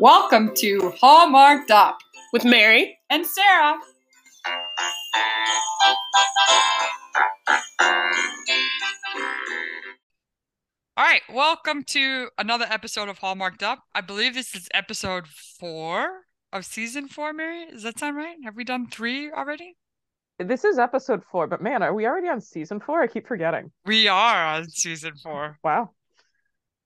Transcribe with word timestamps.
Welcome 0.00 0.52
to 0.56 0.92
Hallmarked 0.98 1.70
Up 1.70 1.98
with 2.32 2.44
Mary 2.44 2.98
and 3.10 3.24
Sarah. 3.24 3.78
All 10.96 11.04
right, 11.04 11.22
welcome 11.32 11.84
to 11.84 12.30
another 12.36 12.66
episode 12.68 13.08
of 13.08 13.18
Hallmarked 13.18 13.62
Up. 13.62 13.84
I 13.94 14.00
believe 14.00 14.34
this 14.34 14.56
is 14.56 14.68
episode 14.74 15.28
four 15.28 16.22
of 16.52 16.64
season 16.64 17.06
four, 17.06 17.32
Mary. 17.32 17.66
Does 17.70 17.84
that 17.84 18.00
sound 18.00 18.16
right? 18.16 18.38
Have 18.44 18.56
we 18.56 18.64
done 18.64 18.88
three 18.88 19.30
already? 19.30 19.76
This 20.38 20.64
is 20.64 20.78
episode 20.78 21.22
four, 21.30 21.46
but 21.46 21.62
man, 21.62 21.82
are 21.82 21.94
we 21.94 22.06
already 22.06 22.28
on 22.28 22.40
season 22.40 22.80
four? 22.80 23.00
I 23.02 23.06
keep 23.06 23.28
forgetting. 23.28 23.70
We 23.86 24.08
are 24.08 24.46
on 24.56 24.68
season 24.68 25.12
four. 25.22 25.58
Wow. 25.62 25.90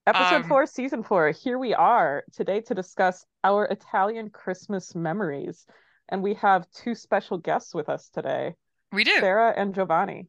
Episode 0.07 0.43
Um, 0.43 0.49
four, 0.49 0.67
season 0.67 1.03
four. 1.03 1.31
Here 1.31 1.59
we 1.59 1.73
are 1.73 2.25
today 2.33 2.61
to 2.63 2.75
discuss 2.75 3.25
our 3.45 3.65
Italian 3.65 4.29
Christmas 4.31 4.95
memories. 4.95 5.67
And 6.11 6.23
we 6.23 6.35
have 6.35 6.71
two 6.73 6.95
special 6.95 7.39
guests 7.39 7.75
with 7.75 7.89
us 7.89 8.11
today 8.11 8.55
We 8.93 9.05
do. 9.05 9.19
Sarah 9.19 9.55
and 9.57 9.75
Giovanni. 9.75 10.29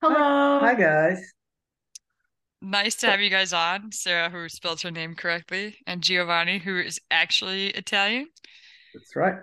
Hello. 0.00 0.60
Hi 0.60 0.74
guys. 0.74 1.24
Nice 2.60 2.94
to 2.96 3.10
have 3.10 3.20
you 3.20 3.30
guys 3.30 3.52
on. 3.52 3.90
Sarah, 3.90 4.30
who 4.30 4.48
spelled 4.48 4.80
her 4.82 4.90
name 4.92 5.16
correctly, 5.16 5.78
and 5.88 6.02
Giovanni, 6.02 6.58
who 6.58 6.78
is 6.78 7.00
actually 7.10 7.68
Italian. 7.70 8.28
That's 8.94 9.16
right. 9.16 9.34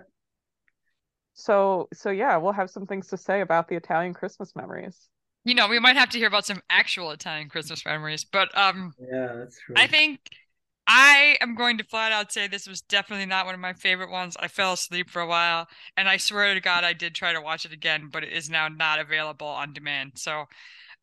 So, 1.40 1.88
so 1.92 2.10
yeah, 2.10 2.36
we'll 2.36 2.52
have 2.52 2.70
some 2.70 2.86
things 2.86 3.08
to 3.08 3.16
say 3.16 3.40
about 3.40 3.68
the 3.68 3.76
Italian 3.76 4.14
Christmas 4.14 4.54
memories. 4.56 5.08
You 5.44 5.54
know, 5.54 5.68
we 5.68 5.78
might 5.78 5.96
have 5.96 6.10
to 6.10 6.18
hear 6.18 6.28
about 6.28 6.46
some 6.46 6.62
actual 6.68 7.10
Italian 7.10 7.48
Christmas 7.48 7.84
memories, 7.84 8.24
but 8.24 8.56
um, 8.56 8.94
Yeah, 8.98 9.34
that's 9.36 9.58
true. 9.58 9.76
I 9.76 9.86
think 9.86 10.20
I 10.86 11.38
am 11.40 11.54
going 11.56 11.78
to 11.78 11.84
flat 11.84 12.12
out 12.12 12.32
say 12.32 12.48
this 12.48 12.68
was 12.68 12.82
definitely 12.82 13.26
not 13.26 13.46
one 13.46 13.54
of 13.54 13.60
my 13.60 13.74
favorite 13.74 14.10
ones. 14.10 14.36
I 14.40 14.48
fell 14.48 14.74
asleep 14.74 15.10
for 15.10 15.22
a 15.22 15.26
while, 15.28 15.68
and 15.96 16.08
I 16.08 16.18
swear 16.18 16.54
to 16.54 16.60
God, 16.60 16.84
I 16.84 16.94
did 16.94 17.14
try 17.14 17.32
to 17.32 17.40
watch 17.42 17.64
it 17.66 17.72
again, 17.72 18.10
but 18.12 18.24
it 18.24 18.32
is 18.32 18.50
now 18.50 18.68
not 18.68 18.98
available 19.00 19.46
on 19.48 19.72
demand, 19.74 20.12
so 20.16 20.46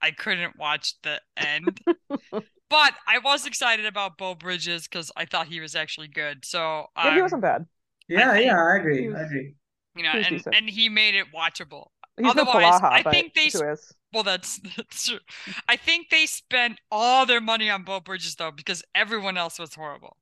I 0.01 0.11
couldn't 0.11 0.57
watch 0.59 0.95
the 1.03 1.21
end. 1.37 1.81
But 2.69 2.95
I 3.07 3.19
was 3.19 3.45
excited 3.47 3.85
about 3.85 4.17
Beau 4.17 4.35
Bridges 4.35 4.87
because 4.87 5.11
I 5.17 5.25
thought 5.25 5.47
he 5.47 5.59
was 5.61 5.75
actually 5.75 6.09
good. 6.09 6.45
So 6.45 6.87
Yeah, 7.01 7.11
he 7.13 7.21
um, 7.21 7.21
wasn't 7.21 7.41
bad. 7.41 7.67
yeah, 8.09 8.31
I 8.31 8.39
yeah, 8.39 8.57
I 8.61 8.77
agree. 8.77 9.13
I 9.15 9.21
agree. 9.23 9.55
You 9.97 10.03
know, 10.03 10.11
and 10.11 10.25
decent. 10.25 10.55
and 10.55 10.69
he 10.69 10.89
made 10.89 11.15
it 11.15 11.27
watchable. 11.35 11.87
He's 12.17 12.29
Otherwise, 12.31 12.81
Palaha, 12.81 12.91
I 12.91 13.03
think 13.03 13.33
they 13.33 13.49
who 13.53 13.63
is? 13.71 13.93
Well, 14.13 14.23
that's 14.23 14.59
that's 14.77 15.07
true. 15.07 15.19
I 15.67 15.75
think 15.75 16.09
they 16.09 16.25
spent 16.25 16.79
all 16.91 17.25
their 17.25 17.41
money 17.41 17.69
on 17.69 17.83
Beau 17.83 17.99
Bridges 17.99 18.35
though, 18.35 18.51
because 18.51 18.83
everyone 18.95 19.37
else 19.37 19.59
was 19.59 19.73
horrible. 19.75 20.17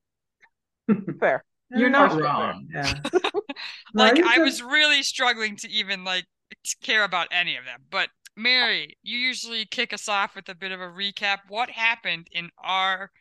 Fair. 1.19 1.43
You're 1.71 1.89
not 1.89 2.11
Partially 2.11 2.23
fair. 2.23 2.31
wrong. 2.31 2.67
Yeah. 2.73 2.93
Like 3.93 4.19
I 4.21 4.39
was 4.39 4.61
really 4.61 5.03
struggling 5.03 5.55
to 5.57 5.69
even 5.69 6.03
like 6.03 6.25
care 6.81 7.03
about 7.03 7.27
any 7.31 7.55
of 7.55 7.65
them. 7.65 7.81
But 7.89 8.09
Mary, 8.35 8.97
you 9.03 9.17
usually 9.17 9.65
kick 9.65 9.93
us 9.93 10.09
off 10.09 10.35
with 10.35 10.49
a 10.49 10.55
bit 10.55 10.71
of 10.73 10.81
a 10.81 10.87
recap. 10.87 11.39
What 11.47 11.69
happened 11.69 12.27
in 12.31 12.49
our 12.57 13.11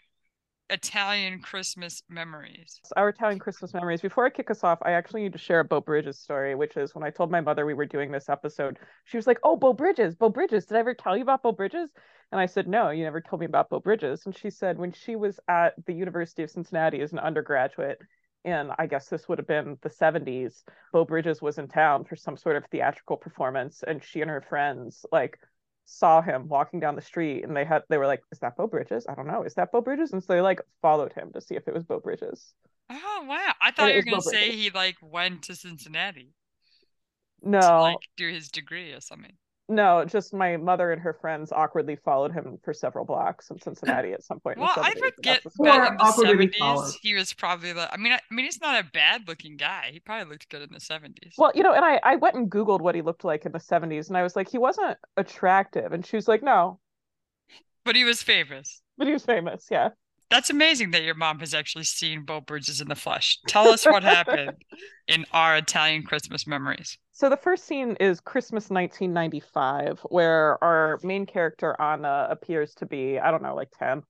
Italian 0.71 1.41
Christmas 1.41 2.03
memories? 2.09 2.81
our 2.97 3.11
Italian 3.11 3.39
Christmas 3.39 3.75
memories. 3.75 4.01
Before 4.01 4.25
I 4.25 4.31
kick 4.31 4.51
us 4.51 4.65
off, 4.65 4.79
I 4.83 4.93
actually 4.93 5.23
need 5.23 5.33
to 5.33 5.39
share 5.39 5.61
a 5.61 5.65
Beau 5.65 5.81
Bridges 5.81 6.19
story, 6.19 6.55
which 6.55 6.77
is 6.77 6.95
when 6.95 7.05
I 7.05 7.11
told 7.11 7.31
my 7.31 7.41
mother 7.41 7.67
we 7.67 7.75
were 7.75 7.87
doing 7.87 8.11
this 8.11 8.29
episode, 8.29 8.79
she 9.05 9.17
was 9.17 9.27
like, 9.27 9.39
Oh, 9.43 9.57
Beau 9.57 9.73
Bridges, 9.73 10.15
Beau 10.15 10.31
Bridges. 10.31 10.67
Did 10.67 10.77
I 10.77 10.81
ever 10.81 10.95
tell 10.95 11.17
you 11.17 11.23
about 11.23 11.43
Beau 11.43 11.53
Bridges? 11.53 11.91
And 12.33 12.41
I 12.41 12.47
said, 12.47 12.67
No, 12.67 12.91
you 12.91 13.05
never 13.05 13.21
told 13.21 13.41
me 13.41 13.47
about 13.47 13.69
Beau 13.69 13.81
Bridges. 13.81 14.25
And 14.25 14.37
she 14.37 14.51
said, 14.51 14.79
when 14.79 14.93
she 14.93 15.17
was 15.17 15.39
at 15.49 15.75
the 15.87 15.95
University 15.95 16.43
of 16.43 16.51
Cincinnati 16.51 17.01
as 17.01 17.13
an 17.13 17.19
undergraduate, 17.19 17.99
and 18.45 18.73
I 18.79 18.87
guess 18.87 19.09
this 19.09 19.29
would 19.29 19.39
have 19.39 19.47
been 19.47 19.79
the 19.83 19.89
70s, 19.89 20.65
Beau 20.93 21.05
Bridges 21.05 21.41
was 21.41 21.59
in 21.59 21.69
town 21.69 22.05
for 22.05 22.17
some 22.17 22.37
sort 22.37 22.57
of 22.57 22.65
theatrical 22.67 23.17
performance, 23.17 23.83
and 23.87 24.03
she 24.03 24.21
and 24.21 24.31
her 24.31 24.43
friends 24.43 25.07
like 25.13 25.39
saw 25.87 26.23
him 26.23 26.49
walking 26.49 26.81
down 26.81 26.97
the 26.97 27.03
street 27.03 27.45
and 27.45 27.57
they 27.57 27.65
had 27.65 27.83
they 27.89 27.99
were 27.99 28.07
like, 28.07 28.23
Is 28.33 28.39
that 28.41 28.57
Beau 28.57 28.67
Bridges? 28.67 29.07
I 29.09 29.15
don't 29.15 29.27
know. 29.27 29.43
Is 29.45 29.55
that 29.55 29.73
Beau 29.73 29.81
Bridges? 29.83 30.13
And 30.13 30.23
so 30.23 30.33
they 30.35 30.41
like 30.41 30.61
followed 30.83 31.13
him 31.13 31.33
to 31.33 31.41
see 31.41 31.57
if 31.57 31.69
it 31.69 31.75
was 31.75 31.85
Beau 31.85 32.01
Bridges. 32.01 32.55
Oh 32.89 33.25
wow. 33.29 33.53
I 33.61 33.71
thought 33.73 33.91
it 33.91 33.95
you 33.95 33.99
were 33.99 34.03
gonna 34.03 34.17
Bo 34.17 34.21
say 34.21 34.39
Bridges. 34.39 34.55
he 34.55 34.71
like 34.71 34.97
went 35.03 35.43
to 35.45 35.55
Cincinnati 35.55 36.33
No, 37.43 37.61
to 37.61 37.77
like 37.77 38.09
do 38.17 38.29
his 38.31 38.51
degree 38.51 38.93
or 38.93 39.01
something. 39.01 39.37
No, 39.69 40.05
just 40.05 40.35
my 40.35 40.57
mother 40.57 40.93
and 40.93 41.01
her 41.03 41.15
friends 41.15 41.51
awkwardly 41.53 41.97
followed 41.97 42.33
him 42.33 42.59
for 42.63 42.73
several 42.75 43.05
blocks 43.05 43.51
in 43.51 43.59
Cincinnati 43.61 44.13
at 44.13 44.23
some 44.23 44.41
point. 44.41 44.59
in 44.59 44.63
Well, 44.63 44.77
I 44.81 44.95
forget 44.95 45.43
that's 45.45 45.57
that 45.63 45.83
in 45.83 45.97
the 45.99 45.99
awkwardly 45.99 46.49
70s 46.49 46.57
followed. 46.59 46.95
he 47.01 47.15
was 47.15 47.33
probably 47.33 47.73
like 47.73 47.89
I 47.93 47.97
mean 47.97 48.13
I, 48.13 48.17
I 48.17 48.35
mean 48.35 48.45
he's 48.45 48.61
not 48.61 48.79
a 48.85 48.89
bad 48.91 49.27
looking 49.29 49.57
guy. 49.57 49.91
He 49.93 50.01
probably 50.01 50.31
looked 50.31 50.49
good 50.51 50.63
in 50.63 50.73
the 50.73 50.81
70s. 50.81 51.35
Well, 51.39 51.53
you 51.55 51.63
know, 51.63 51.73
and 51.73 51.85
I, 51.85 52.01
I 52.03 52.17
went 52.17 52.37
and 52.37 52.51
Googled 52.51 52.81
what 52.81 52.95
he 52.95 53.03
looked 53.03 53.25
like 53.25 53.47
in 53.47 53.53
the 53.53 53.61
70s, 53.61 54.09
and 54.09 54.17
I 54.17 54.23
was 54.23 54.37
like, 54.37 54.49
he 54.51 54.59
wasn't 54.59 54.99
attractive. 55.17 55.93
And 55.93 56.05
she 56.07 56.17
was 56.17 56.29
like, 56.29 56.43
no, 56.43 56.81
But 57.85 57.97
he 57.97 58.05
was 58.05 58.23
famous. 58.23 58.83
but 58.99 59.07
he 59.07 59.13
was 59.13 59.25
famous. 59.25 59.67
Yeah. 59.71 59.91
That's 60.35 60.51
amazing 60.51 60.91
that 60.91 61.05
your 61.05 61.15
mom 61.15 61.39
has 61.39 61.55
actually 61.55 61.85
seen 61.85 62.25
Beau 62.25 62.41
Bridges 62.41 62.81
in 62.81 62.89
the 62.89 62.97
flesh. 62.97 63.39
Tell 63.47 63.69
us 63.69 63.85
what 63.85 64.03
happened 64.03 64.57
in 65.07 65.25
our 65.31 65.57
Italian 65.57 66.03
Christmas 66.03 66.45
memories. 66.45 66.99
So 67.13 67.29
the 67.29 67.37
first 67.37 67.67
scene 67.67 67.95
is 68.01 68.19
Christmas 68.19 68.69
1995, 68.69 70.01
where 70.09 70.63
our 70.65 70.99
main 71.05 71.25
character 71.25 71.81
Anna 71.81 72.27
appears 72.29 72.75
to 72.75 72.87
be, 72.87 73.17
I 73.17 73.31
don't 73.31 73.45
know, 73.45 73.55
like 73.55 73.71
10. 73.79 74.03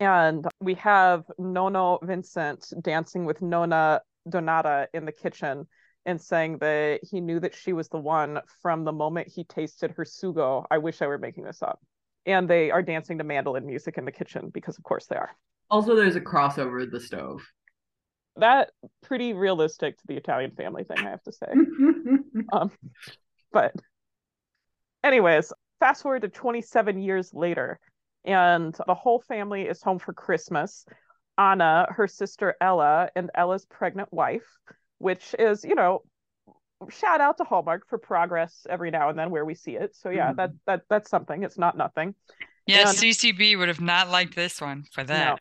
And 0.00 0.46
we 0.62 0.76
have 0.76 1.24
Nono 1.38 1.98
Vincent 2.04 2.72
dancing 2.80 3.26
with 3.26 3.42
Nona 3.42 4.00
Donata 4.30 4.86
in 4.94 5.04
the 5.04 5.12
kitchen 5.12 5.68
and 6.06 6.18
saying 6.18 6.56
that 6.60 7.00
he 7.02 7.20
knew 7.20 7.38
that 7.38 7.54
she 7.54 7.74
was 7.74 7.90
the 7.90 7.98
one 7.98 8.40
from 8.62 8.84
the 8.84 8.92
moment 8.92 9.28
he 9.28 9.44
tasted 9.44 9.90
her 9.90 10.06
sugo. 10.06 10.64
I 10.70 10.78
wish 10.78 11.02
I 11.02 11.06
were 11.06 11.18
making 11.18 11.44
this 11.44 11.62
up. 11.62 11.80
And 12.26 12.48
they 12.48 12.70
are 12.70 12.82
dancing 12.82 13.18
to 13.18 13.24
mandolin 13.24 13.66
music 13.66 13.96
in 13.98 14.04
the 14.04 14.12
kitchen 14.12 14.50
because, 14.52 14.78
of 14.78 14.84
course, 14.84 15.06
they 15.06 15.16
are. 15.16 15.30
Also, 15.70 15.94
there's 15.94 16.16
a 16.16 16.20
crossover 16.20 16.82
at 16.82 16.90
the 16.90 17.00
stove. 17.00 17.42
That 18.36 18.70
pretty 19.02 19.32
realistic 19.32 19.96
to 19.98 20.06
the 20.06 20.16
Italian 20.16 20.52
family 20.52 20.84
thing, 20.84 20.98
I 20.98 21.10
have 21.10 21.22
to 21.24 21.32
say. 21.32 21.46
Um, 22.52 22.72
but 23.52 23.74
anyways, 25.04 25.52
fast 25.78 26.02
forward 26.02 26.22
to 26.22 26.28
27 26.28 27.00
years 27.00 27.32
later, 27.34 27.78
and 28.24 28.76
the 28.86 28.94
whole 28.94 29.20
family 29.20 29.62
is 29.62 29.82
home 29.82 29.98
for 29.98 30.12
Christmas. 30.12 30.84
Anna, 31.38 31.86
her 31.90 32.06
sister 32.06 32.54
Ella, 32.60 33.08
and 33.16 33.30
Ella's 33.34 33.64
pregnant 33.64 34.12
wife, 34.12 34.46
which 34.98 35.34
is, 35.38 35.64
you 35.64 35.74
know, 35.74 36.02
shout 36.88 37.20
out 37.20 37.36
to 37.38 37.44
Hallmark 37.44 37.86
for 37.88 37.98
progress 37.98 38.66
every 38.68 38.90
now 38.90 39.08
and 39.10 39.18
then 39.18 39.30
where 39.30 39.44
we 39.44 39.54
see 39.54 39.76
it. 39.76 39.94
So 39.94 40.08
yeah, 40.10 40.32
Mhm. 40.32 40.36
that 40.36 40.50
that 40.66 40.82
that's 40.88 41.10
something. 41.10 41.42
It's 41.42 41.58
not 41.58 41.76
nothing. 41.76 42.14
Yeah, 42.66 42.88
And- 42.88 42.96
CCB 42.96 43.56
would 43.56 43.68
have 43.68 43.80
not 43.80 44.08
liked 44.08 44.34
this 44.34 44.60
one 44.60 44.84
for 44.92 45.04
that. 45.04 45.40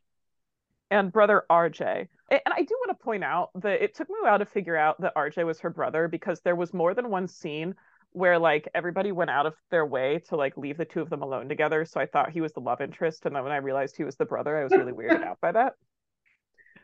and 0.91 1.11
brother 1.11 1.45
RJ. 1.51 2.07
And 2.31 2.41
I 2.47 2.63
do 2.63 2.75
want 2.79 2.97
to 2.97 3.03
point 3.03 3.23
out 3.23 3.51
that 3.61 3.81
it 3.83 3.93
took 3.93 4.09
me 4.09 4.15
a 4.21 4.23
while 4.23 4.39
to 4.39 4.45
figure 4.45 4.75
out 4.75 4.99
that 5.01 5.13
RJ 5.15 5.43
was 5.45 5.59
her 5.59 5.69
brother 5.69 6.07
because 6.07 6.41
there 6.41 6.55
was 6.55 6.73
more 6.73 6.93
than 6.95 7.09
one 7.11 7.27
scene 7.27 7.75
where 8.13 8.39
like 8.39 8.67
everybody 8.73 9.11
went 9.11 9.29
out 9.29 9.45
of 9.45 9.55
their 9.69 9.85
way 9.85 10.17
to 10.29 10.35
like 10.35 10.57
leave 10.57 10.77
the 10.77 10.85
two 10.85 10.99
of 11.01 11.09
them 11.11 11.21
alone 11.21 11.47
together. 11.47 11.85
So 11.85 11.99
I 11.99 12.07
thought 12.07 12.31
he 12.31 12.41
was 12.41 12.53
the 12.53 12.59
love 12.61 12.81
interest, 12.81 13.27
and 13.27 13.35
then 13.35 13.43
when 13.43 13.51
I 13.51 13.57
realized 13.57 13.95
he 13.97 14.03
was 14.03 14.15
the 14.15 14.25
brother, 14.25 14.57
I 14.57 14.63
was 14.63 14.71
really 14.71 14.91
weirded 14.93 15.23
out 15.23 15.39
by 15.41 15.51
that. 15.51 15.73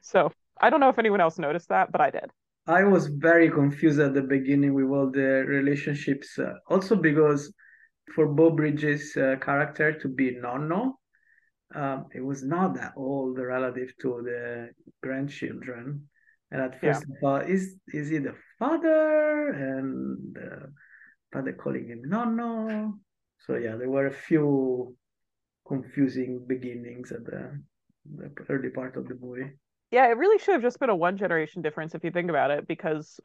So 0.01 0.31
I 0.61 0.69
don't 0.69 0.79
know 0.79 0.89
if 0.89 0.99
anyone 0.99 1.19
else 1.21 1.39
noticed 1.39 1.69
that, 1.69 1.91
but 1.91 1.99
I 1.99 2.11
did. 2.11 2.29
I 2.67 2.83
was 2.83 3.07
very 3.07 3.49
confused 3.49 3.99
at 3.99 4.13
the 4.13 4.23
beginning 4.23 4.73
with 4.73 4.85
all 4.85 5.11
the 5.11 5.45
relationships. 5.47 6.39
Uh, 6.39 6.53
also 6.67 6.95
because 6.95 7.53
for 8.13 8.27
Beau 8.27 8.49
Bridges' 8.51 9.15
uh, 9.17 9.35
character 9.39 9.93
to 9.99 10.07
be 10.07 10.35
Nonno, 10.35 10.93
um, 11.73 12.05
it 12.13 12.21
was 12.21 12.43
not 12.43 12.75
that 12.75 12.93
old 12.95 13.37
relative 13.37 13.93
to 14.01 14.21
the 14.23 14.69
grandchildren. 15.03 16.07
And 16.51 16.61
at 16.61 16.81
Yeah. 16.81 16.93
first 16.93 17.05
I 17.05 17.19
thought, 17.21 17.49
is 17.49 17.75
is 17.93 18.09
he 18.09 18.19
the 18.19 18.35
father? 18.57 19.49
And 19.49 20.37
uh, 20.37 20.67
father 21.33 21.53
calling 21.53 21.87
him 21.87 22.03
Nonno. 22.07 22.93
So 23.45 23.55
yeah, 23.57 23.75
there 23.75 23.89
were 23.89 24.07
a 24.07 24.13
few 24.13 24.95
confusing 25.67 26.45
beginnings 26.47 27.11
at 27.11 27.25
the, 27.25 27.59
the 28.15 28.31
early 28.49 28.69
part 28.69 28.95
of 28.95 29.07
the 29.07 29.15
movie. 29.15 29.51
Yeah, 29.91 30.07
it 30.07 30.17
really 30.17 30.39
should 30.39 30.53
have 30.53 30.61
just 30.61 30.79
been 30.79 30.89
a 30.89 30.95
one 30.95 31.17
generation 31.17 31.61
difference 31.61 31.95
if 31.95 32.03
you 32.03 32.11
think 32.11 32.29
about 32.29 32.51
it, 32.51 32.67
because 32.67 33.19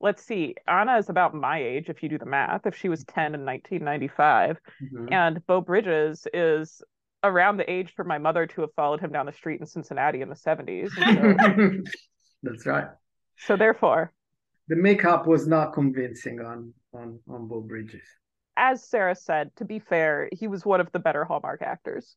let's 0.00 0.22
see, 0.22 0.54
Anna 0.66 0.96
is 0.98 1.08
about 1.08 1.34
my 1.34 1.62
age 1.62 1.88
if 1.88 2.02
you 2.02 2.08
do 2.08 2.18
the 2.18 2.26
math. 2.26 2.66
If 2.66 2.76
she 2.76 2.88
was 2.88 3.04
10 3.04 3.34
in 3.34 3.44
1995, 3.44 4.60
Mhm. 4.82 5.12
and 5.12 5.46
Beau 5.46 5.60
Bridges 5.60 6.26
is 6.32 6.82
around 7.24 7.56
the 7.56 7.68
age 7.70 7.92
for 7.94 8.04
my 8.04 8.18
mother 8.18 8.46
to 8.46 8.60
have 8.60 8.72
followed 8.74 9.00
him 9.00 9.10
down 9.10 9.26
the 9.26 9.32
street 9.32 9.60
in 9.60 9.66
Cincinnati 9.66 10.20
in 10.20 10.28
the 10.28 10.36
70s. 10.36 10.92
So, 10.94 11.02
That's 12.42 12.64
right. 12.66 12.88
so 13.38 13.56
therefore, 13.56 14.12
The 14.68 14.76
makeup 14.76 15.26
was 15.26 15.48
not 15.48 15.72
convincing 15.72 16.40
on 16.40 16.74
on 16.92 17.18
on 17.28 17.48
Beau 17.48 17.60
Bridges. 17.62 18.04
as 18.56 18.84
Sarah 18.88 19.14
said, 19.16 19.54
to 19.56 19.64
be 19.64 19.78
fair, 19.78 20.28
he 20.32 20.46
was 20.46 20.64
one 20.66 20.80
of 20.80 20.90
the 20.92 20.98
better 20.98 21.24
Hallmark 21.24 21.62
actors. 21.62 22.14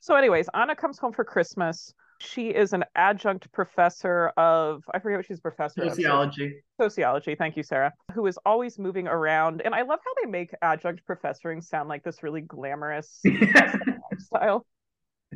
So, 0.00 0.14
anyways, 0.14 0.48
Anna 0.54 0.76
comes 0.76 0.98
home 0.98 1.12
for 1.12 1.24
Christmas. 1.24 1.92
She 2.20 2.48
is 2.50 2.72
an 2.74 2.84
adjunct 2.94 3.50
professor 3.52 4.28
of, 4.36 4.82
I 4.92 4.98
forget 4.98 5.18
what 5.18 5.26
she's 5.26 5.38
a 5.38 5.42
professor 5.42 5.88
Sociology. 5.88 6.46
of. 6.78 6.84
Sociology. 6.84 7.34
Thank 7.34 7.56
you, 7.56 7.62
Sarah. 7.62 7.92
Who 8.14 8.26
is 8.26 8.38
always 8.44 8.78
moving 8.78 9.08
around. 9.08 9.62
And 9.64 9.74
I 9.74 9.82
love 9.82 10.00
how 10.04 10.12
they 10.22 10.30
make 10.30 10.50
adjunct 10.60 11.02
professoring 11.08 11.64
sound 11.64 11.88
like 11.88 12.04
this 12.04 12.22
really 12.22 12.42
glamorous 12.42 13.20
lifestyle. 14.10 14.66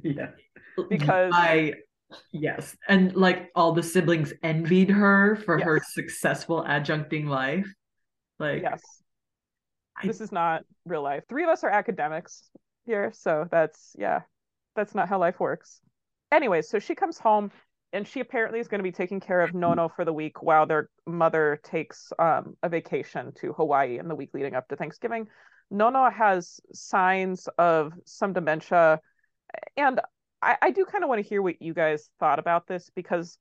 Yeah. 0.02 0.30
Because- 0.88 1.32
I 1.34 1.74
yes, 2.32 2.76
and 2.88 3.16
like 3.16 3.50
all 3.54 3.72
the 3.72 3.82
siblings 3.82 4.32
envied 4.42 4.90
her 4.90 5.36
for 5.36 5.58
her 5.58 5.80
successful 5.82 6.62
adjuncting 6.68 7.26
life. 7.26 7.66
Like 8.38 8.62
Yes. 8.62 8.82
I- 9.96 10.06
This 10.06 10.20
is 10.20 10.32
not 10.32 10.64
real 10.84 11.02
life. 11.02 11.24
Three 11.28 11.44
of 11.44 11.48
us 11.48 11.64
are 11.64 11.70
academics 11.70 12.50
here, 12.84 13.10
so 13.14 13.48
that's 13.50 13.96
yeah, 13.98 14.20
that's 14.76 14.94
not 14.94 15.08
how 15.08 15.18
life 15.18 15.40
works. 15.40 15.80
Anyway, 16.34 16.62
so 16.62 16.80
she 16.80 16.96
comes 16.96 17.16
home 17.16 17.52
and 17.92 18.08
she 18.08 18.18
apparently 18.18 18.58
is 18.58 18.66
going 18.66 18.80
to 18.80 18.82
be 18.82 18.90
taking 18.90 19.20
care 19.20 19.40
of 19.40 19.54
Nono 19.54 19.88
for 19.88 20.04
the 20.04 20.12
week 20.12 20.42
while 20.42 20.66
their 20.66 20.90
mother 21.06 21.60
takes 21.62 22.12
um, 22.18 22.56
a 22.60 22.68
vacation 22.68 23.30
to 23.36 23.52
Hawaii 23.52 24.00
in 24.00 24.08
the 24.08 24.16
week 24.16 24.30
leading 24.34 24.56
up 24.56 24.66
to 24.68 24.76
Thanksgiving. 24.76 25.28
Nono 25.70 26.10
has 26.10 26.58
signs 26.72 27.48
of 27.56 27.92
some 28.04 28.32
dementia, 28.32 28.98
and 29.76 30.00
I, 30.42 30.56
I 30.60 30.70
do 30.72 30.84
kind 30.84 31.04
of 31.04 31.08
want 31.08 31.22
to 31.22 31.28
hear 31.28 31.40
what 31.40 31.62
you 31.62 31.72
guys 31.72 32.10
thought 32.18 32.40
about 32.40 32.66
this 32.66 32.90
because 32.96 33.38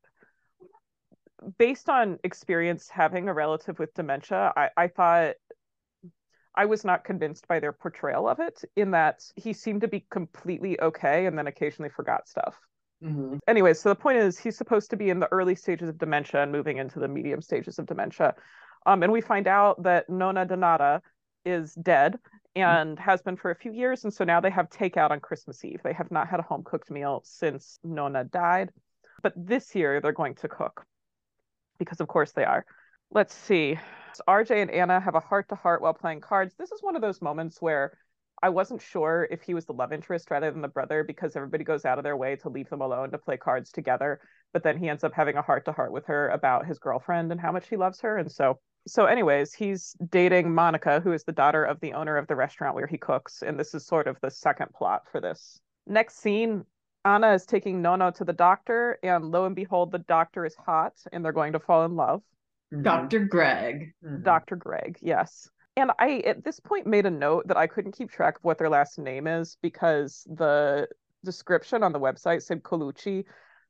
based 1.58 1.90
on 1.90 2.20
experience 2.24 2.90
having 2.90 3.28
a 3.28 3.34
relative 3.34 3.80
with 3.80 3.92
dementia, 3.96 4.54
I, 4.56 4.70
I 4.78 4.88
thought 4.88 5.34
I 6.56 6.66
was 6.66 6.86
not 6.86 7.04
convinced 7.04 7.48
by 7.48 7.60
their 7.60 7.74
portrayal 7.74 8.30
of 8.30 8.40
it, 8.40 8.64
in 8.76 8.92
that 8.92 9.24
he 9.36 9.54
seemed 9.54 9.82
to 9.82 9.88
be 9.88 10.06
completely 10.12 10.80
okay 10.80 11.26
and 11.26 11.36
then 11.36 11.48
occasionally 11.48 11.90
forgot 11.90 12.28
stuff. 12.28 12.56
Mm-hmm. 13.04 13.38
Anyway, 13.48 13.74
so 13.74 13.90
the 13.90 13.96
point 13.96 14.18
is, 14.18 14.38
he's 14.38 14.58
supposed 14.58 14.90
to 14.92 14.98
be 14.98 15.10
in 15.10 15.20
the 15.20 15.32
early 15.32 15.56
stages 15.56 15.90
of 15.90 15.98
dementia 15.98 16.42
and 16.42 16.52
moving 16.52 16.78
into 16.78 17.00
the 17.00 17.08
medium 17.08 17.42
stages 17.42 17.78
of 17.78 17.86
dementia. 17.86 18.34
Um, 18.86 19.04
and 19.04 19.12
we 19.12 19.22
find 19.22 19.48
out 19.48 19.84
that 19.84 20.10
Nona 20.10 20.46
Donata 20.46 21.02
is 21.46 21.74
dead 21.74 22.18
and 22.56 22.98
has 23.00 23.22
been 23.22 23.36
for 23.36 23.52
a 23.52 23.56
few 23.56 23.74
years. 23.74 24.04
And 24.04 24.14
so 24.14 24.24
now 24.24 24.40
they 24.40 24.50
have 24.50 24.70
takeout 24.70 25.12
on 25.12 25.20
Christmas 25.20 25.64
Eve. 25.66 25.82
They 25.84 25.94
have 25.94 26.12
not 26.12 26.28
had 26.28 26.40
a 26.40 26.44
home 26.44 26.64
cooked 26.64 26.92
meal 26.92 27.22
since 27.26 27.80
Nona 27.84 28.24
died. 28.24 28.72
But 29.22 29.34
this 29.36 29.74
year 29.74 30.00
they're 30.00 30.12
going 30.12 30.36
to 30.36 30.48
cook 30.48 30.86
because, 31.80 32.00
of 32.00 32.08
course, 32.08 32.32
they 32.32 32.46
are. 32.46 32.66
Let's 33.12 33.34
see. 33.34 33.78
So 34.14 34.24
RJ 34.28 34.62
and 34.62 34.72
Anna 34.72 35.00
have 35.00 35.16
a 35.16 35.20
heart 35.20 35.50
to 35.50 35.56
heart 35.56 35.82
while 35.82 35.94
playing 35.94 36.22
cards. 36.22 36.54
This 36.58 36.72
is 36.72 36.82
one 36.82 36.96
of 36.96 37.02
those 37.02 37.22
moments 37.22 37.62
where 37.62 37.98
I 38.42 38.50
wasn't 38.50 38.82
sure 38.82 39.28
if 39.32 39.42
he 39.42 39.54
was 39.54 39.66
the 39.66 39.74
love 39.74 39.94
interest 39.94 40.30
rather 40.30 40.52
than 40.52 40.62
the 40.62 40.68
brother 40.68 41.04
because 41.04 41.36
everybody 41.36 41.64
goes 41.64 41.86
out 41.86 41.98
of 41.98 42.04
their 42.04 42.18
way 42.18 42.36
to 42.38 42.50
leave 42.50 42.70
them 42.70 42.82
alone 42.82 43.12
to 43.12 43.18
play 43.18 43.38
cards 43.38 43.72
together. 43.72 44.20
But 44.52 44.64
then 44.64 44.78
he 44.78 44.90
ends 44.90 45.04
up 45.04 45.14
having 45.14 45.38
a 45.38 45.42
heart 45.42 45.66
to 45.66 45.72
heart 45.72 45.92
with 45.92 46.06
her 46.08 46.30
about 46.30 46.66
his 46.66 46.80
girlfriend 46.80 47.32
and 47.32 47.40
how 47.40 47.52
much 47.52 47.70
he 47.70 47.78
loves 47.78 48.02
her. 48.02 48.18
And 48.18 48.32
so, 48.32 48.60
so 48.86 49.06
anyways, 49.06 49.54
he's 49.54 49.96
dating 50.10 50.54
Monica, 50.54 51.00
who 51.00 51.14
is 51.14 51.24
the 51.24 51.32
daughter 51.32 51.64
of 51.64 51.80
the 51.80 51.94
owner 51.94 52.18
of 52.18 52.28
the 52.28 52.36
restaurant 52.36 52.76
where 52.76 52.88
he 52.88 52.98
cooks. 52.98 53.44
And 53.44 53.58
this 53.58 53.74
is 53.74 53.86
sort 53.86 54.08
of 54.08 54.18
the 54.22 54.30
second 54.32 54.74
plot 54.74 55.04
for 55.12 55.22
this. 55.22 55.62
Next 55.88 56.20
scene, 56.20 56.66
Anna 57.06 57.34
is 57.34 57.46
taking 57.46 57.82
Nono 57.82 58.12
to 58.12 58.24
the 58.24 58.34
doctor, 58.34 58.98
and 59.04 59.26
lo 59.26 59.46
and 59.46 59.56
behold, 59.56 59.92
the 59.92 60.00
doctor 60.00 60.46
is 60.46 60.56
hot 60.56 60.94
and 61.12 61.24
they're 61.24 61.32
going 61.32 61.54
to 61.54 61.60
fall 61.60 61.86
in 61.86 61.96
love. 61.96 62.22
Mhm. 62.74 62.84
Dr. 62.84 63.20
Greg. 63.20 63.94
Mhm. 64.04 64.24
Dr. 64.24 64.56
Greg, 64.56 64.98
yes. 65.02 65.50
And 65.76 65.92
I, 65.98 66.20
at 66.20 66.44
this 66.44 66.60
point, 66.60 66.86
made 66.86 67.06
a 67.06 67.12
note 67.12 67.48
that 67.48 67.58
I 67.58 67.66
couldn't 67.68 67.94
keep 67.98 68.12
track 68.12 68.38
of 68.38 68.44
what 68.44 68.58
their 68.60 68.70
last 68.70 69.00
name 69.00 69.26
is 69.26 69.58
because 69.62 70.28
the 70.30 70.88
description 71.26 71.82
on 71.82 71.92
the 71.94 72.00
website 72.00 72.44
said 72.44 72.62
Colucci, 72.62 73.26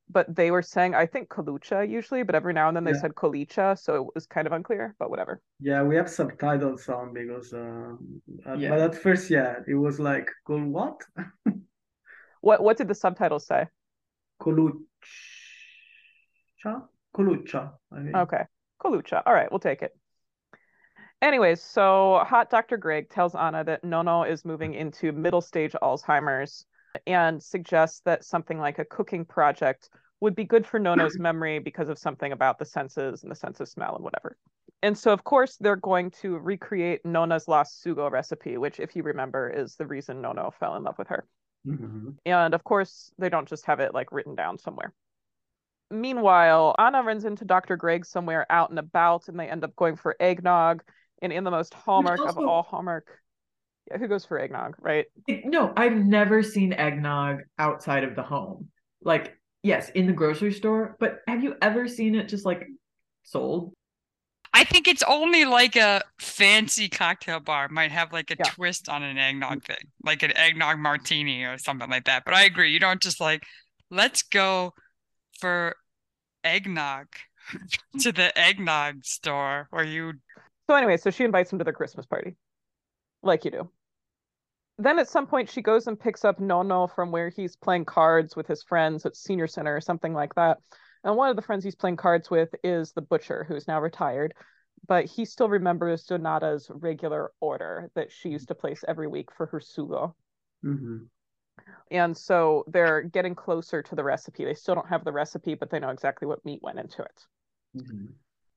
but 0.10 0.36
they 0.36 0.52
were 0.52 0.62
saying, 0.62 0.96
I 0.96 1.06
think 1.06 1.30
Colucha 1.30 1.88
usually, 1.90 2.24
but 2.24 2.36
every 2.36 2.52
now 2.52 2.68
and 2.68 2.76
then 2.76 2.84
they 2.84 2.92
Yeah. 2.92 3.00
said 3.00 3.16
Colicha, 3.16 3.80
so 3.80 3.96
it 4.08 4.16
was 4.16 4.26
kind 4.28 4.48
of 4.48 4.52
unclear, 4.54 4.96
but 5.00 5.10
whatever. 5.10 5.40
Yeah, 5.62 5.82
we 5.84 5.96
have 5.96 6.10
subtitles 6.10 6.90
on 6.90 7.14
because, 7.14 7.54
uh, 7.54 7.96
at- 8.46 8.60
Yeah. 8.60 8.70
but 8.70 8.80
at 8.82 8.96
first, 8.96 9.30
yeah, 9.30 9.60
it 9.66 9.76
was 9.76 9.98
like, 10.00 10.30
"Col 10.46 10.66
what? 10.66 11.02
What 12.42 12.62
what 12.62 12.76
did 12.76 12.90
the 12.90 12.96
subtitles 12.96 13.48
say? 13.48 13.70
Colucha? 14.42 14.76
Colucha, 17.16 17.72
I 17.90 18.00
mean. 18.00 18.14
Okay. 18.14 18.44
Colucha. 18.82 19.24
All 19.26 19.34
right, 19.34 19.50
we'll 19.50 19.60
take 19.62 19.82
it. 19.82 19.96
Anyways, 21.24 21.62
so 21.62 22.22
Hot 22.28 22.50
Dr. 22.50 22.76
Greg 22.76 23.10
tells 23.10 23.34
Anna 23.34 23.64
that 23.64 23.86
Nono 23.86 24.24
is 24.24 24.44
moving 24.44 24.74
into 24.74 25.14
middle 25.14 25.40
stage 25.40 25.72
Alzheimer's 25.82 26.66
and 27.08 27.42
suggests 27.42 28.02
that 28.02 28.26
something 28.26 28.60
like 28.60 28.78
a 28.78 28.84
cooking 28.84 29.24
project 29.24 29.90
would 30.20 30.36
be 30.36 30.44
good 30.44 30.68
for 30.68 30.80
Nono's 30.80 31.18
memory 31.20 31.60
because 31.60 31.88
of 31.88 31.98
something 31.98 32.34
about 32.34 32.60
the 32.60 32.66
senses 32.66 33.24
and 33.24 33.32
the 33.32 33.38
sense 33.38 33.62
of 33.62 33.70
smell 33.70 33.96
and 33.96 34.04
whatever. 34.04 34.36
And 34.82 34.98
so, 34.98 35.14
of 35.14 35.24
course, 35.24 35.56
they're 35.56 35.78
going 35.78 36.12
to 36.22 36.40
recreate 36.40 37.06
Nona's 37.06 37.48
lost 37.48 37.82
sugo 37.82 38.12
recipe, 38.12 38.58
which, 38.58 38.82
if 38.82 38.94
you 38.94 39.04
remember, 39.04 39.50
is 39.50 39.78
the 39.78 39.88
reason 39.88 40.22
Nono 40.22 40.52
fell 40.60 40.76
in 40.76 40.84
love 40.84 40.98
with 40.98 41.08
her. 41.08 41.26
Mhm. 41.66 42.18
And 42.26 42.54
of 42.54 42.66
course, 42.66 43.14
they 43.18 43.30
don't 43.30 43.48
just 43.48 43.66
have 43.68 43.80
it 43.80 43.94
like 43.94 44.12
written 44.12 44.36
down 44.36 44.58
somewhere. 44.58 44.94
Meanwhile, 45.90 46.76
Anna 46.78 47.02
runs 47.02 47.24
into 47.24 47.46
Dr. 47.46 47.78
Greg 47.78 48.06
somewhere 48.06 48.46
out 48.50 48.72
and 48.72 48.80
about, 48.80 49.30
and 49.30 49.40
they 49.40 49.48
end 49.48 49.64
up 49.64 49.74
going 49.78 49.96
for 49.96 50.18
eggnog. 50.20 50.84
And 51.24 51.32
in 51.34 51.44
the 51.46 51.52
most 51.52 51.74
hallmark 51.74 52.20
of 52.20 52.38
all 52.38 52.64
hallmark, 52.64 53.08
yeah, 53.90 53.98
who 53.98 54.08
goes 54.08 54.26
for 54.26 54.38
eggnog, 54.38 54.76
right? 54.80 55.06
It- 55.28 55.46
no, 55.46 55.74
I've 55.76 55.96
never 55.96 56.44
seen 56.44 56.74
eggnog 56.74 57.40
outside 57.58 58.04
of 58.04 58.16
the 58.16 58.24
home. 58.24 58.70
Like, 59.02 59.38
yes, 59.64 59.90
in 59.90 60.06
the 60.06 60.14
grocery 60.14 60.52
store, 60.52 60.98
but 61.00 61.22
have 61.28 61.44
you 61.44 61.56
ever 61.62 61.88
seen 61.88 62.16
it 62.16 62.28
just 62.28 62.46
like 62.46 62.68
sold? 63.24 63.74
I 64.54 64.66
think 64.66 64.88
it's 64.88 65.04
only 65.04 65.46
like 65.46 65.76
a 65.76 66.02
fancy 66.20 66.88
cocktail 66.88 67.40
bar 67.40 67.70
might 67.70 67.92
have 67.92 68.14
like 68.14 68.30
a 68.30 68.36
Yeah. 68.38 68.50
twist 68.52 68.88
on 68.88 69.02
an 69.02 69.18
eggnog 69.18 69.64
thing, 69.64 69.78
like 70.04 70.22
an 70.24 70.36
eggnog 70.38 70.78
martini 70.78 71.44
or 71.44 71.58
something 71.58 71.90
like 71.90 72.04
that. 72.06 72.24
But 72.26 72.34
I 72.36 72.44
agree, 72.44 72.72
you 72.72 72.80
don't 72.80 73.02
just 73.02 73.20
like, 73.20 73.44
let's 73.90 74.22
go 74.22 74.74
for 75.40 75.76
eggnog 76.44 77.08
to 78.02 78.12
the 78.12 78.38
eggnog 78.38 79.06
store 79.06 79.68
where 79.72 79.84
you 79.86 80.14
So 80.70 80.76
anyway, 80.76 80.98
so 80.98 81.10
she 81.10 81.24
invites 81.24 81.52
him 81.52 81.60
to 81.60 81.64
their 81.64 81.74
Christmas 81.74 82.06
party, 82.06 82.36
like 83.22 83.46
you 83.46 83.52
do. 83.52 83.72
Then 84.78 84.98
at 84.98 85.10
some 85.10 85.28
point, 85.28 85.50
she 85.50 85.62
goes 85.62 85.88
and 85.88 86.00
picks 86.00 86.26
up 86.26 86.40
Nono 86.40 86.88
from 86.88 87.12
where 87.12 87.30
he's 87.30 87.56
playing 87.56 87.86
cards 87.86 88.36
with 88.36 88.48
his 88.48 88.64
friends 88.64 89.06
at 89.06 89.16
senior 89.16 89.48
center 89.48 89.76
or 89.76 89.82
something 89.82 90.14
like 90.14 90.34
that. 90.36 90.58
And 91.04 91.16
one 91.16 91.30
of 91.30 91.36
the 91.36 91.42
friends 91.42 91.64
he's 91.64 91.76
playing 91.76 91.98
cards 91.98 92.30
with 92.32 92.56
is 92.64 92.92
the 92.94 93.02
butcher, 93.02 93.44
who's 93.44 93.68
now 93.68 93.82
retired, 93.82 94.34
but 94.88 95.06
he 95.06 95.26
still 95.26 95.50
remembers 95.50 96.06
Donata's 96.06 96.72
regular 96.74 97.32
order 97.40 97.92
that 97.96 98.12
she 98.12 98.30
used 98.30 98.48
to 98.48 98.56
place 98.56 98.84
every 98.88 99.08
week 99.08 99.32
for 99.32 99.46
her 99.48 99.60
sugo. 99.60 100.16
Mhm. 100.64 101.10
And 101.92 102.18
so 102.18 102.64
they're 102.68 103.02
getting 103.02 103.36
closer 103.36 103.84
to 103.84 103.96
the 103.96 104.04
recipe. 104.04 104.46
They 104.46 104.56
still 104.56 104.76
don't 104.76 104.90
have 104.90 105.04
the 105.04 105.12
recipe, 105.12 105.54
but 105.54 105.70
they 105.70 105.80
know 105.80 105.90
exactly 105.90 106.28
what 106.28 106.44
meat 106.46 106.64
went 106.64 106.80
into 106.80 107.04
it. 107.04 107.28
Mhm. 107.76 108.16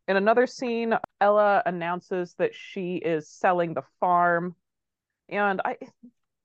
In 0.08 0.16
another 0.16 0.46
scene, 0.46 0.94
Ella 1.20 1.62
announces 1.66 2.34
that 2.38 2.54
she 2.54 2.96
is 2.96 3.28
selling 3.28 3.75
the 3.75 3.82
farm. 4.00 4.54
And 5.28 5.60
I 5.64 5.76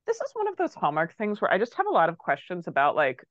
this 0.07 0.17
is 0.17 0.31
one 0.33 0.47
of 0.47 0.57
those 0.57 0.73
hallmark 0.73 1.15
things 1.15 1.39
where 1.39 1.51
I 1.51 1.59
just 1.59 1.75
have 1.75 1.85
a 1.85 1.91
lot 1.91 2.09
of 2.09 2.17
questions 2.17 2.67
about 2.67 2.95
like 2.95 3.23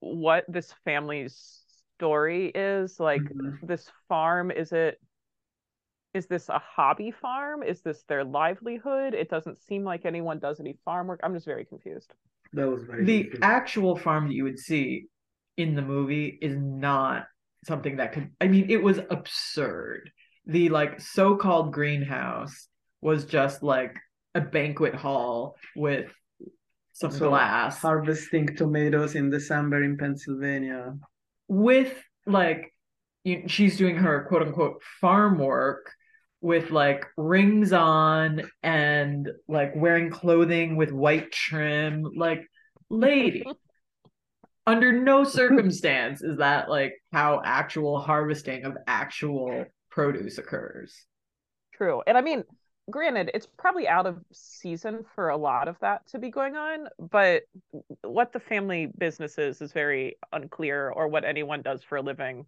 what 0.00 0.44
this 0.48 0.74
family's 0.84 1.62
story 1.96 2.48
is. 2.48 2.98
Like 2.98 3.22
Mhm. 3.22 3.58
this 3.62 3.88
farm, 4.08 4.50
is 4.50 4.72
it 4.72 5.00
is 6.12 6.26
this 6.26 6.48
a 6.48 6.58
hobby 6.58 7.12
farm? 7.12 7.62
Is 7.62 7.82
this 7.82 8.02
their 8.08 8.24
livelihood? 8.24 9.14
It 9.14 9.30
doesn't 9.30 9.58
seem 9.58 9.84
like 9.84 10.04
anyone 10.04 10.40
does 10.40 10.58
any 10.58 10.76
farm 10.84 11.06
work. 11.06 11.20
I'm 11.22 11.34
just 11.34 11.46
very 11.46 11.64
confused. 11.64 12.12
That 12.52 12.68
was 12.68 12.82
very 12.82 13.04
The 13.04 13.20
confusing. 13.22 13.44
actual 13.44 13.96
farm 13.96 14.26
that 14.26 14.34
you 14.34 14.42
would 14.42 14.58
see 14.58 15.06
in 15.56 15.76
the 15.76 15.82
movie 15.82 16.36
is 16.42 16.56
not 16.56 17.28
something 17.66 17.96
that 17.96 18.12
could 18.12 18.30
I 18.40 18.48
mean, 18.48 18.70
it 18.70 18.82
was 18.82 18.98
absurd. 19.10 20.10
The 20.46 20.68
like 20.70 21.00
so-called 21.00 21.72
greenhouse 21.72 22.68
was 23.00 23.24
just 23.24 23.62
like 23.62 23.96
a 24.34 24.40
banquet 24.40 24.94
hall 24.94 25.56
with 25.76 26.10
some 26.92 27.10
So, 27.10 27.28
glass. 27.28 27.78
harvesting 27.80 28.56
tomatoes 28.56 29.14
in 29.14 29.30
December 29.30 29.82
in 29.84 29.96
Pennsylvania. 29.96 30.96
with 31.48 31.94
like 32.26 32.72
you, 33.24 33.44
she's 33.48 33.76
doing 33.76 33.96
her 33.96 34.24
quote 34.28 34.42
unquote 34.42 34.82
farm 35.00 35.38
work 35.38 35.90
with 36.40 36.70
like 36.70 37.06
rings 37.16 37.72
on 37.72 38.42
and 38.62 39.28
like 39.48 39.72
wearing 39.76 40.10
clothing 40.10 40.76
with 40.76 40.90
white 40.92 41.30
trim 41.32 42.04
like 42.16 42.42
lady 42.88 43.44
under 44.66 44.92
no 44.92 45.24
circumstance 45.38 46.22
is 46.22 46.38
that 46.38 46.68
like 46.70 46.94
how 47.12 47.40
actual 47.44 48.00
harvesting 48.00 48.64
of 48.64 48.76
actual 48.86 49.64
produce 49.90 50.38
occurs 50.38 51.06
True. 51.74 52.02
And 52.06 52.16
I 52.18 52.20
mean, 52.20 52.44
granted, 52.90 53.30
it's 53.34 53.46
probably 53.58 53.88
out 53.88 54.06
of 54.06 54.18
season 54.32 55.04
for 55.14 55.30
a 55.30 55.36
lot 55.36 55.68
of 55.68 55.78
that 55.80 56.06
to 56.08 56.18
be 56.18 56.30
going 56.30 56.56
on, 56.56 56.88
but 56.98 57.44
what 58.02 58.32
the 58.32 58.40
family 58.40 58.86
business 58.98 59.38
is 59.38 59.62
is 59.62 59.72
very 59.72 60.16
unclear, 60.32 60.90
or 60.90 61.08
what 61.08 61.24
anyone 61.24 61.62
does 61.62 61.82
for 61.82 61.96
a 61.96 62.02
living 62.02 62.44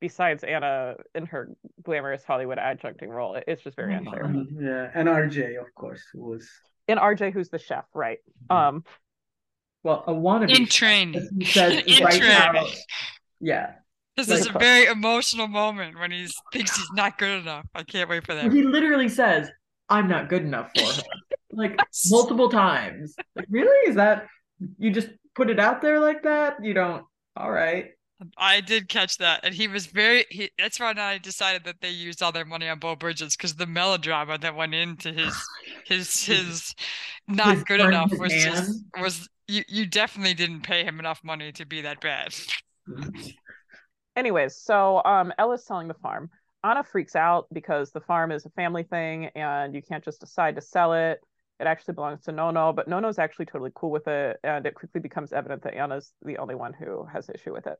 besides 0.00 0.44
Anna 0.44 0.96
in 1.14 1.24
her 1.26 1.48
glamorous 1.82 2.24
Hollywood 2.24 2.58
adjuncting 2.58 3.08
role. 3.08 3.40
It's 3.46 3.62
just 3.62 3.76
very 3.76 3.94
unclear. 3.94 4.24
Mhm, 4.24 4.60
Yeah, 4.60 4.90
and 4.94 5.08
RJ, 5.08 5.56
of 5.56 5.74
course, 5.74 6.02
was 6.14 6.50
And 6.86 6.98
RJ, 6.98 7.30
who's 7.30 7.48
the 7.48 7.58
chef, 7.58 7.86
right? 7.94 8.18
Mhm. 8.50 8.56
Um, 8.56 8.84
Well, 9.84 10.02
a 10.06 10.12
wannabe. 10.12 10.58
In 10.58 10.66
training. 10.66 11.28
Says 11.44 11.82
In 11.86 12.02
right 12.02 12.20
now. 12.20 12.66
Yeah. 13.40 13.74
This 14.16 14.28
Like- 14.28 14.40
is 14.40 14.46
a 14.46 14.58
very 14.58 14.86
emotional 14.86 15.46
moment 15.46 15.98
when 15.98 16.10
he 16.10 16.28
thinks 16.52 16.76
he's 16.76 16.90
not 16.94 17.18
good 17.18 17.42
enough. 17.42 17.66
I 17.74 17.82
can't 17.82 18.08
wait 18.08 18.24
for 18.24 18.34
that. 18.34 18.52
He 18.52 18.62
literally 18.62 19.08
says, 19.08 19.50
I'm 19.88 20.08
not 20.08 20.28
good 20.28 20.42
enough 20.42 20.70
for 20.74 20.84
her. 20.84 21.02
like 21.52 21.78
multiple 22.10 22.48
times. 22.48 23.14
Like, 23.36 23.46
really? 23.50 23.88
Is 23.88 23.96
that 23.96 24.26
you 24.78 24.90
just 24.90 25.08
put 25.34 25.50
it 25.50 25.60
out 25.60 25.82
there 25.82 26.00
like 26.00 26.22
that? 26.22 26.64
You 26.64 26.74
don't 26.74 27.04
all 27.36 27.50
right. 27.50 27.90
Um, 28.20 28.30
I 28.38 28.60
did 28.60 28.88
catch 28.88 29.18
that, 29.18 29.40
and 29.42 29.52
he 29.52 29.66
was 29.66 29.86
very. 29.86 30.24
He, 30.30 30.50
that's 30.56 30.78
why 30.78 30.94
I 30.96 31.18
decided 31.18 31.64
that 31.64 31.80
they 31.80 31.90
used 31.90 32.22
all 32.22 32.30
their 32.30 32.44
money 32.44 32.68
on 32.68 32.78
Beau 32.78 32.94
Bridges 32.94 33.36
because 33.36 33.54
the 33.56 33.66
melodrama 33.66 34.38
that 34.38 34.54
went 34.54 34.74
into 34.74 35.12
his 35.12 35.34
his 35.84 36.22
his 36.26 36.74
not 37.26 37.54
His 37.54 37.64
good 37.64 37.80
enough 37.80 38.12
was 38.16 38.32
just 38.32 38.84
was 39.00 39.28
you 39.48 39.62
you 39.68 39.86
definitely 39.86 40.34
didn't 40.34 40.62
pay 40.62 40.84
him 40.84 40.98
enough 40.98 41.20
money 41.24 41.52
to 41.52 41.66
be 41.66 41.82
that 41.82 42.00
bad. 42.00 42.34
anyways, 44.16 44.56
so 44.56 45.02
um, 45.04 45.32
Ella's 45.38 45.64
selling 45.64 45.88
the 45.88 45.94
farm. 45.94 46.30
Anna 46.62 46.82
freaks 46.82 47.14
out 47.14 47.46
because 47.52 47.90
the 47.90 48.00
farm 48.00 48.32
is 48.32 48.46
a 48.46 48.50
family 48.50 48.84
thing 48.84 49.26
and 49.34 49.74
you 49.74 49.82
can't 49.82 50.02
just 50.02 50.20
decide 50.20 50.54
to 50.54 50.62
sell 50.62 50.94
it. 50.94 51.20
It 51.60 51.66
actually 51.66 51.94
belongs 51.94 52.22
to 52.22 52.32
Nono, 52.32 52.72
but 52.72 52.88
Nono's 52.88 53.18
actually 53.18 53.46
totally 53.46 53.70
cool 53.74 53.90
with 53.90 54.08
it, 54.08 54.38
and 54.42 54.66
it 54.66 54.74
quickly 54.74 55.00
becomes 55.00 55.32
evident 55.32 55.62
that 55.62 55.74
Anna's 55.74 56.12
the 56.22 56.38
only 56.38 56.56
one 56.56 56.72
who 56.72 57.06
has 57.12 57.28
issue 57.28 57.52
with 57.52 57.66
it. 57.66 57.78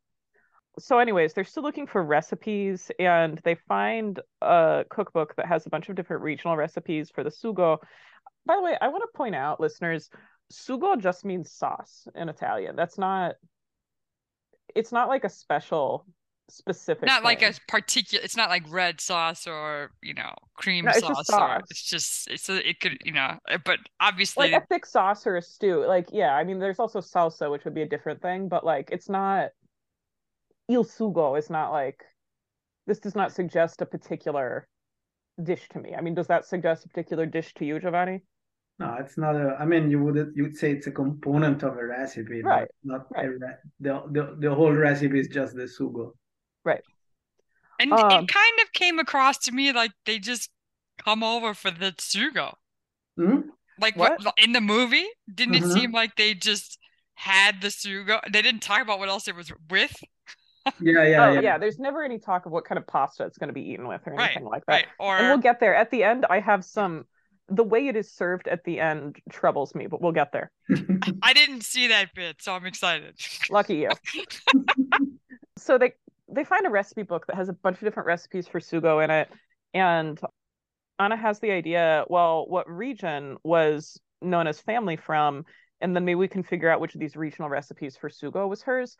So, 0.78 0.98
anyways, 0.98 1.34
they're 1.34 1.44
still 1.44 1.64
looking 1.64 1.86
for 1.86 2.02
recipes, 2.02 2.90
and 3.00 3.40
they 3.42 3.56
find 3.66 4.20
a 4.40 4.84
cookbook 4.90 5.34
that 5.36 5.46
has 5.46 5.66
a 5.66 5.70
bunch 5.70 5.88
of 5.88 5.96
different 5.96 6.22
regional 6.22 6.56
recipes 6.56 7.10
for 7.10 7.24
the 7.24 7.30
sugo. 7.30 7.78
By 8.46 8.56
the 8.56 8.62
way, 8.62 8.76
I 8.80 8.88
want 8.88 9.02
to 9.02 9.16
point 9.16 9.34
out, 9.34 9.60
listeners, 9.60 10.08
sugo 10.52 11.00
just 11.00 11.24
means 11.24 11.50
sauce 11.50 12.06
in 12.14 12.28
Italian. 12.28 12.76
That's 12.76 12.98
not. 12.98 13.34
It's 14.74 14.92
not 14.92 15.08
like 15.08 15.24
a 15.24 15.28
special 15.28 16.06
specific. 16.48 17.06
Not 17.06 17.24
like 17.24 17.42
a 17.42 17.52
particular. 17.68 18.22
It's 18.24 18.36
not 18.36 18.50
like 18.50 18.64
red 18.68 19.00
sauce 19.00 19.46
or 19.46 19.92
you 20.02 20.14
know 20.14 20.34
cream 20.54 20.84
No, 20.84 20.92
it's 20.92 21.00
sauce. 21.00 21.62
It's 21.70 21.82
just 21.82 22.28
it's 22.28 22.48
a, 22.48 22.68
it 22.68 22.80
could 22.80 22.98
you 23.04 23.12
know. 23.12 23.38
uh, 23.48 23.58
But 23.64 23.78
obviously, 24.00 24.50
like 24.50 24.62
a 24.62 24.66
thick 24.66 24.86
sauce 24.86 25.26
or 25.26 25.36
a 25.36 25.42
stew. 25.42 25.84
Like, 25.86 26.08
yeah, 26.12 26.34
I 26.34 26.44
mean, 26.44 26.58
there's 26.58 26.78
also 26.78 27.00
salsa, 27.00 27.50
which 27.50 27.64
would 27.64 27.74
be 27.74 27.82
a 27.82 27.88
different 27.88 28.20
thing, 28.20 28.48
but 28.48 28.64
like, 28.64 28.90
it's 28.92 29.08
not 29.08 29.50
il 30.68 30.84
sugo. 30.84 31.38
is 31.38 31.50
not 31.50 31.70
like 31.70 32.04
this 32.86 32.98
does 32.98 33.14
not 33.14 33.32
suggest 33.32 33.80
a 33.80 33.86
particular 33.86 34.68
dish 35.42 35.68
to 35.70 35.80
me. 35.80 35.94
I 35.94 36.00
mean, 36.00 36.14
does 36.14 36.26
that 36.28 36.44
suggest 36.44 36.84
a 36.84 36.88
particular 36.88 37.26
dish 37.26 37.54
to 37.54 37.64
you, 37.64 37.80
Giovanni? 37.80 38.22
No, 38.78 38.96
it's 39.00 39.16
not 39.16 39.36
a. 39.36 39.56
I 39.60 39.64
mean, 39.64 39.90
you 39.90 40.02
would 40.02 40.32
you'd 40.34 40.56
say 40.56 40.72
it's 40.72 40.86
a 40.86 40.90
component 40.92 41.62
of 41.62 41.76
a 41.76 41.86
recipe, 41.86 42.42
but 42.42 42.60
Right, 42.60 42.68
Not 42.82 43.06
right. 43.10 43.24
a 43.24 43.30
re- 43.30 43.38
the, 43.80 44.02
the 44.10 44.36
the 44.40 44.54
whole 44.54 44.72
recipe 44.72 45.20
is 45.20 45.28
just 45.28 45.54
the 45.54 45.64
sugo. 45.64 46.12
Right? 46.64 46.82
And 47.78 48.00
um, 48.00 48.00
it 48.08 48.26
kind 48.26 48.58
of 48.62 48.72
came 48.72 48.98
across 48.98 49.38
to 49.38 49.52
me 49.52 49.70
like 49.72 49.92
they 50.06 50.18
just 50.18 50.50
come 50.98 51.22
over 51.22 51.54
for 51.54 51.70
the 51.70 51.92
sugo. 51.92 52.54
Hmm? 53.16 53.50
Like 53.78 53.96
What? 53.98 54.20
what 54.22 54.34
in 54.36 54.52
the 54.52 54.60
movie? 54.60 55.06
Didn't 55.32 55.54
it 55.54 55.64
Mhm. 55.64 55.64
seem 55.64 55.92
like 55.92 56.16
they 56.16 56.34
just 56.34 56.78
had 57.14 57.60
the 57.60 57.68
sugo? 57.68 58.20
They 58.32 58.42
didn't 58.42 58.62
talk 58.62 58.82
about 58.82 58.98
what 58.98 59.08
else 59.08 59.26
it 59.28 59.34
was 59.36 59.52
with, 59.70 60.02
Yeah, 60.80 61.04
yeah, 61.04 61.26
oh, 61.26 61.32
yeah. 61.32 61.40
yeah. 61.40 61.58
There's 61.58 61.78
never 61.78 62.02
any 62.02 62.18
talk 62.18 62.46
of 62.46 62.52
what 62.52 62.64
kind 62.64 62.78
of 62.78 62.86
pasta 62.86 63.24
it's 63.24 63.38
going 63.38 63.48
to 63.48 63.54
be 63.54 63.70
eaten 63.70 63.86
with 63.86 64.02
or 64.06 64.14
Right, 64.16 64.40
anything 64.40 64.44
like 64.44 64.66
that. 64.66 64.82
right? 64.82 64.86
Or 64.98 65.16
And 65.18 65.28
we'll 65.28 65.38
get 65.38 65.60
there. 65.60 65.74
At 65.74 65.90
the 65.90 66.02
end, 66.04 66.26
I 66.28 66.40
have 66.40 66.64
some. 66.64 67.06
The 67.48 67.64
way 67.64 67.88
it 67.88 67.96
is 67.96 68.10
served 68.10 68.48
at 68.48 68.64
the 68.64 68.80
end 68.80 69.16
troubles 69.30 69.74
me, 69.74 69.86
but 69.86 70.00
we'll 70.00 70.12
get 70.12 70.32
there. 70.32 70.50
I 71.22 71.32
didn't 71.34 71.62
see 71.62 71.88
that 71.88 72.14
bit, 72.14 72.40
so 72.40 72.54
I'm 72.54 72.64
excited. 72.64 73.14
Lucky 73.50 73.76
you. 73.76 73.90
so 75.58 75.76
they 75.78 75.92
they 76.28 76.44
find 76.44 76.66
a 76.66 76.70
recipe 76.70 77.02
book 77.02 77.26
that 77.26 77.36
has 77.36 77.48
a 77.48 77.52
bunch 77.52 77.76
of 77.76 77.82
different 77.82 78.06
recipes 78.06 78.48
for 78.48 78.60
sugo 78.60 79.04
in 79.04 79.10
it, 79.10 79.28
and 79.74 80.18
Anna 80.98 81.16
has 81.16 81.40
the 81.40 81.50
idea. 81.50 82.04
Well, 82.08 82.46
what 82.48 82.68
region 82.68 83.36
was 83.42 84.00
Nona's 84.22 84.60
family 84.60 84.96
from? 84.96 85.44
And 85.80 85.94
then 85.94 86.04
maybe 86.04 86.14
we 86.14 86.28
can 86.28 86.42
figure 86.42 86.70
out 86.70 86.80
which 86.80 86.94
of 86.94 87.00
these 87.00 87.16
regional 87.16 87.50
recipes 87.50 87.96
for 87.96 88.08
sugo 88.08 88.48
was 88.48 88.62
hers. 88.62 88.96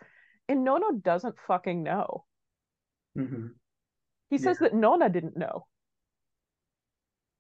And 0.49 0.65
Nono 0.65 0.93
doesn't 0.93 1.37
fucking 1.47 1.83
know. 1.83 2.25
Mhm. 3.17 3.55
He 4.29 4.39
says 4.39 4.59
that 4.59 4.75
Nona 4.75 5.09
didn't 5.09 5.37
know. 5.37 5.67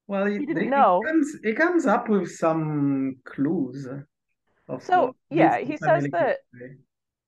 Well, 0.06 0.26
it, 0.26 0.38
didn't 0.38 0.58
it 0.64 0.68
know. 0.70 1.00
comes 1.06 1.34
it 1.42 1.56
comes 1.56 1.87
up 1.87 2.08
with 2.08 2.30
some 2.30 3.16
clues 3.25 3.87
of 4.68 4.82
So, 4.82 5.14
yeah, 5.30 5.58
he 5.58 5.76
says 5.76 6.06
that- 6.12 6.38
history. 6.52 6.78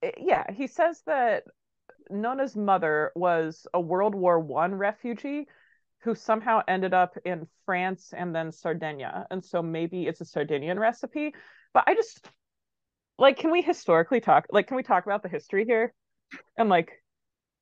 Eh, 0.02 0.10
Yeah, 0.18 0.44
he 0.52 0.66
says 0.66 1.02
that 1.06 1.44
Nona's 2.10 2.54
mother 2.54 3.12
was 3.14 3.66
a 3.72 3.80
World 3.80 4.14
War 4.14 4.38
One 4.38 4.74
refugee 4.74 5.46
who 6.00 6.14
somehow 6.14 6.60
ended 6.68 6.92
up 6.94 7.16
in 7.24 7.48
France 7.64 8.12
and 8.16 8.34
then 8.34 8.52
Sardinia. 8.52 9.26
And 9.30 9.42
so 9.44 9.62
maybe 9.62 10.06
it's 10.06 10.20
a 10.20 10.24
Sardinian 10.24 10.78
recipe. 10.78 11.34
But 11.72 11.84
I 11.86 11.94
just 11.94 12.28
like 13.18 13.38
can 13.38 13.50
we 13.50 13.62
historically 13.62 14.20
talk 14.20 14.46
like 14.50 14.66
can 14.68 14.76
we 14.76 14.82
talk 14.82 15.06
about 15.06 15.22
the 15.22 15.28
history 15.30 15.64
here? 15.64 15.94
And 16.58 16.68
like 16.68 16.92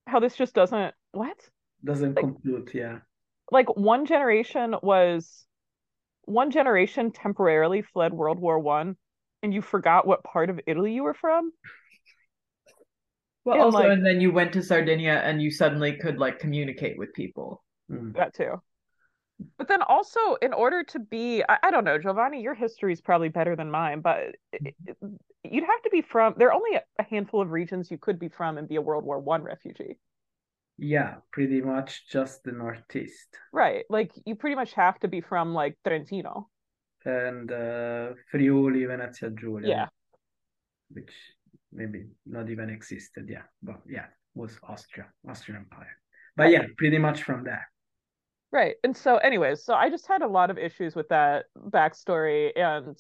how 0.07 0.19
this 0.21 0.35
just 0.35 0.55
doesn't 0.55 0.93
what? 1.13 1.37
Doesn't 1.85 2.17
like- 2.17 2.25
compute, 2.25 2.75
yeah. 2.75 2.99
Like 3.51 3.75
one 3.77 4.07
generation 4.07 4.75
was 4.83 5.45
one 6.25 6.51
generation 6.51 7.13
temporarily 7.13 7.83
fled 7.83 8.13
World 8.15 8.39
War 8.39 8.59
One 8.59 8.97
and 9.43 9.53
you 9.53 9.61
forgot 9.61 10.07
what 10.07 10.25
part 10.25 10.49
of 10.51 10.59
Italy 10.67 10.95
you 10.95 11.03
were 11.03 11.15
from? 11.15 11.51
Well, 13.45 13.55
And, 13.57 13.63
also, 13.65 13.79
like- 13.79 13.91
and 13.93 14.07
then 14.07 14.21
you 14.21 14.33
went 14.33 14.53
to 14.55 14.63
Sardinia 14.63 15.21
and 15.25 15.43
you 15.43 15.51
suddenly 15.51 15.97
could 15.97 16.19
like 16.19 16.39
communicate 16.39 16.99
with 16.99 17.13
people. 17.13 17.63
Mm. 17.91 18.15
that 18.17 18.33
too. 18.35 18.63
But 19.59 19.69
then 19.69 19.83
also, 19.83 20.37
in 20.41 20.55
order 20.55 20.83
to 20.85 20.99
be, 20.99 21.43
I, 21.47 21.59
I 21.65 21.71
don't 21.71 21.85
know, 21.85 21.99
Giovanni, 21.99 22.41
your 22.41 22.55
history 22.55 22.93
is 22.95 23.03
probably 23.03 23.29
better 23.29 23.55
than 23.57 23.71
mine, 23.71 24.01
but 24.01 24.37
it- 24.53 24.75
it- 24.87 24.97
you'd 25.43 25.65
have 25.65 25.83
to 25.83 25.91
be 25.91 26.01
from. 26.01 26.35
There 26.39 26.49
are 26.49 26.55
only 26.55 26.79
a 26.99 27.03
handful 27.03 27.43
of 27.43 27.51
regions 27.51 27.91
you 27.91 27.99
could 27.99 28.19
be 28.19 28.29
from 28.29 28.57
and 28.57 28.67
be 28.67 28.77
a 28.77 28.81
World 28.81 29.05
War 29.05 29.19
One 29.19 29.43
refugee, 29.43 29.99
Yeah, 30.79 31.17
pretty 31.33 31.61
much 31.61 32.09
just 32.11 32.43
the 32.45 32.53
Northeast. 32.53 33.29
right? 33.53 33.85
Like 33.89 34.13
you 34.27 34.35
pretty 34.35 34.57
much 34.57 34.73
have 34.75 34.99
to 35.01 35.09
be 35.09 35.21
from 35.21 35.55
like 35.55 35.77
Trentino. 35.87 36.49
And 37.05 37.53
uh, 37.53 38.15
Friuli, 38.31 38.85
Venezia 38.87 39.31
Giulia. 39.31 39.69
Yeah. 39.69 39.89
Which 40.91 41.13
maybe 41.73 42.07
not 42.27 42.49
even 42.51 42.71
existed, 42.71 43.27
yeah. 43.29 43.43
But 43.63 43.81
yeah, 43.89 44.07
was 44.35 44.59
Austria, 44.63 45.07
Austrian 45.29 45.61
Empire. 45.61 45.97
But 46.37 46.45
Right. 46.45 46.53
yeah, 46.53 46.67
pretty 46.77 46.99
much 46.99 47.23
from 47.23 47.45
there. 47.45 47.69
Right. 48.51 48.77
And 48.85 48.97
so 48.97 49.17
anyways, 49.19 49.65
so 49.65 49.75
I 49.75 49.91
just 49.91 50.07
had 50.07 50.23
a 50.23 50.29
lot 50.29 50.51
of 50.51 50.59
issues 50.59 50.95
with 50.95 51.09
that 51.09 51.47
backstory 51.59 52.53
and 52.57 52.97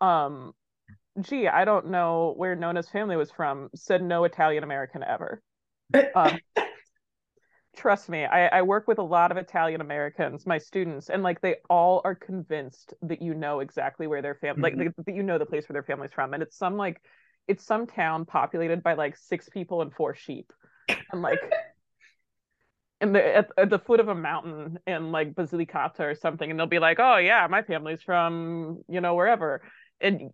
um 0.00 0.52
gee, 1.20 1.48
I 1.48 1.64
don't 1.64 1.88
know 1.90 2.34
where 2.36 2.54
Nona's 2.56 2.88
family 2.88 3.16
was 3.16 3.30
from, 3.30 3.68
said 3.74 4.02
no 4.02 4.24
Italian 4.24 4.64
American 4.64 5.02
ever. 5.02 5.42
Um, 6.14 6.38
trust 7.80 8.08
me, 8.08 8.24
I, 8.24 8.46
I 8.58 8.62
work 8.62 8.86
with 8.86 8.98
a 8.98 9.02
lot 9.02 9.30
of 9.30 9.38
Italian 9.38 9.80
Americans, 9.80 10.46
my 10.46 10.58
students, 10.58 11.08
and 11.08 11.22
like 11.22 11.40
they 11.40 11.56
all 11.70 12.02
are 12.04 12.14
convinced 12.14 12.92
that 13.02 13.22
you 13.22 13.34
know 13.34 13.60
exactly 13.60 14.06
where 14.06 14.22
their 14.22 14.34
family, 14.34 14.60
like 14.62 14.74
Mhm. 14.74 14.94
that 15.06 15.14
you 15.14 15.22
know 15.22 15.38
the 15.38 15.46
place 15.46 15.68
where 15.68 15.74
their 15.74 15.82
family's 15.82 16.12
from, 16.12 16.34
and 16.34 16.42
it's 16.42 16.56
some 16.56 16.76
like 16.76 17.00
it's 17.48 17.64
some 17.64 17.86
town 17.86 18.26
populated 18.26 18.82
by 18.82 18.92
like 18.94 19.16
six 19.16 19.48
people 19.48 19.82
and 19.82 19.92
four 19.94 20.14
sheep, 20.14 20.52
and 21.12 21.22
like. 21.22 21.40
And 23.02 23.14
the, 23.14 23.36
at, 23.36 23.50
at 23.56 23.70
the 23.70 23.78
foot 23.78 23.98
of 24.00 24.08
a 24.08 24.14
mountain 24.14 24.78
in 24.86 25.10
like 25.10 25.34
Basilicata 25.34 26.00
or 26.00 26.14
something, 26.14 26.50
and 26.50 26.60
they'll 26.60 26.66
be 26.66 26.78
like, 26.78 26.98
"Oh 27.00 27.16
yeah, 27.16 27.46
my 27.48 27.62
family's 27.62 28.02
from 28.02 28.82
you 28.88 29.00
know 29.00 29.14
wherever," 29.14 29.62
and 30.02 30.30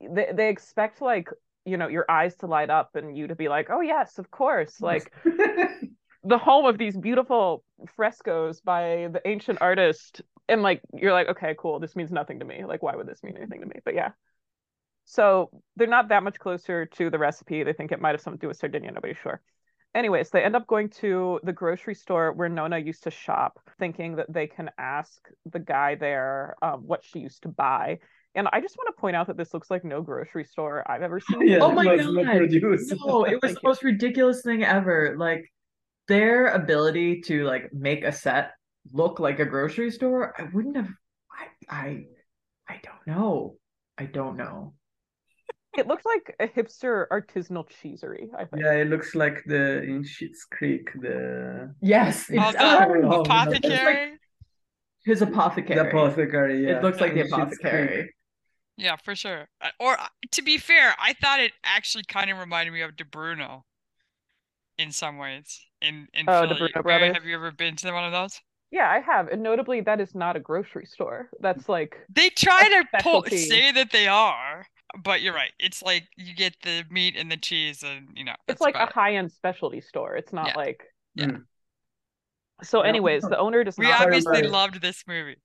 they 0.00 0.32
they 0.34 0.48
expect 0.48 1.00
like 1.00 1.28
you 1.64 1.76
know 1.76 1.86
your 1.86 2.06
eyes 2.10 2.34
to 2.38 2.46
light 2.48 2.70
up 2.70 2.96
and 2.96 3.16
you 3.16 3.28
to 3.28 3.36
be 3.36 3.48
like, 3.48 3.68
"Oh 3.70 3.82
yes, 3.82 4.18
of 4.18 4.32
course," 4.32 4.82
like 4.82 5.12
the 6.24 6.38
home 6.38 6.66
of 6.66 6.78
these 6.78 6.96
beautiful 6.96 7.64
frescoes 7.96 8.60
by 8.60 9.08
the 9.12 9.20
ancient 9.24 9.58
artist. 9.60 10.22
And 10.48 10.62
like 10.62 10.80
you're 10.94 11.12
like 11.12 11.28
okay 11.28 11.54
cool 11.58 11.78
this 11.78 11.94
means 11.94 12.10
nothing 12.10 12.38
to 12.38 12.44
me. 12.44 12.64
Like 12.64 12.82
why 12.82 12.96
would 12.96 13.06
this 13.06 13.22
mean 13.22 13.36
anything 13.36 13.60
to 13.60 13.66
me? 13.66 13.76
But 13.84 13.94
yeah. 13.94 14.10
So 15.04 15.50
they're 15.76 15.86
not 15.86 16.08
that 16.08 16.22
much 16.22 16.38
closer 16.38 16.86
to 16.86 17.10
the 17.10 17.18
recipe. 17.18 17.62
They 17.62 17.72
think 17.72 17.92
it 17.92 18.00
might 18.00 18.10
have 18.10 18.20
something 18.20 18.38
to 18.38 18.44
do 18.44 18.48
with 18.48 18.58
sardinia. 18.58 18.92
Nobody's 18.92 19.16
sure. 19.16 19.40
Anyways, 19.94 20.28
they 20.30 20.44
end 20.44 20.54
up 20.54 20.66
going 20.66 20.90
to 20.90 21.40
the 21.44 21.52
grocery 21.52 21.94
store 21.94 22.32
where 22.32 22.50
Nona 22.50 22.78
used 22.78 23.04
to 23.04 23.10
shop, 23.10 23.58
thinking 23.78 24.16
that 24.16 24.30
they 24.30 24.46
can 24.46 24.70
ask 24.78 25.18
the 25.50 25.58
guy 25.58 25.94
there 25.94 26.56
um, 26.60 26.86
what 26.86 27.02
she 27.02 27.20
used 27.20 27.42
to 27.44 27.48
buy. 27.48 27.98
And 28.34 28.48
I 28.52 28.60
just 28.60 28.76
want 28.76 28.94
to 28.94 29.00
point 29.00 29.16
out 29.16 29.28
that 29.28 29.38
this 29.38 29.54
looks 29.54 29.70
like 29.70 29.84
no 29.84 30.02
grocery 30.02 30.44
store 30.44 30.84
I've 30.88 31.02
ever 31.02 31.20
seen. 31.28 31.48
Yeah, 31.48 31.60
oh 31.62 31.72
my 31.72 31.84
it 31.84 31.96
was 31.96 32.06
not 32.06 32.26
god! 32.26 32.36
No, 32.36 32.44
it 32.44 32.62
was 32.62 32.88
Thank 33.40 33.54
the 33.54 33.60
most 33.64 33.82
ridiculous 33.82 34.42
thing 34.42 34.62
ever. 34.62 35.16
Like 35.18 35.50
their 36.08 36.48
ability 36.48 37.20
to 37.22 37.44
like 37.44 37.72
make 37.72 38.04
a 38.04 38.12
set 38.12 38.52
look 38.92 39.20
like 39.20 39.38
a 39.38 39.44
grocery 39.44 39.90
store. 39.90 40.34
I 40.38 40.44
wouldn't 40.52 40.76
have. 40.76 40.88
I 41.30 41.46
I 41.68 42.04
I 42.68 42.80
don't 42.82 43.06
know. 43.06 43.56
I 43.96 44.06
don't 44.06 44.36
know. 44.36 44.74
It 45.76 45.86
looks 45.86 46.04
like 46.04 46.34
a 46.40 46.48
hipster 46.48 47.06
artisanal 47.12 47.68
cheesery, 47.68 48.30
I 48.36 48.46
think. 48.46 48.62
Yeah, 48.64 48.72
it 48.72 48.88
looks 48.88 49.14
like 49.14 49.44
the 49.46 49.82
in 49.82 50.02
Schitt's 50.02 50.44
Creek, 50.44 50.88
the 51.00 51.74
Yes, 51.80 52.26
Oh, 52.30 52.34
the 52.34 52.46
exactly. 52.48 52.98
Oh, 53.04 53.08
no. 53.08 53.20
apothecary. 53.20 54.18
His 55.04 55.22
apothecary. 55.22 55.76
the 55.76 55.88
apothecary. 55.88 56.64
Yeah, 56.66 56.78
It 56.78 56.82
looks 56.82 57.00
like 57.00 57.14
the 57.14 57.20
in 57.20 57.26
Schitt's 57.26 57.32
apothecary. 57.58 58.14
Yeah, 58.76 58.96
for 58.96 59.14
sure. 59.14 59.48
Or 59.78 60.00
uh, 60.00 60.08
to 60.32 60.42
be 60.42 60.58
fair, 60.58 60.94
I 61.00 61.12
thought 61.12 61.40
it 61.40 61.52
actually 61.64 62.04
kind 62.04 62.30
of 62.30 62.38
reminded 62.38 62.72
me 62.72 62.80
of 62.80 62.96
Di 62.96 63.04
Bruno 63.04 63.64
in 64.78 64.90
some 64.92 65.18
ways. 65.18 65.60
In 65.80 66.08
in 66.14 66.24
Oh, 66.28 66.46
De 66.46 66.54
Philly. 66.56 66.70
Bruno 66.72 66.88
Mary, 66.88 66.98
Brothers. 67.00 67.16
have 67.16 67.24
you 67.24 67.34
ever 67.36 67.52
been 67.52 67.76
to 67.76 67.92
one 67.92 68.04
of 68.04 68.12
those? 68.12 68.40
Yeah, 68.70 68.90
I 68.90 69.00
have. 69.00 69.28
And 69.28 69.42
notably, 69.42 69.80
that 69.82 70.00
is 70.00 70.14
not 70.14 70.36
a 70.36 70.40
grocery 70.40 70.84
store. 70.86 71.30
That's 71.40 71.68
like, 71.70 71.96
They 72.10 72.28
try 72.30 72.68
to 72.68 72.84
pull, 73.02 73.24
say 73.24 73.72
that 73.72 73.92
they 73.92 74.06
are, 74.08 74.66
but 75.02 75.22
you're 75.22 75.32
right. 75.34 75.52
It's 75.58 75.82
like 75.82 76.06
you 76.16 76.34
get 76.34 76.54
the 76.62 76.84
meat 76.90 77.16
and 77.16 77.30
the 77.32 77.36
cheese, 77.38 77.82
and 77.82 78.08
you 78.14 78.24
know 78.24 78.34
it's 78.46 78.60
like 78.60 78.74
a 78.74 78.82
it. 78.82 78.92
high-end 78.92 79.32
specialty 79.32 79.80
store. 79.80 80.16
It's 80.16 80.32
not 80.32 80.48
Yeah. 80.48 80.56
like. 80.56 80.84
Yeah. 81.14 81.26
Mm. 81.26 81.44
So, 82.62 82.80
anyways, 82.80 83.22
the 83.22 83.38
owner 83.38 83.62
does 83.62 83.78
We 83.78 83.84
not. 83.86 84.02
obviously 84.02 84.32
remember- 84.32 84.48
loved 84.50 84.82
this 84.82 85.04
movie. 85.06 85.36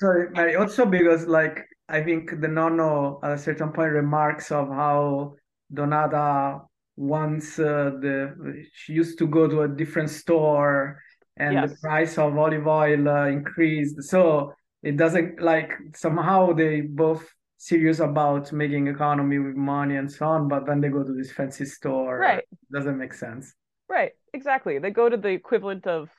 Sorry, 0.00 0.30
Mary. 0.30 0.56
Also 0.56 0.86
because 0.86 1.26
like 1.26 1.60
I 1.90 2.02
think 2.02 2.40
the 2.40 2.48
Nono 2.48 3.20
at 3.22 3.32
a 3.32 3.38
certain 3.38 3.70
point 3.70 3.92
remarks 3.92 4.50
of 4.50 4.68
how 4.68 5.36
Donata 5.72 6.66
once 6.96 7.58
uh, 7.58 7.90
the 8.00 8.64
she 8.72 8.92
used 8.92 9.18
to 9.18 9.26
go 9.26 9.48
to 9.48 9.62
a 9.62 9.68
different 9.68 10.10
store 10.10 11.00
and 11.36 11.68
the 11.68 11.76
price 11.82 12.16
of 12.18 12.38
olive 12.38 12.66
oil 12.66 13.08
uh, 13.08 13.26
increased. 13.26 14.02
So 14.04 14.52
it 14.82 14.96
doesn't 14.96 15.40
like 15.40 15.72
somehow 15.94 16.52
they 16.52 16.82
both 16.82 17.28
serious 17.56 17.98
about 17.98 18.52
making 18.52 18.86
economy 18.86 19.38
with 19.38 19.56
money 19.56 19.96
and 19.96 20.10
so 20.10 20.26
on, 20.26 20.48
but 20.48 20.66
then 20.66 20.80
they 20.80 20.88
go 20.88 21.02
to 21.02 21.14
this 21.14 21.32
fancy 21.32 21.64
store. 21.64 22.18
Right. 22.18 22.44
Doesn't 22.72 22.98
make 22.98 23.14
sense. 23.14 23.54
Right, 23.88 24.12
exactly. 24.32 24.78
They 24.78 24.90
go 24.90 25.08
to 25.08 25.16
the 25.16 25.28
equivalent 25.28 25.86
of 25.86 26.10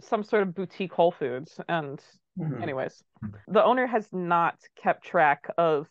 some 0.00 0.24
sort 0.24 0.42
of 0.42 0.54
boutique 0.54 0.92
Whole 0.92 1.12
Foods. 1.12 1.60
And, 1.68 2.02
Mhm. 2.38 2.62
anyways, 2.62 3.04
the 3.48 3.62
owner 3.62 3.86
has 3.86 4.10
not 4.12 4.56
kept 4.74 5.04
track 5.04 5.46
of 5.58 5.88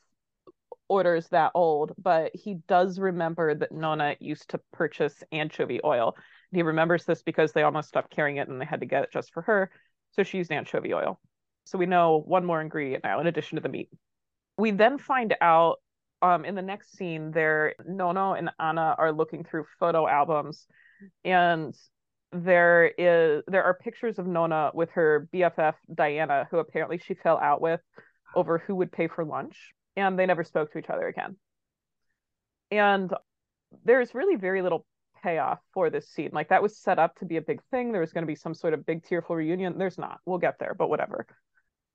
orders 0.91 1.29
that 1.29 1.53
old, 1.55 1.93
but 1.97 2.35
he 2.35 2.55
does 2.67 2.99
remember 2.99 3.55
that 3.55 3.71
Nona 3.71 4.17
used 4.19 4.49
to 4.49 4.59
purchase 4.73 5.23
anchovy 5.31 5.79
oil. 5.85 6.17
He 6.51 6.63
remembers 6.63 7.05
this 7.05 7.23
because 7.23 7.53
they 7.53 7.63
almost 7.63 7.87
stopped 7.87 8.13
carrying 8.13 8.37
it 8.37 8.49
and 8.49 8.59
they 8.59 8.65
had 8.65 8.81
to 8.81 8.85
get 8.85 9.03
it 9.03 9.11
just 9.13 9.31
for 9.33 9.41
her. 9.43 9.71
So 10.11 10.23
she 10.23 10.39
used 10.39 10.51
anchovy 10.51 10.93
oil. 10.93 11.17
So 11.63 11.77
we 11.77 11.85
know 11.85 12.21
one 12.25 12.43
more 12.43 12.59
ingredient 12.59 13.05
now 13.05 13.21
in 13.21 13.27
addition 13.27 13.55
to 13.55 13.61
the 13.61 13.69
meat. 13.69 13.87
We 14.57 14.71
then 14.71 14.97
find 14.97 15.33
out 15.39 15.77
um, 16.21 16.43
in 16.43 16.55
the 16.55 16.61
next 16.61 16.97
scene 16.97 17.31
there, 17.31 17.73
Nono 17.87 18.33
and 18.33 18.49
Anna 18.59 18.93
are 18.97 19.13
looking 19.13 19.45
through 19.45 19.67
photo 19.79 20.09
albums 20.09 20.67
and 21.23 21.73
there 22.33 22.91
is 22.97 23.43
there 23.47 23.63
are 23.63 23.73
pictures 23.73 24.19
of 24.19 24.27
Nona 24.27 24.71
with 24.73 24.89
her 24.91 25.29
BFF 25.33 25.75
Diana, 25.93 26.47
who 26.51 26.57
apparently 26.57 26.97
she 26.97 27.13
fell 27.13 27.37
out 27.37 27.61
with 27.61 27.79
over 28.35 28.57
who 28.57 28.75
would 28.75 28.91
pay 28.91 29.07
for 29.07 29.25
lunch, 29.25 29.57
and 29.95 30.17
they 30.17 30.25
never 30.25 30.43
spoke 30.43 30.71
to 30.71 30.79
each 30.79 30.89
other 30.89 31.07
again. 31.07 31.35
And 32.69 33.13
there's 33.83 34.13
really 34.13 34.35
very 34.35 34.61
little 34.61 34.85
payoff 35.23 35.59
for 35.73 35.89
this 35.89 36.09
scene. 36.09 36.31
Like 36.33 36.49
that 36.49 36.63
was 36.63 36.77
set 36.77 36.99
up 36.99 37.15
to 37.19 37.25
be 37.25 37.37
a 37.37 37.41
big 37.41 37.61
thing. 37.69 37.91
There 37.91 38.01
was 38.01 38.13
going 38.13 38.23
to 38.23 38.27
be 38.27 38.35
some 38.35 38.53
sort 38.53 38.73
of 38.73 38.85
big 38.85 39.03
tearful 39.03 39.35
reunion. 39.35 39.77
There's 39.77 39.97
not. 39.97 40.19
We'll 40.25 40.39
get 40.39 40.57
there, 40.59 40.73
but 40.73 40.89
whatever. 40.89 41.25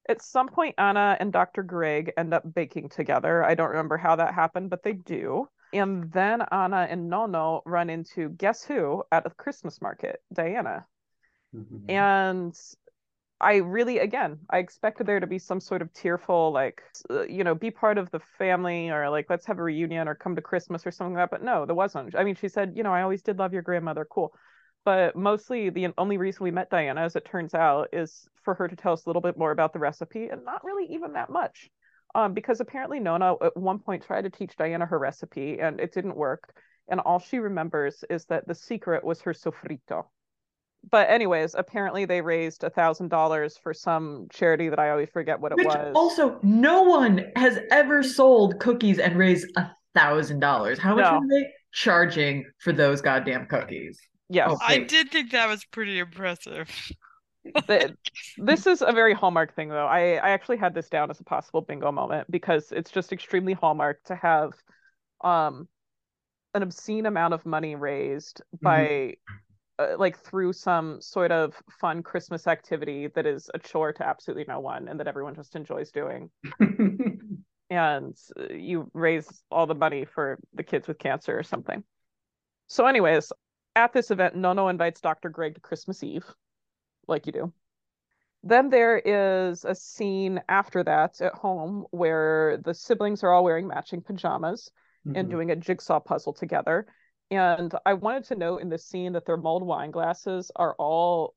At 0.09 0.23
some 0.23 0.49
point, 0.49 0.77
Anna 0.79 1.17
and 1.19 1.33
Dr. 1.33 1.65
Greg 1.65 2.13
end 2.17 2.33
up 2.33 2.45
baking 2.55 2.91
together. 2.91 3.43
I 3.43 3.55
don't 3.55 3.71
remember 3.71 3.97
how 3.97 4.17
that 4.17 4.35
happened, 4.35 4.71
but 4.71 4.85
they 4.85 4.93
do. 4.93 5.49
And 5.73 6.13
then 6.13 6.43
Anna 6.53 6.87
and 6.89 7.11
Nono 7.11 7.63
run 7.67 7.91
into 7.91 8.29
guess 8.29 8.65
who 8.65 9.03
at 9.11 9.27
a 9.27 9.31
Christmas 9.31 9.83
market? 9.83 10.23
Diana. 10.33 10.87
Mhm. 11.55 11.91
And 11.91 12.55
I 13.41 13.57
really, 13.57 13.99
again, 13.99 14.39
I 14.49 14.59
expected 14.59 15.07
there 15.07 15.21
to 15.21 15.27
be 15.27 15.39
some 15.39 15.61
sort 15.61 15.83
of 15.83 15.93
tearful, 15.93 16.53
like, 16.53 16.83
uh, 17.11 17.25
you 17.25 17.45
know, 17.45 17.55
be 17.55 17.71
part 17.71 17.99
of 17.99 18.11
the 18.11 18.21
family 18.39 18.89
or 18.89 19.11
like, 19.11 19.27
let's 19.29 19.45
have 19.47 19.59
a 19.59 19.63
reunion 19.63 20.09
or 20.09 20.15
come 20.15 20.37
to 20.37 20.43
Christmas 20.43 20.87
or 20.87 20.91
something 20.91 21.15
like 21.15 21.31
that. 21.31 21.31
But 21.31 21.45
no, 21.45 21.67
there 21.67 21.75
wasn't. 21.75 22.17
I 22.17 22.25
mean, 22.25 22.35
she 22.35 22.49
said, 22.49 22.73
you 22.75 22.83
know, 22.83 22.95
I 22.95 23.03
always 23.03 23.23
did 23.23 23.39
love 23.39 23.53
your 23.53 23.63
grandmother. 23.63 24.07
Cool. 24.11 24.33
But 24.87 25.17
mostly 25.17 25.69
the 25.69 25.89
only 25.99 26.17
reason 26.17 26.45
we 26.45 26.51
met 26.51 26.71
Diana, 26.71 27.03
as 27.03 27.15
it 27.15 27.27
turns 27.27 27.53
out, 27.53 27.89
is 27.93 28.27
for 28.43 28.55
her 28.55 28.69
to 28.69 28.77
tell 28.77 28.95
us 28.95 29.05
a 29.05 29.09
little 29.09 29.23
bit 29.23 29.37
more 29.37 29.51
about 29.51 29.75
the 29.75 29.81
recipe 29.81 30.29
and 30.29 30.45
not 30.45 30.65
really 30.65 30.87
even 30.95 31.13
that 31.13 31.29
much. 31.29 31.69
Um, 32.15 32.33
because 32.33 32.61
apparently 32.61 33.01
Nona 33.01 33.35
at 33.43 33.57
one 33.57 33.81
point 33.81 34.05
tried 34.05 34.23
to 34.23 34.31
teach 34.31 34.57
Diana 34.57 34.87
her 34.87 34.99
recipe 34.99 35.61
and 35.61 35.79
it 35.79 35.93
didn't 35.93 36.17
work. 36.17 36.55
And 36.89 37.01
all 37.01 37.19
she 37.19 37.39
remembers 37.39 38.03
is 38.09 38.25
that 38.27 38.49
the 38.49 38.55
secret 38.55 39.05
was 39.05 39.21
her 39.23 39.35
sofrito 39.35 40.07
but 40.91 41.09
anyways, 41.11 41.55
apparently 41.55 42.05
they 42.05 42.21
raised 42.21 42.65
a 42.65 42.71
thousand 42.71 43.09
dollars 43.09 43.59
for 43.63 43.75
some 43.75 44.27
charity 44.31 44.69
that 44.69 44.79
I 44.79 44.91
always 44.91 45.09
forget 45.13 45.41
what 45.41 45.53
it 45.53 45.57
Which 45.59 45.67
was. 45.67 45.93
also, 45.95 46.39
no 46.43 46.83
one 46.83 47.27
has 47.37 47.59
ever 47.71 48.03
sold 48.03 48.59
cookies 48.61 48.99
and 48.99 49.17
raised 49.17 49.47
a 49.57 49.71
thousand 49.95 50.41
dollars. 50.41 50.79
How 50.79 50.95
much 50.95 51.05
No. 51.05 51.19
are 51.19 51.29
they 51.29 51.49
charging 51.73 52.45
for 52.59 52.73
those 52.73 53.01
goddamn 53.01 53.47
cookies? 53.47 53.99
yes, 54.29 54.51
Oh. 54.53 54.59
I 54.61 54.79
did 54.81 55.11
think 55.11 55.33
that 55.33 55.49
was 55.49 55.65
pretty 55.65 55.99
impressive. 55.99 56.69
the- 57.45 57.97
this 58.39 58.67
is 58.67 58.83
a 58.83 58.91
very 58.93 59.15
hallmark 59.15 59.55
thing 59.55 59.69
though. 59.69 59.87
I 59.87 60.15
I 60.17 60.31
actually 60.31 60.57
had 60.57 60.75
this 60.75 60.89
down 60.89 61.11
as 61.11 61.21
a 61.21 61.25
possible 61.25 61.61
bingo 61.63 61.93
moment 61.93 62.29
because 62.31 62.73
it's 62.73 62.91
just 62.91 63.13
extremely 63.13 63.53
hallmark 63.53 64.03
to 64.05 64.17
have 64.17 64.51
um 65.23 65.69
an 66.55 66.63
obscene 66.63 67.07
amount 67.07 67.35
of 67.35 67.45
money 67.47 67.75
raised 67.77 68.41
by 68.63 69.15
uh, 69.79 69.97
like 69.99 70.19
through 70.19 70.53
some 70.53 71.01
sort 71.01 71.33
of 71.33 71.55
fun 71.81 72.03
Christmas 72.03 72.47
activity 72.47 73.09
that 73.09 73.27
is 73.27 73.51
a 73.55 73.59
chore 73.59 73.93
to 73.93 74.07
absolutely 74.07 74.45
no 74.49 74.61
one 74.61 74.89
and 74.89 74.99
that 75.01 75.07
everyone 75.07 75.35
just 75.35 75.57
enjoys 75.57 75.91
doing. 75.91 76.31
and 77.71 78.17
uh, 78.39 78.53
you 78.53 78.91
raise 78.95 79.43
all 79.51 79.67
the 79.67 79.75
money 79.75 80.05
for 80.05 80.39
the 80.55 80.63
kids 80.63 80.89
with 80.89 80.99
cancer 80.99 81.39
or 81.39 81.43
something. 81.43 81.85
So, 82.69 82.87
anyways, 82.87 83.33
at 83.75 83.93
this 83.93 84.11
event, 84.11 84.35
Nono 84.35 84.69
invites 84.69 85.01
Dr. 85.01 85.29
Greg 85.29 85.55
to 85.55 85.61
Christmas 85.61 86.03
Eve, 86.03 86.25
like 87.07 87.27
you 87.27 87.33
do. 87.33 87.53
Then 88.43 88.71
there 88.71 88.99
is 88.99 89.65
a 89.65 89.75
scene 89.75 90.41
after 90.49 90.85
that 90.85 91.21
at 91.21 91.35
home 91.35 91.87
where 91.91 92.59
the 92.65 92.75
siblings 92.75 93.25
are 93.25 93.33
all 93.33 93.45
wearing 93.45 93.67
matching 93.67 94.03
pajamas 94.03 94.71
and 95.05 95.29
Mhm. 95.29 95.31
doing 95.31 95.51
a 95.51 95.57
jigsaw 95.57 96.01
puzzle 96.01 96.33
together. 96.33 96.87
And 97.31 97.73
I 97.85 97.95
wanted 97.95 98.25
to 98.25 98.37
note 98.37 98.59
in 98.63 98.69
this 98.69 98.85
scene 98.85 99.13
that 99.15 99.27
their 99.27 99.37
mulled 99.37 99.67
wine 99.67 99.91
glasses 99.91 100.51
are 100.55 100.75
all 100.79 101.35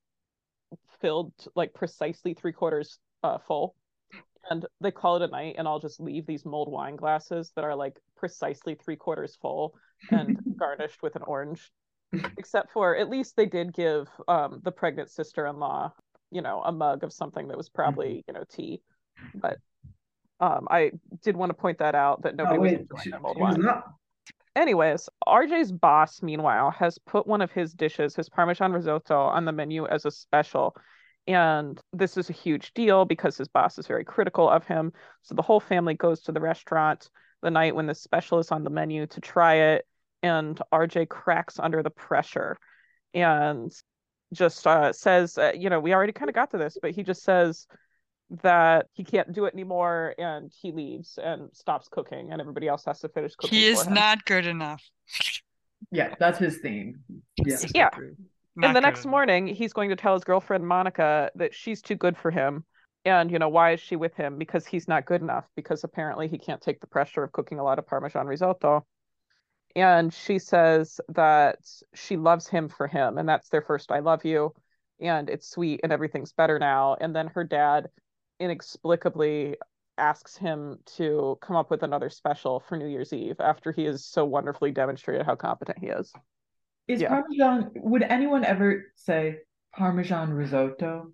filled 1.02 1.34
like 1.56 1.74
precisely 1.74 2.34
three 2.34 2.54
quarters 2.54 3.00
uh, 3.24 3.38
full. 3.40 3.76
And 4.50 4.66
they 4.82 4.92
call 4.92 5.18
it 5.18 5.22
a 5.22 5.28
night, 5.28 5.56
and 5.58 5.68
I'll 5.68 5.80
just 5.80 6.00
leave 6.00 6.26
these 6.26 6.46
mulled 6.46 6.72
wine 6.72 6.96
glasses 6.96 7.52
that 7.56 7.64
are 7.64 7.76
like 7.76 8.00
precisely 8.18 8.76
three 8.76 8.96
quarters 8.96 9.38
full 9.42 9.76
and 10.12 10.40
garnished 10.58 11.02
with 11.04 11.16
an 11.16 11.24
orange. 11.24 11.72
Except 12.38 12.72
for 12.72 12.96
at 12.96 13.10
least 13.10 13.36
they 13.36 13.46
did 13.46 13.74
give 13.74 14.08
um, 14.28 14.62
the 14.64 14.72
pregnant 14.72 15.12
sister 15.12 15.46
in 15.46 15.58
law, 15.58 15.94
you 16.32 16.42
know, 16.42 16.62
a 16.64 16.72
mug 16.72 17.04
of 17.04 17.14
something 17.14 17.48
that 17.50 17.58
was 17.58 17.70
probably, 17.70 18.24
you 18.28 18.34
know, 18.34 18.44
tea. 18.50 18.82
But 19.36 19.58
um, 20.40 20.68
I 20.72 20.92
did 21.22 21.36
want 21.36 21.52
to 21.52 21.54
point 21.54 21.80
that 21.80 21.94
out 21.94 22.24
that 22.24 22.36
nobody 22.36 22.58
Oh, 22.58 22.62
was 22.62 22.72
wait, 22.72 22.80
enjoying 22.80 23.04
she, 23.04 23.12
their 23.12 23.20
mulled 23.20 23.38
was 23.38 23.58
wine. 23.58 23.62
not. 23.62 23.84
Anyways, 24.60 25.08
RJ's 25.26 25.72
boss, 25.72 26.22
meanwhile, 26.22 26.70
has 26.72 26.98
put 26.98 27.26
one 27.26 27.40
of 27.40 27.50
his 27.50 27.74
dishes, 27.74 28.14
his 28.14 28.28
Parmesan 28.28 28.74
risotto, 28.74 29.18
on 29.18 29.46
the 29.46 29.54
menu 29.54 29.88
as 29.88 30.04
a 30.04 30.12
special. 30.12 30.76
And 31.28 31.80
this 31.94 32.18
is 32.18 32.30
a 32.30 32.34
huge 32.34 32.74
deal 32.74 33.06
because 33.06 33.38
his 33.38 33.48
boss 33.48 33.80
is 33.80 33.88
very 33.88 34.04
critical 34.04 34.50
of 34.50 34.68
him. 34.68 34.92
So 35.22 35.34
the 35.34 35.42
whole 35.42 35.62
family 35.62 35.94
goes 35.94 36.24
to 36.24 36.34
the 36.34 36.42
restaurant 36.42 37.10
the 37.42 37.50
night 37.50 37.74
when 37.74 37.86
the 37.86 37.96
special 37.96 38.40
is 38.40 38.52
on 38.52 38.66
the 38.66 38.70
menu 38.70 39.08
to 39.08 39.22
try 39.22 39.56
it. 39.56 39.88
And 40.24 40.60
RJ 40.74 41.08
cracks 41.08 41.58
under 41.58 41.82
the 41.82 41.90
pressure 41.90 42.58
and 43.14 43.72
just 44.34 44.68
uh, 44.68 44.92
says, 44.92 45.38
uh, 45.38 45.54
you 45.56 45.70
know, 45.70 45.80
we 45.80 45.94
already 45.94 46.12
kind 46.12 46.28
of 46.28 46.36
got 46.36 46.52
to 46.52 46.58
this, 46.58 46.78
but 46.82 46.92
he 46.92 47.04
just 47.04 47.24
says 47.24 47.66
that 48.44 48.88
he 48.94 49.04
can't 49.04 49.34
do 49.34 49.46
it 49.46 49.54
anymore 49.54 50.14
and 50.18 50.52
he 50.62 50.72
leaves 50.72 51.18
and 51.22 51.50
stops 51.54 51.88
cooking 51.90 52.32
and 52.32 52.40
everybody 52.40 52.68
else 52.68 52.86
has 52.86 53.00
to 53.00 53.10
finish 53.10 53.36
cooking 53.36 53.58
He 53.58 53.74
for 53.74 53.82
is 53.82 53.88
him. 53.88 53.94
not 53.96 54.26
good 54.26 54.46
enough. 54.46 54.84
Yeah, 55.92 56.14
that's 56.20 56.38
his 56.38 56.58
theme. 56.58 57.00
Yeah. 57.44 57.58
Yeah. 57.74 57.90
Not 58.56 58.68
and 58.68 58.76
the 58.76 58.82
good 58.82 58.88
next 58.88 59.06
enough. 59.06 59.12
morning, 59.12 59.48
he's 59.48 59.74
going 59.74 59.90
to 59.90 59.96
tell 59.96 60.14
his 60.14 60.24
girlfriend 60.24 60.68
Monica 60.68 61.32
that 61.36 61.56
she's 61.56 61.82
too 61.82 61.96
good 61.96 62.18
for 62.18 62.30
him. 62.32 62.66
And, 63.06 63.32
you 63.32 63.40
know, 63.40 63.48
why 63.50 63.72
is 63.74 63.80
she 63.80 63.96
with 63.96 64.14
him? 64.16 64.38
Because 64.38 64.66
he's 64.66 64.88
not 64.88 65.06
good 65.06 65.22
enough, 65.22 65.46
because 65.56 65.84
apparently 65.86 66.28
he 66.28 66.38
can't 66.38 66.62
take 66.62 66.82
the 66.82 66.88
pressure 66.88 67.24
of 67.24 67.32
cooking 67.32 67.58
a 67.58 67.64
lot 67.64 67.80
of 67.80 67.88
Parmesan 67.88 68.28
risotto. 68.28 68.86
And 69.76 70.14
she 70.14 70.38
says 70.40 71.00
that 71.10 71.60
she 71.94 72.18
loves 72.18 72.48
him 72.48 72.68
for 72.68 72.88
him, 72.88 73.18
and 73.18 73.30
that's 73.30 73.50
their 73.50 73.62
first 73.62 73.92
I 73.92 74.00
love 74.00 74.26
you. 74.26 74.54
And 75.00 75.30
it's 75.30 75.50
sweet 75.50 75.80
and 75.84 75.94
everything's 75.94 76.34
better 76.34 76.60
now. 76.60 76.98
And 77.00 77.16
then 77.16 77.28
her 77.28 77.46
dad 77.46 77.88
inexplicably 78.40 79.56
asks 79.98 80.38
him 80.38 80.80
to 80.98 81.38
come 81.42 81.56
up 81.56 81.70
with 81.70 81.84
another 81.84 82.10
special 82.10 82.60
for 82.62 82.78
New 82.78 82.88
Year's 82.88 83.12
Eve 83.12 83.40
after 83.40 83.72
he 83.72 83.84
has 83.86 84.06
so 84.06 84.24
wonderfully 84.26 84.72
demonstrated 84.72 85.26
how 85.26 85.36
competent 85.36 85.78
he 85.80 85.88
is. 85.88 86.14
Is 86.88 87.02
Yeah. 87.02 87.10
Parmesan, 87.10 87.72
would 87.76 88.04
anyone 88.04 88.44
ever 88.46 88.86
say 88.96 89.40
Parmesan 89.76 90.34
risotto? 90.34 91.14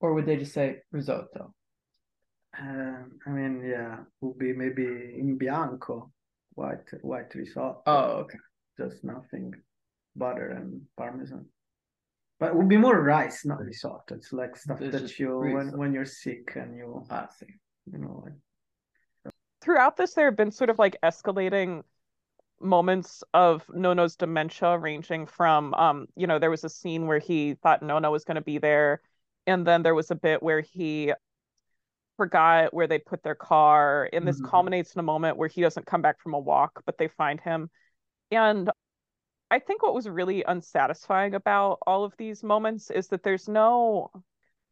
Or 0.00 0.14
would 0.14 0.26
they 0.26 0.36
just 0.36 0.52
say 0.52 0.76
risotto? 0.92 1.54
Um, 2.58 3.18
I 3.26 3.30
mean, 3.30 3.62
yeah, 3.64 3.98
would 4.20 4.38
be 4.38 4.52
maybe 4.52 4.84
in 4.84 5.36
bianco, 5.38 6.10
white 6.54 6.88
white 7.02 7.34
risotto. 7.34 7.82
Oh, 7.86 8.10
okay. 8.22 8.38
just 8.78 9.04
nothing, 9.04 9.54
butter 10.16 10.50
and 10.50 10.82
parmesan. 10.96 11.46
But 12.40 12.52
it 12.52 12.56
would 12.56 12.68
be 12.68 12.78
more 12.78 13.00
rice, 13.00 13.44
not 13.44 13.60
risotto. 13.60 14.14
It's 14.16 14.32
like 14.32 14.56
stuff 14.56 14.80
It's 14.80 14.98
that 14.98 15.18
you 15.18 15.38
when 15.38 15.76
when 15.76 15.92
you're 15.92 16.06
sick 16.06 16.56
and 16.56 16.74
you 16.74 17.04
I 17.10 17.26
see. 17.38 17.46
you 17.92 17.98
know 17.98 18.22
like 18.24 18.34
throughout 19.60 19.96
this, 19.96 20.14
there 20.14 20.24
have 20.26 20.36
been 20.36 20.50
sort 20.50 20.70
of 20.70 20.78
like 20.78 20.96
escalating 21.02 21.82
moments 22.60 23.22
of 23.34 23.64
Nono's 23.72 24.16
dementia, 24.16 24.78
ranging 24.78 25.26
from, 25.26 25.74
um, 25.74 26.06
you 26.16 26.26
know, 26.26 26.38
there 26.38 26.50
was 26.50 26.64
a 26.64 26.68
scene 26.68 27.06
where 27.06 27.18
he 27.18 27.54
thought 27.54 27.82
Nono 27.82 28.10
was 28.10 28.24
going 28.24 28.36
to 28.36 28.40
be 28.40 28.58
there, 28.58 29.00
and 29.46 29.66
then 29.66 29.82
there 29.82 29.94
was 29.94 30.10
a 30.10 30.14
bit 30.14 30.42
where 30.42 30.60
he 30.60 31.12
forgot 32.16 32.74
where 32.74 32.86
they 32.86 32.98
put 32.98 33.22
their 33.22 33.34
car, 33.34 34.08
and 34.12 34.26
this 34.26 34.40
Mhm. 34.40 34.44
culminates 34.50 34.94
in 34.94 35.00
a 35.00 35.02
moment 35.02 35.36
where 35.36 35.48
he 35.48 35.62
doesn't 35.62 35.86
come 35.86 36.02
back 36.02 36.20
from 36.20 36.34
a 36.34 36.38
walk, 36.38 36.82
but 36.84 36.98
they 36.98 37.08
find 37.08 37.40
him, 37.40 37.70
and 38.30 38.70
I 39.50 39.58
think 39.58 39.82
what 39.82 39.94
was 39.94 40.08
really 40.08 40.44
unsatisfying 40.44 41.34
about 41.34 41.78
all 41.86 42.04
of 42.04 42.16
these 42.16 42.42
moments 42.42 42.90
is 42.90 43.08
that 43.08 43.22
there's 43.22 43.48
no. 43.48 44.10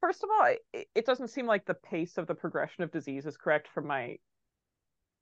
First 0.01 0.23
of 0.23 0.31
all, 0.31 0.55
it, 0.73 0.89
it 0.95 1.07
doesn't 1.07 1.29
seem 1.29 1.47
like 1.47 1.67
the 1.67 1.75
pace 1.75 2.19
of 2.19 2.29
the 2.29 2.35
progression 2.35 2.85
of 2.85 2.93
disease 2.93 3.27
is 3.27 3.37
correct 3.37 3.69
from 3.75 3.87
my 3.87 4.19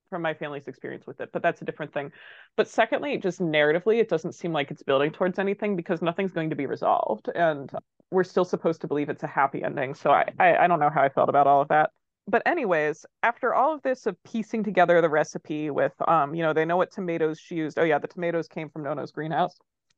from 0.09 0.21
my 0.21 0.33
family's 0.33 0.67
experience 0.67 1.05
with 1.05 1.19
it, 1.19 1.31
but 1.33 1.43
that's 1.43 1.61
a 1.61 1.65
different 1.65 1.93
thing. 1.93 2.11
But 2.55 2.67
secondly, 2.69 3.17
just 3.17 3.41
narratively, 3.41 3.99
it 3.99 4.07
doesn't 4.07 4.33
seem 4.33 4.53
like 4.53 4.71
it's 4.71 4.83
building 4.83 5.11
towards 5.11 5.39
anything 5.39 5.75
because 5.75 6.01
nothing's 6.01 6.31
going 6.31 6.49
to 6.51 6.55
be 6.55 6.65
resolved, 6.65 7.29
and 7.35 7.69
we're 8.11 8.23
still 8.23 8.45
supposed 8.45 8.81
to 8.81 8.87
believe 8.87 9.09
it's 9.09 9.23
a 9.23 9.27
happy 9.27 9.63
ending. 9.63 9.95
So 9.95 10.11
I, 10.11 10.29
I, 10.39 10.55
I 10.57 10.67
don't 10.67 10.79
know 10.79 10.89
how 10.89 11.01
I 11.01 11.09
felt 11.09 11.29
about 11.29 11.47
all 11.47 11.61
of 11.61 11.67
that. 11.69 11.91
But 12.29 12.43
anyways, 12.45 13.05
after 13.23 13.53
all 13.53 13.73
of 13.73 13.81
this 13.83 14.05
of 14.05 14.21
piecing 14.23 14.63
together 14.63 14.99
the 15.01 15.09
recipe 15.09 15.69
with, 15.69 15.93
um, 16.07 16.35
you 16.35 16.43
know, 16.43 16.51
they 16.51 16.65
know 16.65 16.75
what 16.75 16.91
tomatoes 16.91 17.39
she 17.39 17.55
used. 17.55 17.79
Oh 17.79 17.83
yeah, 17.83 17.99
the 17.99 18.07
tomatoes 18.07 18.49
came 18.49 18.69
from 18.69 18.83
Nono's 18.83 19.11
greenhouse. 19.11 19.55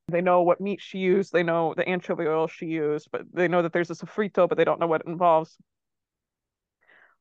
They 0.10 0.22
know 0.22 0.44
what 0.44 0.62
meat 0.62 0.80
she 0.82 1.00
used. 1.00 1.32
They 1.32 1.44
know 1.44 1.74
the 1.76 1.88
anchovy 1.88 2.26
oil 2.26 2.48
she 2.48 2.68
used, 2.68 3.10
but 3.12 3.22
they 3.34 3.48
know 3.48 3.64
that 3.64 3.74
there's 3.74 3.90
a 3.90 3.96
sofrito, 3.96 4.48
but 4.48 4.58
they 4.58 4.64
don't 4.64 4.80
know 4.80 4.88
what 4.88 5.02
it 5.02 5.08
involves. 5.08 5.58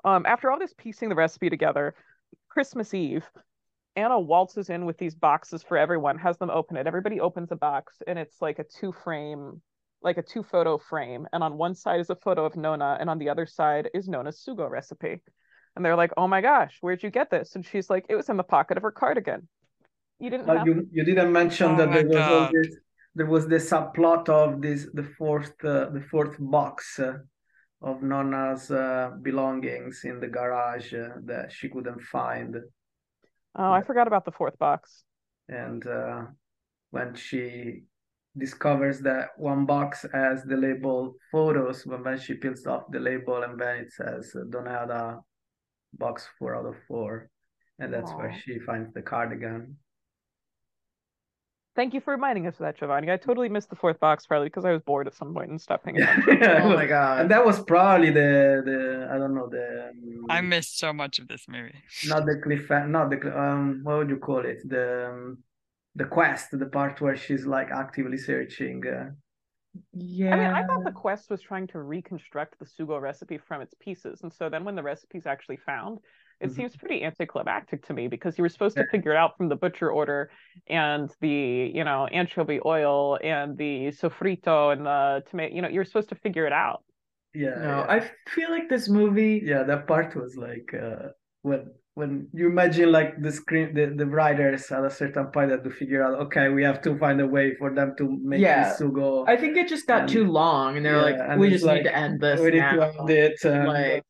Um, 0.05 0.27
after 0.27 0.51
all 0.51 0.59
this 0.59 0.75
piecing 0.77 1.09
the 1.09 1.15
recipe 1.15 1.51
together, 1.51 1.95
Christmas 2.49 2.93
Eve, 2.95 3.25
Anna 3.97 4.19
waltzes 4.19 4.71
in 4.71 4.87
with 4.87 4.99
these 4.99 5.15
boxes 5.15 5.63
for 5.63 5.77
everyone, 5.77 6.19
has 6.19 6.39
them 6.39 6.51
open 6.51 6.77
it. 6.77 6.87
Everybody 6.87 7.21
opens 7.21 7.51
a 7.51 7.57
box, 7.57 7.97
and 8.07 8.19
it's 8.19 8.41
like 8.41 8.59
a 8.59 8.65
two 8.65 8.93
frame, 8.93 9.61
like 10.03 10.19
a 10.19 10.23
two 10.23 10.43
photo 10.43 10.79
frame. 10.79 11.27
And 11.33 11.43
on 11.43 11.59
one 11.59 11.75
side 11.75 12.01
is 12.01 12.11
a 12.11 12.17
photo 12.17 12.45
of 12.45 12.57
Nona, 12.57 12.97
and 13.01 13.11
on 13.11 13.19
the 13.19 13.29
other 13.31 13.47
side 13.47 13.91
is 13.95 14.09
Nona's 14.09 14.43
sugo 14.45 14.69
recipe. 14.71 15.23
And 15.77 15.85
they're 15.85 15.97
like, 15.97 16.13
"Oh 16.17 16.29
my 16.29 16.41
gosh, 16.41 16.79
where'd 16.81 17.03
you 17.03 17.11
get 17.11 17.31
this?" 17.31 17.55
And 17.57 17.65
she's 17.67 17.91
like, 17.91 18.07
"It 18.09 18.17
was 18.17 18.29
in 18.29 18.37
the 18.37 18.45
pocket 18.45 18.77
of 18.77 18.83
her 18.85 18.93
cardigan." 18.93 19.49
You 20.21 20.31
didn't 20.31 20.49
Well, 20.49 20.59
have 20.59 20.69
you 20.69 20.89
you 20.91 21.05
didn't 21.05 21.33
mention 21.33 21.77
Oh 21.77 21.77
that 21.77 21.93
my 21.93 21.93
there 21.93 22.09
was 22.09 22.27
all 22.27 22.49
this 22.53 22.77
there 23.15 23.27
was 23.27 23.47
the 23.47 23.61
subplot 23.71 24.29
of 24.29 24.61
this 24.63 24.87
the 24.95 25.05
fourth 25.19 25.55
uh, 25.65 25.91
the 25.91 26.01
fourth 26.11 26.37
box 26.41 26.99
uh, 26.99 27.19
of 27.83 28.03
Nona's 28.03 28.71
uh, 28.71 29.11
belongings 29.23 30.05
in 30.05 30.21
the 30.21 30.29
garage 30.29 30.95
uh, 30.95 31.11
that 31.27 31.53
she 31.53 31.69
couldn't 31.69 32.03
find 32.03 32.57
Oh, 33.55 33.73
I 33.73 33.83
forgot 33.83 34.07
about 34.07 34.25
the 34.25 34.33
fourth 34.33 34.59
box. 34.59 35.05
and 35.49 35.87
uh, 35.87 36.23
when 36.91 37.15
she 37.15 37.85
discovers 38.39 39.01
that 39.01 39.29
one 39.37 39.67
box 39.67 40.05
has 40.13 40.43
the 40.45 40.57
label 40.57 41.15
photos 41.33 41.85
but 41.85 42.05
when 42.05 42.19
she 42.19 42.35
peels 42.35 42.67
off 42.67 42.85
the 42.91 42.99
label 42.99 43.43
and 43.43 43.61
then 43.61 43.77
it 43.79 43.93
says 43.93 44.33
Donada 44.51 45.21
box 45.95 46.29
four 46.39 46.55
out 46.57 46.67
of 46.67 46.77
four 46.87 47.31
and 47.79 47.93
that's 47.93 48.13
where 48.13 48.35
she 48.45 48.59
finds 48.59 48.93
the 48.95 49.03
cardigan 49.03 49.77
Thank 51.77 51.95
you 51.95 52.01
for 52.01 52.11
reminding 52.11 52.49
us 52.49 52.55
of 52.55 52.63
that, 52.67 52.77
Giovanni. 52.77 53.09
I 53.09 53.17
totally 53.17 53.49
missed 53.49 53.71
the 53.71 53.77
fourth 53.77 54.01
box 54.01 54.27
probably 54.27 54.49
because 54.49 54.65
I 54.65 54.73
was 54.73 54.83
bored 54.83 55.07
at 55.07 55.15
some 55.15 55.33
point 55.33 55.51
and 55.51 55.61
stopped 55.61 55.85
paying 55.85 56.03
attention. 56.03 56.43
Oh 56.65 56.71
my 56.75 56.87
god! 56.87 57.21
and 57.21 57.31
that 57.31 57.47
was 57.47 57.61
probably 57.63 58.11
the 58.11 58.63
the 58.65 59.09
I 59.13 59.17
don't 59.17 59.33
know 59.33 59.49
the 59.49 59.91
um, 59.91 60.27
I 60.29 60.41
missed 60.41 60.77
so 60.81 60.93
much 60.93 61.21
of 61.21 61.29
this 61.29 61.47
movie. 61.47 61.77
not 62.07 62.27
the 62.27 62.41
cliff 62.43 62.69
not 62.69 63.11
the 63.11 63.19
um 63.41 63.83
what 63.85 63.99
would 63.99 64.11
you 64.11 64.17
call 64.17 64.41
it 64.45 64.59
the 64.69 65.07
um, 65.09 65.39
the 65.95 66.05
quest 66.07 66.51
the 66.53 66.67
part 66.67 67.01
where 67.01 67.17
she's 67.17 67.47
like 67.47 67.71
actively 67.71 68.17
searching 68.19 68.87
uh, 68.87 69.11
Yeah. 69.93 70.31
I 70.31 70.37
mean, 70.37 70.49
I 70.53 70.63
thought 70.63 70.85
the 70.85 70.91
quest 70.91 71.31
was 71.31 71.41
trying 71.41 71.67
to 71.69 71.81
reconstruct 71.81 72.59
the 72.59 72.65
sugo 72.65 73.01
recipe 73.01 73.39
from 73.39 73.61
its 73.63 73.75
pieces. 73.81 74.23
And 74.23 74.33
so 74.33 74.49
then 74.49 74.65
when 74.65 74.75
the 74.75 74.83
recipe's 74.83 75.27
actually 75.27 75.57
found, 75.57 75.99
it 76.41 76.51
Mhm. 76.51 76.55
seems 76.55 76.77
pretty 76.77 77.03
anticlimactic 77.05 77.85
to 77.87 77.95
me 77.95 78.07
because 78.09 78.39
you 78.39 78.43
were 78.43 78.49
supposed 78.49 78.77
to 78.79 78.85
figure 78.85 79.13
it 79.13 79.17
out 79.17 79.37
from 79.37 79.49
the 79.49 79.57
butcher 79.57 79.91
order 79.91 80.31
and 80.69 81.11
the, 81.21 81.71
you 81.75 81.85
know, 81.85 82.07
anchovy 82.07 82.61
oil 82.65 83.19
and 83.23 83.57
the 83.57 83.89
sofrito 83.89 84.73
and 84.73 84.87
the 84.87 85.25
tomato, 85.29 85.55
you 85.55 85.63
know, 85.63 85.69
you're 85.69 85.85
supposed 85.85 86.11
to 86.11 86.15
figure 86.15 86.47
it 86.47 86.53
out. 86.53 86.85
yeah 87.35 87.55
No, 87.55 87.71
yeah. 87.77 87.89
I 87.89 88.11
feel 88.29 88.51
like 88.51 88.69
this 88.69 88.89
movie. 88.89 89.43
yeah 89.45 89.63
that 89.65 89.87
part 89.87 90.15
was 90.17 90.37
like 90.37 90.73
uh 90.75 91.09
when 91.43 91.73
when 91.99 92.29
you 92.33 92.47
imagine 92.47 92.93
like 92.99 93.11
the 93.27 93.33
screen 93.41 93.75
the, 93.75 93.87
the 94.03 94.07
writers 94.07 94.63
at 94.71 94.85
a 94.85 94.91
certain 95.01 95.27
point 95.35 95.51
had 95.51 95.65
to 95.65 95.71
figure 95.81 96.01
out 96.07 96.15
okay 96.25 96.47
we 96.49 96.63
have 96.71 96.81
to 96.87 96.91
find 97.03 97.21
a 97.21 97.27
way 97.37 97.47
for 97.61 97.69
them 97.79 97.89
to 97.99 98.05
make 98.31 98.41
Yeah. 98.41 98.69
this 98.71 98.81
go. 99.01 99.27
I 99.27 99.37
think 99.37 99.53
it 99.57 99.67
just 99.75 99.87
got 99.93 100.03
And- 100.03 100.09
too 100.17 100.25
long, 100.41 100.69
and 100.77 100.83
they're 100.87 101.03
yeah, 101.11 101.11
like, 101.29 101.39
"We 101.43 101.47
just 101.57 101.65
like, 101.71 101.79
need 101.83 101.89
to 101.91 101.97
end 102.05 102.15
this 102.25 102.39
we 102.41 102.51
need 102.57 102.69
to 102.79 102.83
end 103.01 103.11
it 103.11 103.39
and, 103.45 103.67
Like, 103.67 104.05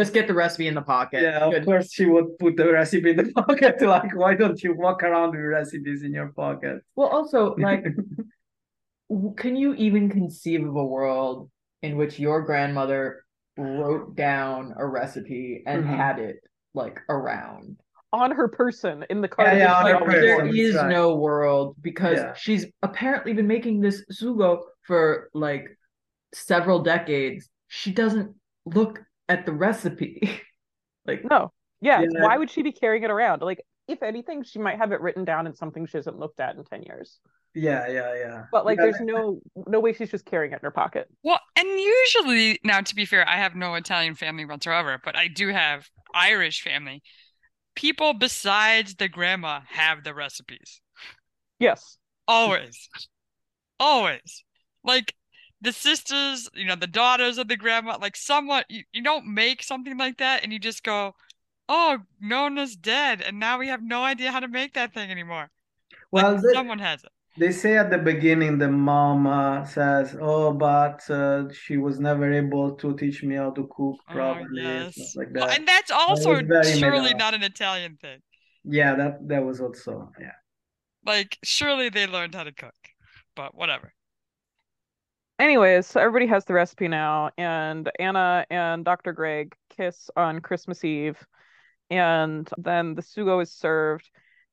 just 0.00 0.12
get 0.16 0.24
the 0.30 0.34
recipe 0.44 0.66
in 0.72 0.74
the 0.80 0.86
pocket." 0.96 1.20
yeah 1.22 1.46
of 1.46 1.52
Good. 1.54 1.64
course 1.70 1.86
she 1.96 2.04
would 2.12 2.28
put 2.42 2.52
the 2.60 2.66
recipe 2.80 3.10
in 3.14 3.16
the 3.22 3.28
pocket 3.40 3.74
like 3.96 4.10
why 4.22 4.32
don't 4.40 4.58
you 4.64 4.70
walk 4.84 4.98
around 5.08 5.30
with 5.36 5.46
recipes 5.58 6.00
in 6.06 6.12
your 6.18 6.30
pocket 6.42 6.76
Well, 6.96 7.10
also, 7.16 7.54
like, 7.68 7.84
can 9.42 9.54
you 9.62 9.74
even 9.86 10.08
conceive 10.10 10.62
of 10.66 10.74
a 10.84 10.84
world 10.96 11.48
in 11.86 11.96
which 12.00 12.18
your 12.18 12.38
grandmother 12.42 13.24
wrote 13.56 14.16
down 14.16 14.74
a 14.84 14.86
recipe 15.00 15.62
and 15.66 15.84
Mhm. 15.84 15.96
had 16.02 16.18
it 16.18 16.38
like 16.74 17.00
around? 17.08 17.78
On 18.12 18.32
her 18.32 18.48
person 18.48 19.04
in 19.08 19.20
the 19.20 19.28
Yeah, 19.28 19.34
cardigan. 19.34 19.58
yeah, 19.58 19.74
on 19.74 19.84
she 19.86 19.88
her 19.92 19.94
Like, 19.94 20.02
always 20.02 20.14
person, 20.14 20.74
wore. 20.74 20.82
right. 20.82 20.88
no 20.90 21.14
world 21.16 21.76
because 21.80 22.18
Yeah. 22.18 22.34
she's 22.34 22.66
apparently 22.82 23.32
been 23.32 23.46
making 23.46 23.80
this 23.80 24.04
sugo 24.12 24.62
for 24.82 25.30
like 25.32 25.76
several 26.34 26.80
decades. 26.80 27.48
She 27.68 27.92
doesn't 27.92 28.34
look 28.66 29.00
at 29.28 29.46
the 29.46 29.52
recipe. 29.52 30.40
like, 31.06 31.24
No. 31.24 31.52
Yeah. 31.80 32.00
Yeah. 32.02 32.24
Why 32.24 32.36
would 32.36 32.50
she 32.50 32.62
be 32.62 32.72
carrying 32.72 33.04
it 33.04 33.10
around? 33.10 33.42
Like, 33.42 33.60
if 33.88 34.02
anything, 34.02 34.42
she 34.42 34.58
might 34.58 34.78
have 34.78 34.92
it 34.92 35.00
written 35.00 35.24
down 35.24 35.46
in 35.46 35.54
something 35.54 35.86
she 35.86 35.96
hasn't 35.98 36.18
looked 36.18 36.40
at 36.40 36.56
in 36.56 36.64
10 36.64 36.82
years. 36.82 37.20
Yeah 37.54 37.88
yeah 37.88 38.14
yeah 38.14 38.44
But 38.52 38.64
like 38.64 38.78
Yeah, 38.78 38.84
there's 38.84 39.00
no 39.00 39.40
no 39.66 39.80
way 39.80 39.92
she's 39.92 40.10
just 40.10 40.24
carrying 40.24 40.52
it 40.52 40.56
in 40.56 40.60
her 40.62 40.70
pocket. 40.70 41.08
Well, 41.22 41.40
and 41.56 41.68
usually, 41.68 42.58
now 42.64 42.80
to 42.80 42.94
be 42.94 43.04
fair, 43.04 43.28
I 43.28 43.36
have 43.36 43.54
no 43.54 43.74
Italian 43.74 44.14
family 44.14 44.44
whatsoever, 44.44 44.98
but 45.04 45.16
I 45.16 45.28
do 45.28 45.48
have 45.48 45.88
Irish 46.14 46.62
family. 46.62 47.02
People 47.74 48.14
besides 48.14 48.94
the 48.96 49.08
grandma 49.08 49.60
have 49.68 50.04
the 50.04 50.14
recipes. 50.14 50.80
Yes. 51.58 51.98
Always. 52.26 52.88
Always. 53.78 54.44
Like 54.84 55.14
the 55.60 55.72
sisters, 55.72 56.48
you 56.54 56.64
know, 56.66 56.76
the 56.76 56.86
daughters 56.86 57.38
of 57.38 57.48
the 57.48 57.56
grandma, 57.56 57.98
like 58.00 58.16
someone, 58.16 58.64
you, 58.68 58.82
you 58.92 59.02
don't 59.02 59.26
make 59.26 59.62
something 59.62 59.96
like 59.98 60.18
that 60.18 60.42
and 60.42 60.52
you 60.52 60.58
just 60.58 60.82
go, 60.82 61.14
oh, 61.68 61.98
Nona's 62.20 62.76
dead. 62.76 63.20
And 63.20 63.38
now 63.38 63.58
we 63.58 63.68
have 63.68 63.82
no 63.82 64.02
idea 64.02 64.32
how 64.32 64.40
to 64.40 64.48
make 64.48 64.74
that 64.74 64.94
thing 64.94 65.10
anymore. 65.10 65.50
Like 66.12 66.24
well 66.24 66.36
the- 66.36 66.50
someone 66.54 66.78
has 66.78 67.04
it. 67.04 67.10
They 67.40 67.52
say 67.52 67.76
at 67.78 67.90
the 67.90 67.98
beginning 67.98 68.58
the 68.58 68.68
mom 68.68 69.26
uh, 69.26 69.64
says, 69.64 70.14
"Oh, 70.20 70.52
but 70.52 71.08
uh, 71.10 71.50
she 71.52 71.76
was 71.78 71.98
never 71.98 72.30
able 72.32 72.76
to 72.76 72.94
teach 72.96 73.22
me 73.24 73.34
how 73.34 73.50
to 73.52 73.66
cook 73.74 73.96
Oh, 74.08 74.12
properly 74.12 74.60
and 74.60 74.84
yes. 74.84 74.94
stuff 74.94 75.16
like 75.16 75.32
Well, 75.34 75.48
that." 75.48 75.58
and 75.58 75.66
that's 75.66 75.90
also 75.90 76.42
was 76.42 76.78
surely 76.78 77.12
up. 77.12 77.18
not 77.18 77.34
an 77.34 77.42
Italian 77.42 77.96
thing. 77.96 78.20
Yeah, 78.64 78.94
that 78.94 79.26
that 79.28 79.42
was 79.44 79.60
also 79.60 80.12
yeah. 80.20 80.36
Like, 81.04 81.38
surely 81.42 81.88
they 81.88 82.06
learned 82.06 82.34
how 82.34 82.44
to 82.44 82.52
cook, 82.52 82.74
but 83.34 83.54
whatever. 83.54 83.94
Anyways, 85.38 85.86
so 85.86 86.00
everybody 86.00 86.26
has 86.26 86.44
the 86.44 86.52
recipe 86.52 86.88
now, 86.88 87.30
and 87.38 87.90
Anna 87.98 88.44
and 88.50 88.84
Dr. 88.84 89.12
Greg 89.14 89.54
kiss 89.70 90.10
on 90.14 90.40
Christmas 90.40 90.84
Eve, 90.84 91.16
and 91.90 92.48
then 92.58 92.94
the 92.94 93.02
sugo 93.02 93.42
is 93.42 93.50
served, 93.50 94.10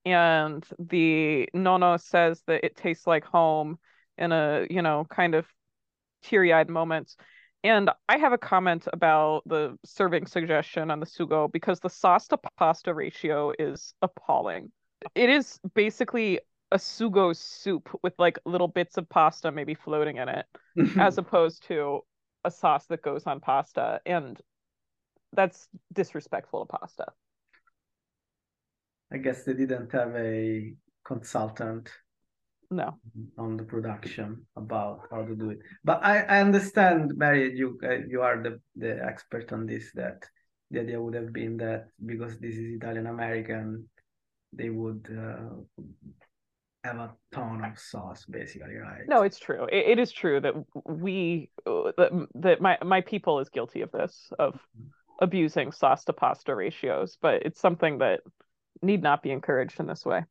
and 0.08 0.66
the 0.80 1.50
nono 1.54 1.98
says 1.98 2.44
that 2.48 2.66
it 2.66 2.76
tastes 2.76 3.08
like 3.08 3.26
home 3.26 3.80
in 4.18 4.32
a, 4.32 4.66
you 4.70 4.82
know, 4.82 5.06
kind 5.10 5.36
of 5.36 5.48
teary-eyed 6.24 6.70
moment 6.70 7.16
And 7.64 7.92
I 8.10 8.18
have 8.20 8.34
a 8.34 8.40
comment 8.40 8.88
about 8.94 9.44
the 9.48 9.78
serving 9.86 10.28
suggestion 10.28 10.92
on 10.92 11.02
the 11.02 11.08
sugo 11.08 11.52
because 11.52 11.82
the 11.82 11.90
sauce 11.90 12.28
to 12.30 12.40
pasta 12.58 12.94
ratio 12.94 13.54
is 13.60 13.94
appalling. 14.02 14.72
It 15.16 15.30
is 15.30 15.60
basically 15.76 16.40
a 16.72 16.78
sugo 16.78 17.36
soup 17.36 17.90
with 18.04 18.14
like 18.20 18.40
little 18.46 18.70
bits 18.70 18.98
of 18.98 19.10
pasta 19.10 19.52
maybe 19.52 19.76
floating 19.76 20.18
in 20.18 20.30
it, 20.30 20.46
as 20.98 21.18
opposed 21.20 21.68
to 21.70 22.02
a 22.46 22.52
sauce 22.52 22.88
that 22.88 23.02
goes 23.04 23.26
on 23.28 23.42
pasta. 23.42 24.02
And 24.06 24.42
that's 25.34 25.70
disrespectful 25.94 26.66
to 26.66 26.78
pasta. 26.78 27.08
I 29.12 29.18
guess 29.18 29.44
they 29.44 29.54
didn't 29.54 29.92
have 29.92 30.16
a 30.16 30.74
consultant 31.06 31.90
No. 32.70 33.00
on 33.38 33.56
the 33.56 33.64
production 33.64 34.46
about 34.56 35.08
how 35.10 35.24
to 35.24 35.36
do 35.36 35.52
it. 35.52 35.60
But 35.84 36.04
I, 36.04 36.20
I 36.24 36.42
understand, 36.42 37.14
Mary, 37.16 37.56
you 37.56 37.80
uh, 37.84 38.04
you 38.08 38.22
are 38.22 38.44
the, 38.44 38.60
the 38.76 39.04
expert 39.04 39.54
on 39.54 39.66
this. 39.66 39.92
That 39.96 40.26
the 40.72 40.82
idea 40.82 41.02
would 41.02 41.16
have 41.16 41.32
been 41.32 41.58
that 41.58 41.88
because 42.06 42.40
this 42.40 42.56
is 42.56 42.76
Italian 42.76 43.08
American, 43.08 43.88
they 44.52 44.70
would 44.70 45.08
uh, 45.10 45.56
have 46.84 46.98
a 46.98 47.16
ton 47.32 47.64
of 47.64 47.80
sauce, 47.80 48.26
basically, 48.26 48.76
right? 48.76 49.08
No, 49.08 49.22
it's 49.24 49.40
true. 49.40 49.66
It, 49.72 49.92
it 49.92 50.00
is 50.00 50.12
true 50.12 50.42
that 50.42 50.54
we 50.86 51.50
uh, 51.66 51.92
that, 51.98 52.28
that 52.36 52.62
my 52.62 52.78
my 52.84 53.00
people 53.02 53.40
is 53.40 53.48
guilty 53.50 53.82
of 53.82 53.92
this 53.94 54.34
of 54.38 54.60
abusing 55.22 55.72
sauce 55.72 56.04
to 56.06 56.14
pasta 56.14 56.54
ratios, 56.54 57.18
but 57.22 57.44
it's 57.46 57.62
something 57.62 58.00
that 58.00 58.20
need 58.82 59.02
not 59.04 59.24
be 59.24 59.32
encouraged 59.32 59.80
in 59.80 59.88
this 59.88 60.06
way. 60.06 60.24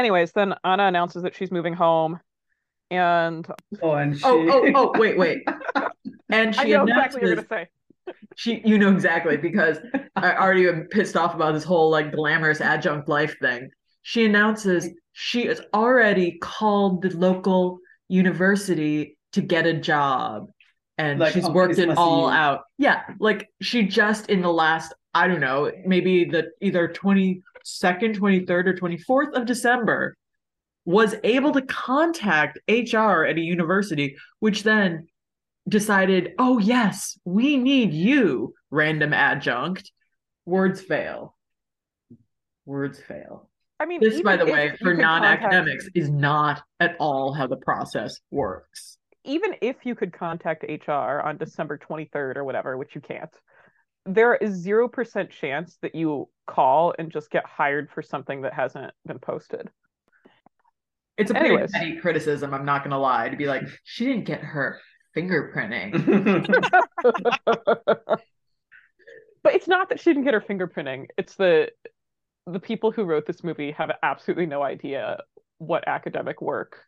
Anyways, 0.00 0.32
then 0.32 0.54
Anna 0.64 0.84
announces 0.86 1.22
that 1.22 1.34
she's 1.34 1.50
moving 1.50 1.74
home, 1.74 2.20
and 2.90 3.46
Oh, 3.82 3.92
and 3.94 4.14
oh, 4.14 4.16
she. 4.16 4.24
Oh, 4.24 4.48
oh, 4.48 4.72
oh, 4.94 4.98
wait, 4.98 5.18
wait. 5.18 5.42
And 6.28 6.56
I 6.56 6.64
she 6.64 6.72
know 6.72 6.82
exactly 6.82 7.20
what 7.20 7.26
you're 7.28 7.36
gonna 7.36 7.46
say. 7.48 7.68
she 8.36 8.62
you 8.64 8.78
know 8.78 8.90
exactly 8.92 9.36
because 9.36 9.78
I 10.16 10.34
already 10.36 10.68
am 10.68 10.88
pissed 10.90 11.16
off 11.16 11.34
about 11.34 11.54
this 11.54 11.64
whole 11.64 11.90
like 11.90 12.12
glamorous 12.12 12.60
adjunct 12.60 13.08
life 13.08 13.36
thing. 13.40 13.70
She 14.02 14.24
announces 14.26 14.88
she 15.12 15.46
has 15.46 15.60
already 15.72 16.38
called 16.40 17.02
the 17.02 17.10
local 17.16 17.78
university 18.08 19.16
to 19.32 19.40
get 19.40 19.66
a 19.66 19.74
job 19.74 20.48
and 20.98 21.20
Like 21.20 21.32
she's 21.32 21.44
on 21.44 21.52
worked 21.52 21.78
it 21.78 21.90
all 21.96 22.28
Eve. 22.28 22.34
out. 22.34 22.62
Yeah, 22.78 23.02
like 23.20 23.48
she 23.62 23.84
just 23.84 24.28
in 24.30 24.42
the 24.42 24.52
last 24.52 24.92
I 25.14 25.28
don't 25.28 25.40
know, 25.40 25.70
maybe 25.86 26.24
the 26.24 26.50
either 26.60 26.88
22nd, 27.76 28.16
23rd 28.16 28.66
or 28.68 28.74
24th 28.74 29.32
of 29.32 29.46
December 29.46 30.16
was 30.84 31.14
able 31.24 31.52
to 31.52 31.62
contact 31.62 32.58
HR 32.68 33.24
at 33.24 33.36
a 33.36 33.40
university 33.40 34.16
which 34.40 34.62
then 34.62 35.08
decided, 35.68 36.32
oh, 36.38 36.58
yes, 36.58 37.18
we 37.24 37.56
need 37.56 37.92
you, 37.92 38.54
random 38.70 39.12
adjunct. 39.12 39.90
Words 40.44 40.80
fail. 40.80 41.34
Words 42.66 43.00
fail. 43.00 43.50
I 43.80 43.86
mean, 43.86 44.00
This, 44.00 44.22
by 44.22 44.36
the 44.36 44.46
way, 44.46 44.74
for 44.80 44.94
non 44.94 45.22
contact- 45.22 45.42
academics, 45.44 45.88
is 45.94 46.08
not 46.08 46.62
at 46.80 46.96
all 47.00 47.32
how 47.32 47.46
the 47.46 47.56
process 47.58 48.20
works. 48.30 48.98
even 49.24 49.54
if 49.60 49.84
you 49.84 49.96
could 49.96 50.12
contact 50.12 50.64
HR 50.68 51.20
on 51.20 51.36
December 51.36 51.76
23rd 51.76 52.36
or 52.36 52.44
whatever, 52.44 52.76
which 52.78 52.94
you 52.94 53.00
can't, 53.00 53.34
there 54.06 54.36
is 54.36 54.64
0% 54.64 55.30
chance 55.30 55.78
that 55.82 55.94
you 55.94 56.28
call 56.46 56.94
and 56.98 57.10
just 57.10 57.30
get 57.30 57.44
hired 57.44 57.90
for 57.90 58.02
something 58.02 58.42
that 58.42 58.54
hasn't 58.54 58.92
been 59.06 59.18
posted. 59.18 59.68
It's 61.18 61.30
a 61.30 61.34
pretty 61.34 61.50
Anyways. 61.50 61.72
petty 61.72 61.96
criticism, 61.96 62.52
I'm 62.54 62.64
not 62.64 62.82
going 62.82 62.90
to 62.90 62.98
lie, 62.98 63.28
to 63.28 63.36
be 63.36 63.46
like, 63.46 63.62
she 63.84 64.04
didn't 64.06 64.24
get 64.24 64.40
her 64.40 64.80
fingerprinting. 65.16 65.92
but 69.42 69.54
it's 69.54 69.68
not 69.68 69.88
that 69.88 70.00
she 70.00 70.10
didn't 70.10 70.24
get 70.24 70.34
her 70.34 70.40
fingerprinting. 70.40 71.06
It's 71.16 71.34
the 71.36 71.70
the 72.46 72.60
people 72.60 72.92
who 72.92 73.04
wrote 73.04 73.26
this 73.26 73.42
movie 73.42 73.72
have 73.72 73.90
absolutely 74.02 74.46
no 74.46 74.62
idea 74.62 75.18
what 75.58 75.88
academic 75.88 76.40
work 76.40 76.84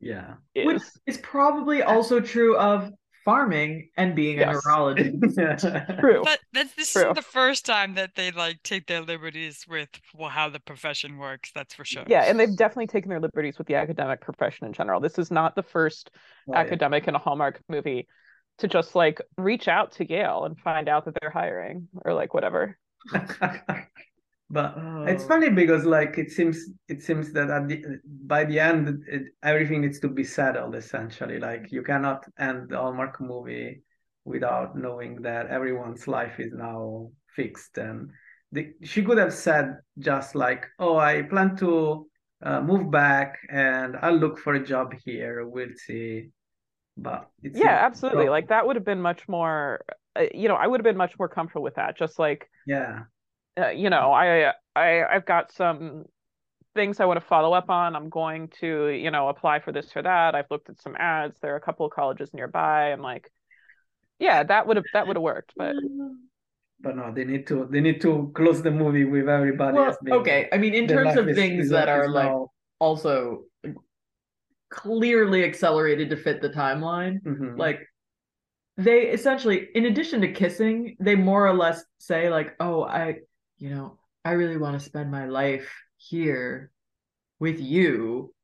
yeah. 0.00 0.34
is. 0.54 0.66
Which 0.66 0.82
is 1.06 1.18
probably 1.18 1.82
also 1.82 2.20
true 2.20 2.56
of 2.56 2.92
farming 3.26 3.90
and 3.98 4.14
being 4.14 4.40
a 4.40 4.52
neurologist. 4.52 5.36
True. 6.00 6.22
But 6.24 6.38
that's 6.52 6.72
this 6.74 6.92
True. 6.92 7.02
isn't 7.02 7.14
the 7.16 7.22
first 7.22 7.66
time 7.66 7.94
that 7.94 8.14
they 8.14 8.30
like 8.30 8.62
take 8.62 8.86
their 8.86 9.02
liberties 9.02 9.66
with 9.68 9.88
well, 10.14 10.30
how 10.30 10.48
the 10.48 10.60
profession 10.60 11.18
works. 11.18 11.50
That's 11.54 11.74
for 11.74 11.84
sure. 11.84 12.04
Yeah, 12.06 12.22
and 12.22 12.40
they've 12.40 12.56
definitely 12.56 12.86
taken 12.86 13.10
their 13.10 13.20
liberties 13.20 13.58
with 13.58 13.66
the 13.66 13.74
academic 13.74 14.20
profession 14.22 14.68
in 14.68 14.72
general. 14.72 15.00
This 15.00 15.18
is 15.18 15.30
not 15.30 15.56
the 15.56 15.64
first 15.64 16.10
yeah. 16.46 16.56
academic 16.56 17.08
in 17.08 17.14
a 17.14 17.18
Hallmark 17.18 17.60
movie 17.68 18.06
to 18.58 18.68
just 18.68 18.94
like 18.94 19.20
reach 19.36 19.68
out 19.68 19.92
to 19.92 20.08
Yale 20.08 20.44
and 20.44 20.58
find 20.58 20.88
out 20.88 21.04
that 21.04 21.16
they're 21.20 21.30
hiring 21.30 21.88
or 22.04 22.14
like 22.14 22.32
whatever. 22.32 22.78
but 24.50 24.76
Oh. 24.76 24.82
it's 25.04 25.24
funny 25.24 25.50
because 25.50 25.84
like 25.84 26.18
it 26.18 26.30
seems 26.30 26.58
it 26.88 27.02
seems 27.02 27.32
that 27.32 27.50
at 27.50 27.68
the, 27.68 27.82
by 28.24 28.44
the 28.44 28.58
end 28.60 29.04
it, 29.08 29.22
everything 29.42 29.80
needs 29.80 29.98
to 30.00 30.08
be 30.08 30.24
settled 30.24 30.74
essentially 30.74 31.38
like 31.38 31.72
you 31.72 31.82
cannot 31.82 32.24
end 32.38 32.68
the 32.68 32.76
hallmark 32.76 33.20
movie 33.20 33.82
without 34.24 34.76
knowing 34.76 35.22
that 35.22 35.46
everyone's 35.48 36.06
life 36.08 36.38
is 36.40 36.52
now 36.52 37.10
fixed 37.34 37.78
and 37.78 38.10
the, 38.52 38.72
she 38.82 39.02
could 39.02 39.18
have 39.18 39.32
said 39.34 39.76
just 39.98 40.34
like 40.34 40.66
oh 40.78 40.96
i 40.96 41.22
plan 41.22 41.56
to 41.56 42.06
uh, 42.42 42.60
move 42.60 42.90
back 42.90 43.38
and 43.50 43.96
i'll 44.02 44.14
look 44.16 44.38
for 44.38 44.54
a 44.54 44.64
job 44.64 44.92
here 45.04 45.46
we'll 45.46 45.74
see 45.86 46.28
but 46.96 47.30
it's 47.42 47.62
Yeah, 47.62 47.68
absolutely. 47.86 48.28
Like 48.28 48.48
that 48.48 48.66
would 48.66 48.76
have 48.76 48.84
been 48.84 49.00
much 49.00 49.28
more 49.28 49.84
uh, 50.14 50.24
you 50.34 50.48
know, 50.48 50.54
I 50.56 50.66
would 50.66 50.80
have 50.80 50.84
been 50.84 50.96
much 50.96 51.18
more 51.18 51.28
comfortable 51.28 51.62
with 51.62 51.74
that. 51.76 51.96
Just 51.96 52.18
like 52.18 52.50
yeah 52.66 53.04
uh, 53.58 53.68
you 53.70 53.90
know, 53.90 54.12
I 54.12 54.52
I 54.74 55.04
I've 55.04 55.26
got 55.26 55.52
some 55.52 56.04
things 56.74 57.00
I 57.00 57.06
want 57.06 57.18
to 57.20 57.26
follow 57.26 57.52
up 57.54 57.70
on. 57.70 57.96
I'm 57.96 58.10
going 58.10 58.48
to, 58.60 58.88
you 58.88 59.10
know, 59.10 59.28
apply 59.28 59.60
for 59.60 59.72
this 59.72 59.90
or 59.96 60.02
that. 60.02 60.34
I've 60.34 60.50
looked 60.50 60.68
at 60.68 60.80
some 60.80 60.94
ads. 60.98 61.38
There 61.40 61.54
are 61.54 61.56
a 61.56 61.60
couple 61.60 61.86
of 61.86 61.92
colleges 61.92 62.30
nearby. 62.34 62.92
I'm 62.92 63.00
like, 63.00 63.30
yeah, 64.18 64.42
that 64.42 64.66
would 64.66 64.76
have 64.76 64.84
that 64.92 65.06
would 65.06 65.16
have 65.16 65.22
worked. 65.22 65.52
But 65.56 65.74
but 66.80 66.94
no 66.94 67.10
they 67.14 67.24
need 67.24 67.46
to 67.46 67.66
they 67.70 67.80
need 67.80 68.02
to 68.02 68.30
close 68.34 68.60
the 68.62 68.70
movie 68.70 69.04
with 69.04 69.28
everybody 69.28 69.78
Well, 69.78 69.96
being 70.04 70.16
okay. 70.18 70.48
I 70.52 70.58
mean, 70.58 70.74
in 70.74 70.86
terms 70.86 71.16
of 71.16 71.28
is- 71.28 71.36
things 71.36 71.64
is- 71.66 71.70
that 71.70 71.88
are 71.88 72.04
is 72.04 72.10
like 72.10 72.26
now- 72.28 72.50
also 72.78 73.44
clearly 74.68 75.44
accelerated 75.44 76.10
to 76.10 76.16
fit 76.16 76.42
the 76.42 76.50
timeline, 76.50 77.22
Mhm. 77.22 77.56
like 77.58 77.80
they 78.76 79.02
essentially, 79.08 79.68
in 79.74 79.86
addition 79.86 80.20
to 80.20 80.32
kissing, 80.32 80.96
they 81.00 81.14
more 81.14 81.46
or 81.46 81.54
less 81.54 81.82
say 81.98 82.28
like, 82.28 82.54
"Oh, 82.60 82.82
I, 82.82 83.20
you 83.58 83.70
know, 83.70 83.98
I 84.24 84.32
really 84.32 84.56
want 84.56 84.78
to 84.78 84.84
spend 84.84 85.10
my 85.10 85.26
life 85.26 85.70
here 85.96 86.70
with 87.38 87.60
you," 87.60 88.34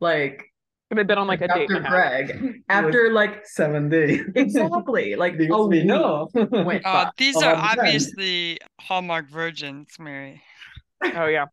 like 0.00 0.44
they've 0.90 1.06
been 1.06 1.18
on 1.18 1.26
like 1.26 1.40
a 1.40 1.48
date 1.48 1.68
Dr. 1.68 1.76
and. 1.80 1.86
Greg. 1.86 2.62
After 2.68 3.10
like 3.12 3.46
seven 3.46 3.88
days 3.88 4.22
exactly 4.34 5.14
like 5.18 5.34
oh, 5.34 5.38
Because 5.38 5.68
we 5.68 5.84
know. 5.84 6.28
went 6.34 6.84
Uh, 6.86 7.10
these 7.16 7.36
Oh, 7.36 7.44
are 7.44 7.56
obviously 7.56 8.58
Hallmark 8.80 9.28
virgins, 9.28 9.88
Mary. 9.98 10.42
Oh 11.02 11.26
yeah. 11.26 11.46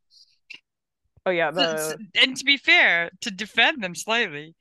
Oh 1.25 1.31
yeah, 1.31 1.51
S- 1.51 1.57
s- 1.57 1.95
the 2.13 2.21
And 2.21 2.35
to 2.37 2.43
be 2.45 2.57
fair, 2.57 3.09
to 3.21 3.31
defend 3.31 3.83
them 3.83 3.95
slightly, 3.95 4.55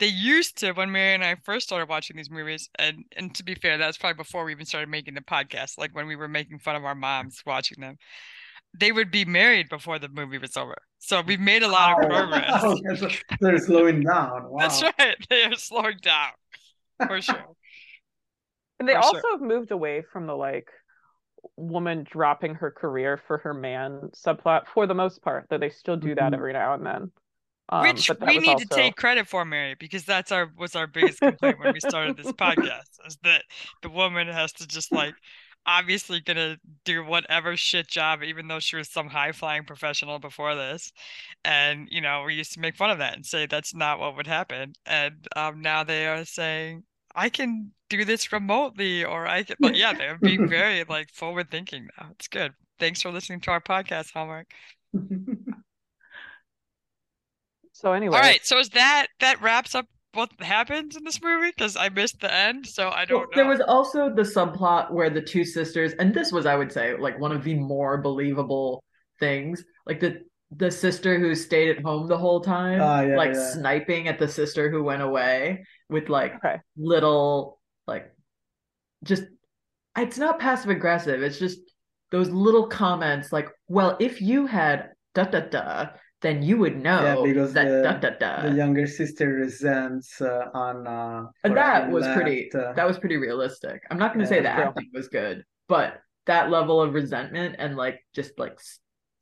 they 0.00 0.06
used 0.08 0.58
to 0.58 0.72
when 0.72 0.90
Mary 0.90 1.14
and 1.14 1.24
I 1.24 1.36
first 1.44 1.66
started 1.66 1.88
watching 1.88 2.16
these 2.16 2.30
movies, 2.30 2.68
and 2.78 3.04
and 3.16 3.34
to 3.36 3.44
be 3.44 3.54
fair, 3.54 3.78
that's 3.78 3.96
probably 3.98 4.16
before 4.16 4.44
we 4.44 4.52
even 4.52 4.66
started 4.66 4.88
making 4.88 5.14
the 5.14 5.20
podcast, 5.20 5.78
like 5.78 5.94
when 5.94 6.06
we 6.06 6.16
were 6.16 6.28
making 6.28 6.58
fun 6.58 6.76
of 6.76 6.84
our 6.84 6.94
moms 6.94 7.42
watching 7.46 7.80
them. 7.80 7.96
They 8.76 8.90
would 8.90 9.12
be 9.12 9.24
married 9.24 9.68
before 9.68 10.00
the 10.00 10.08
movie 10.08 10.38
was 10.38 10.56
over. 10.56 10.74
So 10.98 11.20
we've 11.20 11.38
made 11.38 11.62
a 11.62 11.68
lot 11.68 11.92
of 12.02 12.08
progress. 12.10 12.50
Oh, 12.64 13.08
they're 13.40 13.58
slowing 13.58 14.00
down. 14.02 14.44
Wow. 14.50 14.58
That's 14.60 14.82
right. 14.82 15.16
They 15.30 15.44
are 15.44 15.54
slowing 15.54 15.98
down 16.02 16.30
for 17.06 17.20
sure. 17.22 17.36
and 18.80 18.88
they 18.88 18.94
for 18.94 18.98
also 18.98 19.20
sure. 19.20 19.30
have 19.32 19.40
moved 19.40 19.70
away 19.70 20.02
from 20.12 20.26
the 20.26 20.34
like 20.34 20.68
woman 21.56 22.04
dropping 22.10 22.56
her 22.56 22.72
career 22.72 23.20
for 23.28 23.38
her 23.38 23.54
man 23.54 24.10
subplot 24.16 24.62
for 24.72 24.86
the 24.88 24.94
most 24.94 25.22
part, 25.22 25.46
though 25.50 25.58
they 25.58 25.70
still 25.70 25.96
do 25.96 26.14
that 26.16 26.32
Mhm. 26.32 26.34
every 26.34 26.52
now 26.52 26.74
and 26.74 26.84
then. 26.84 27.12
Um, 27.70 27.82
Which 27.82 28.10
we 28.20 28.38
need 28.38 28.58
to 28.58 28.66
take 28.66 28.96
credit 28.96 29.26
for, 29.26 29.44
Mary, 29.44 29.74
because 29.78 30.04
that's 30.04 30.30
our 30.30 30.50
was 30.58 30.76
our 30.76 30.86
biggest 30.86 31.20
complaint 31.20 31.58
when 31.58 31.72
we 31.72 31.80
started 31.80 32.16
this 32.16 32.32
podcast, 32.32 33.06
is 33.06 33.16
that 33.22 33.44
the 33.82 33.88
woman 33.88 34.28
has 34.28 34.52
to 34.54 34.66
just 34.66 34.92
like 34.92 35.14
obviously 35.66 36.20
gonna 36.20 36.58
do 36.84 37.04
whatever 37.04 37.56
shit 37.56 37.88
job, 37.88 38.22
even 38.22 38.48
though 38.48 38.60
she 38.60 38.76
was 38.76 38.90
some 38.90 39.08
high 39.08 39.32
flying 39.32 39.64
professional 39.64 40.18
before 40.18 40.54
this. 40.54 40.92
And 41.44 41.88
you 41.90 42.02
know, 42.02 42.24
we 42.24 42.34
used 42.34 42.52
to 42.52 42.60
make 42.60 42.76
fun 42.76 42.90
of 42.90 42.98
that 42.98 43.14
and 43.14 43.24
say 43.24 43.46
that's 43.46 43.74
not 43.74 43.98
what 43.98 44.14
would 44.16 44.26
happen. 44.26 44.74
And 44.84 45.26
um, 45.34 45.62
now 45.62 45.84
they 45.84 46.06
are 46.06 46.26
saying 46.26 46.84
I 47.14 47.30
can 47.30 47.72
do 47.88 48.04
this 48.04 48.30
remotely, 48.30 49.04
or 49.04 49.26
I 49.26 49.42
can. 49.42 49.56
But 49.58 49.76
yeah, 49.76 49.94
they're 49.94 50.18
being 50.18 50.48
very 50.50 50.84
like 50.84 51.10
forward 51.12 51.50
thinking 51.50 51.88
now. 51.98 52.08
It's 52.12 52.28
good. 52.28 52.52
Thanks 52.78 53.00
for 53.00 53.10
listening 53.10 53.40
to 53.40 53.52
our 53.52 53.60
podcast, 53.60 54.12
Hallmark. 54.12 54.52
So 57.84 57.92
anyway, 57.92 58.16
All 58.16 58.22
right, 58.22 58.44
so 58.44 58.58
is 58.58 58.70
that 58.70 59.08
that 59.20 59.40
wraps 59.42 59.74
up 59.74 59.86
what 60.14 60.30
happens 60.40 60.96
in 60.96 61.04
this 61.04 61.20
movie? 61.22 61.50
Because 61.50 61.76
I 61.76 61.88
missed 61.88 62.20
the 62.20 62.32
end, 62.32 62.66
so 62.66 62.90
I 62.90 63.04
don't 63.04 63.18
Well, 63.18 63.28
know. 63.30 63.34
there 63.34 63.46
was 63.46 63.60
also 63.60 64.08
the 64.14 64.22
subplot 64.22 64.90
where 64.92 65.10
the 65.10 65.20
two 65.20 65.44
sisters, 65.44 65.92
and 65.94 66.14
this 66.14 66.32
was, 66.32 66.46
I 66.46 66.56
would 66.56 66.72
say, 66.72 66.96
like 66.96 67.18
one 67.18 67.32
of 67.32 67.44
the 67.44 67.54
more 67.54 67.98
believable 67.98 68.82
things. 69.20 69.64
Like 69.86 70.00
the 70.00 70.22
the 70.56 70.70
sister 70.70 71.18
who 71.18 71.34
stayed 71.34 71.76
at 71.76 71.82
home 71.82 72.06
the 72.06 72.16
whole 72.18 72.40
time, 72.40 72.80
Ah, 72.80 73.00
yeah, 73.02 73.16
like 73.16 73.34
yeah. 73.34 73.50
sniping 73.52 74.08
at 74.08 74.18
the 74.18 74.28
sister 74.28 74.70
who 74.70 74.84
went 74.84 75.02
away 75.02 75.64
with 75.90 76.08
like 76.08 76.36
okay. 76.36 76.60
little 76.76 77.58
like 77.86 78.12
just 79.02 79.24
it's 79.96 80.18
not 80.18 80.38
passive 80.38 80.70
aggressive 80.70 81.22
it's 81.22 81.38
just 81.38 81.58
those 82.10 82.30
little 82.30 82.66
comments 82.68 83.32
like 83.32 83.48
well 83.68 83.96
if 84.00 84.20
you 84.20 84.46
had 84.46 84.90
da 85.14 85.24
da 85.24 85.40
da 85.40 85.86
then 86.24 86.42
you 86.42 86.56
would 86.62 86.76
know 86.86 87.02
Yeah, 87.02 87.16
because 87.32 87.52
that 87.52 87.66
the- 87.68 87.82
da 87.86 87.92
da 88.04 88.10
da 88.22 88.32
The 88.48 88.56
younger 88.56 88.86
sister 88.86 89.28
resents 89.44 90.20
uh, 90.20 90.48
Anna. 90.54 91.28
and 91.44 91.56
that 91.56 91.90
was 91.90 92.06
pretty 92.16 92.38
left, 92.52 92.54
uh, 92.64 92.72
that 92.78 92.86
was 92.90 92.98
pretty 92.98 93.18
realistic 93.28 93.78
i'm 93.90 93.98
not 94.02 94.14
going 94.14 94.24
to 94.26 94.30
Yeah, 94.30 94.36
say 94.36 94.42
the 94.42 94.48
that's 94.50 94.56
true. 94.60 94.68
acting 94.72 94.90
was 94.98 95.08
good 95.08 95.36
but 95.68 96.00
that 96.32 96.50
level 96.50 96.80
of 96.84 96.94
resentment 96.94 97.56
and 97.58 97.76
like 97.84 97.98
just 98.18 98.32
like 98.38 98.56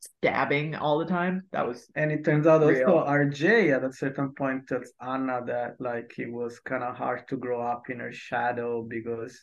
stabbing 0.00 0.74
all 0.74 0.98
the 0.98 1.10
time 1.20 1.34
that 1.52 1.66
was 1.66 1.80
And 1.94 2.10
it 2.12 2.24
turns 2.24 2.46
out 2.46 2.62
also 2.62 2.94
RJ 3.22 3.44
at 3.76 3.82
a 3.84 3.92
certain 3.92 4.30
point 4.40 4.68
tells 4.68 4.90
Anna 5.00 5.42
that 5.46 5.70
like 5.80 6.10
it 6.18 6.30
was 6.30 6.60
kind 6.60 6.84
of 6.88 6.96
hard 6.96 7.26
to 7.30 7.36
grow 7.36 7.60
up 7.60 7.90
in 7.90 7.98
her 8.00 8.12
shadow 8.12 8.82
because 8.96 9.34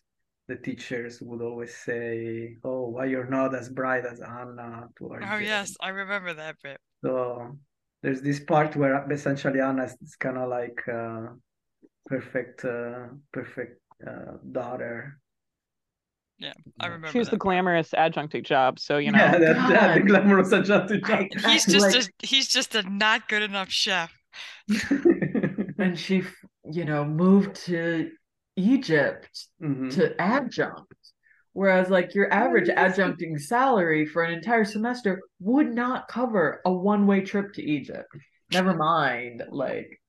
the 0.48 0.56
teachers 0.56 1.22
would 1.22 1.42
always 1.50 1.76
say, 1.76 2.56
"Oh, 2.64 2.90
why 2.90 3.06
you're 3.06 3.30
not 3.30 3.54
as 3.54 3.70
bright 3.70 4.04
as 4.06 4.20
Anna?" 4.20 4.88
To 4.98 5.04
RJ. 5.16 5.30
Oh 5.32 5.38
yes, 5.38 5.76
I 5.80 5.90
remember 5.90 6.34
that 6.34 6.56
bit. 6.64 6.80
So 7.04 7.58
there's 8.04 8.22
this 8.22 8.40
part 8.40 8.76
where 8.76 9.10
essentially 9.12 9.62
Anna 9.62 9.84
is 9.84 10.16
kind 10.20 10.38
of 10.38 10.50
like 10.50 10.82
uh, 10.88 11.28
perfect, 12.06 12.66
uh, 12.66 13.08
perfect 13.32 13.82
uh, 14.06 14.38
daughter. 14.52 15.20
Yeah, 16.38 16.54
I 16.80 16.88
remember 16.88 17.10
She's 17.12 17.26
that. 17.26 17.32
the 17.32 17.38
glamorous 17.38 17.92
adjuncting 17.92 18.44
job, 18.46 18.80
so 18.80 18.98
you 18.98 19.12
know. 19.14 19.18
Yeah, 19.20 19.38
that, 19.38 19.70
that 19.70 19.94
the 19.96 20.02
glamorous 20.02 20.50
adjunctive 20.52 21.06
job. 21.06 21.26
He's 21.52 21.66
just 21.66 21.94
like- 21.96 22.06
a 22.24 22.26
he's 22.26 22.48
just 22.48 22.76
a 22.76 22.84
not 22.84 23.28
good 23.28 23.44
enough 23.44 23.70
chef. 23.70 24.14
and 25.80 25.98
she 25.98 26.24
you 26.72 26.86
know 26.86 27.04
moved 27.04 27.56
to 27.56 28.12
egypt 28.56 29.48
Mhm. 29.62 29.94
to 29.96 30.22
adjunct. 30.22 30.94
Whereas, 31.54 31.90
like, 31.90 32.14
your 32.14 32.32
average 32.32 32.70
adjuncting 32.70 33.40
salary 33.40 34.06
for 34.06 34.24
an 34.24 34.34
entire 34.34 34.66
semester 34.66 35.22
would 35.40 35.74
not 35.74 36.08
cover 36.08 36.62
a 36.66 36.72
one 36.72 37.08
way 37.08 37.22
trip 37.22 37.54
to 37.54 37.64
Egypt. 37.64 38.08
Never 38.52 38.74
mind, 38.76 39.44
like, 39.50 40.00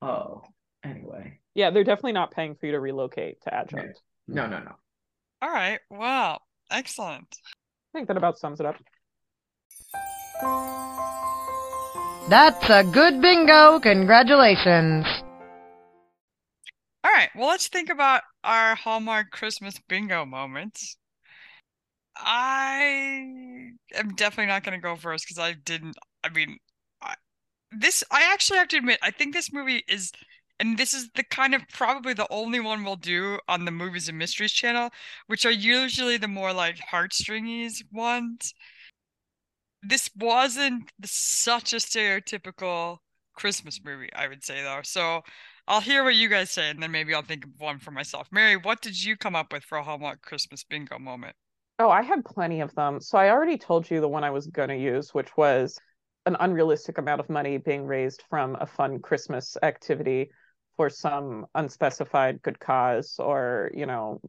oh, 0.00 0.42
anyway. 0.84 1.40
Yeah, 1.54 1.70
they're 1.70 1.84
definitely 1.84 2.12
not 2.12 2.30
paying 2.30 2.54
for 2.54 2.66
you 2.66 2.72
to 2.72 2.80
relocate 2.80 3.42
to 3.42 3.54
adjunct. 3.54 4.00
No, 4.26 4.46
no, 4.46 4.60
no. 4.60 4.72
All 5.42 5.50
right. 5.50 5.80
Wow. 5.90 6.40
Excellent. 6.70 7.36
I 7.94 7.98
think 7.98 8.08
that 8.08 8.16
about 8.16 8.38
sums 8.38 8.60
it 8.60 8.66
up. 8.66 8.76
That's 12.28 12.70
a 12.70 12.82
good 12.90 13.20
bingo. 13.20 13.78
Congratulations. 13.80 15.06
Right. 17.14 17.30
Well, 17.34 17.48
let's 17.48 17.68
think 17.68 17.88
about 17.88 18.24
our 18.42 18.74
Hallmark 18.74 19.30
Christmas 19.30 19.78
bingo 19.88 20.26
moments. 20.26 20.96
I 22.16 23.72
am 23.94 24.14
definitely 24.14 24.46
not 24.46 24.62
going 24.64 24.78
to 24.78 24.82
go 24.82 24.96
first 24.96 25.24
because 25.26 25.38
I 25.38 25.52
didn't. 25.52 25.96
I 26.22 26.28
mean, 26.28 26.58
I, 27.02 27.14
this, 27.72 28.04
I 28.10 28.32
actually 28.32 28.58
have 28.58 28.68
to 28.68 28.78
admit, 28.78 29.00
I 29.02 29.10
think 29.10 29.34
this 29.34 29.52
movie 29.52 29.84
is, 29.88 30.12
and 30.60 30.78
this 30.78 30.94
is 30.94 31.10
the 31.16 31.24
kind 31.24 31.54
of 31.54 31.62
probably 31.72 32.14
the 32.14 32.28
only 32.30 32.60
one 32.60 32.84
we'll 32.84 32.96
do 32.96 33.40
on 33.48 33.64
the 33.64 33.72
Movies 33.72 34.08
and 34.08 34.18
Mysteries 34.18 34.52
channel, 34.52 34.90
which 35.28 35.46
are 35.46 35.52
usually 35.52 36.16
the 36.18 36.28
more 36.28 36.52
like 36.52 36.76
heartstringy 36.92 37.70
ones. 37.92 38.54
This 39.82 40.10
wasn't 40.16 40.90
such 41.04 41.72
a 41.72 41.76
stereotypical 41.76 42.98
Christmas 43.34 43.80
movie, 43.84 44.12
I 44.12 44.26
would 44.28 44.42
say, 44.44 44.62
though. 44.62 44.80
So 44.82 45.22
I'll 45.66 45.80
hear 45.80 46.04
what 46.04 46.14
you 46.14 46.28
guys 46.28 46.50
say, 46.50 46.68
and 46.68 46.82
then 46.82 46.90
maybe 46.90 47.14
I'll 47.14 47.22
think 47.22 47.44
of 47.44 47.50
one 47.58 47.78
for 47.78 47.90
myself. 47.90 48.28
Mary, 48.30 48.56
what 48.56 48.82
did 48.82 49.02
you 49.02 49.16
come 49.16 49.34
up 49.34 49.50
with 49.50 49.64
for 49.64 49.78
a 49.78 49.82
Hallmark 49.82 50.20
Christmas 50.20 50.62
bingo 50.62 50.98
moment? 50.98 51.34
Oh, 51.78 51.88
I 51.88 52.02
had 52.02 52.22
plenty 52.24 52.60
of 52.60 52.74
them. 52.74 53.00
So 53.00 53.16
I 53.16 53.30
already 53.30 53.56
told 53.56 53.90
you 53.90 54.00
the 54.00 54.08
one 54.08 54.24
I 54.24 54.30
was 54.30 54.46
going 54.46 54.68
to 54.68 54.76
use, 54.76 55.14
which 55.14 55.36
was 55.38 55.78
an 56.26 56.36
unrealistic 56.38 56.98
amount 56.98 57.20
of 57.20 57.30
money 57.30 57.56
being 57.56 57.86
raised 57.86 58.22
from 58.28 58.56
a 58.60 58.66
fun 58.66 59.00
Christmas 59.00 59.56
activity 59.62 60.30
for 60.76 60.90
some 60.90 61.46
unspecified 61.54 62.42
good 62.42 62.60
cause 62.60 63.16
or, 63.18 63.70
you 63.74 63.86
know, 63.86 64.20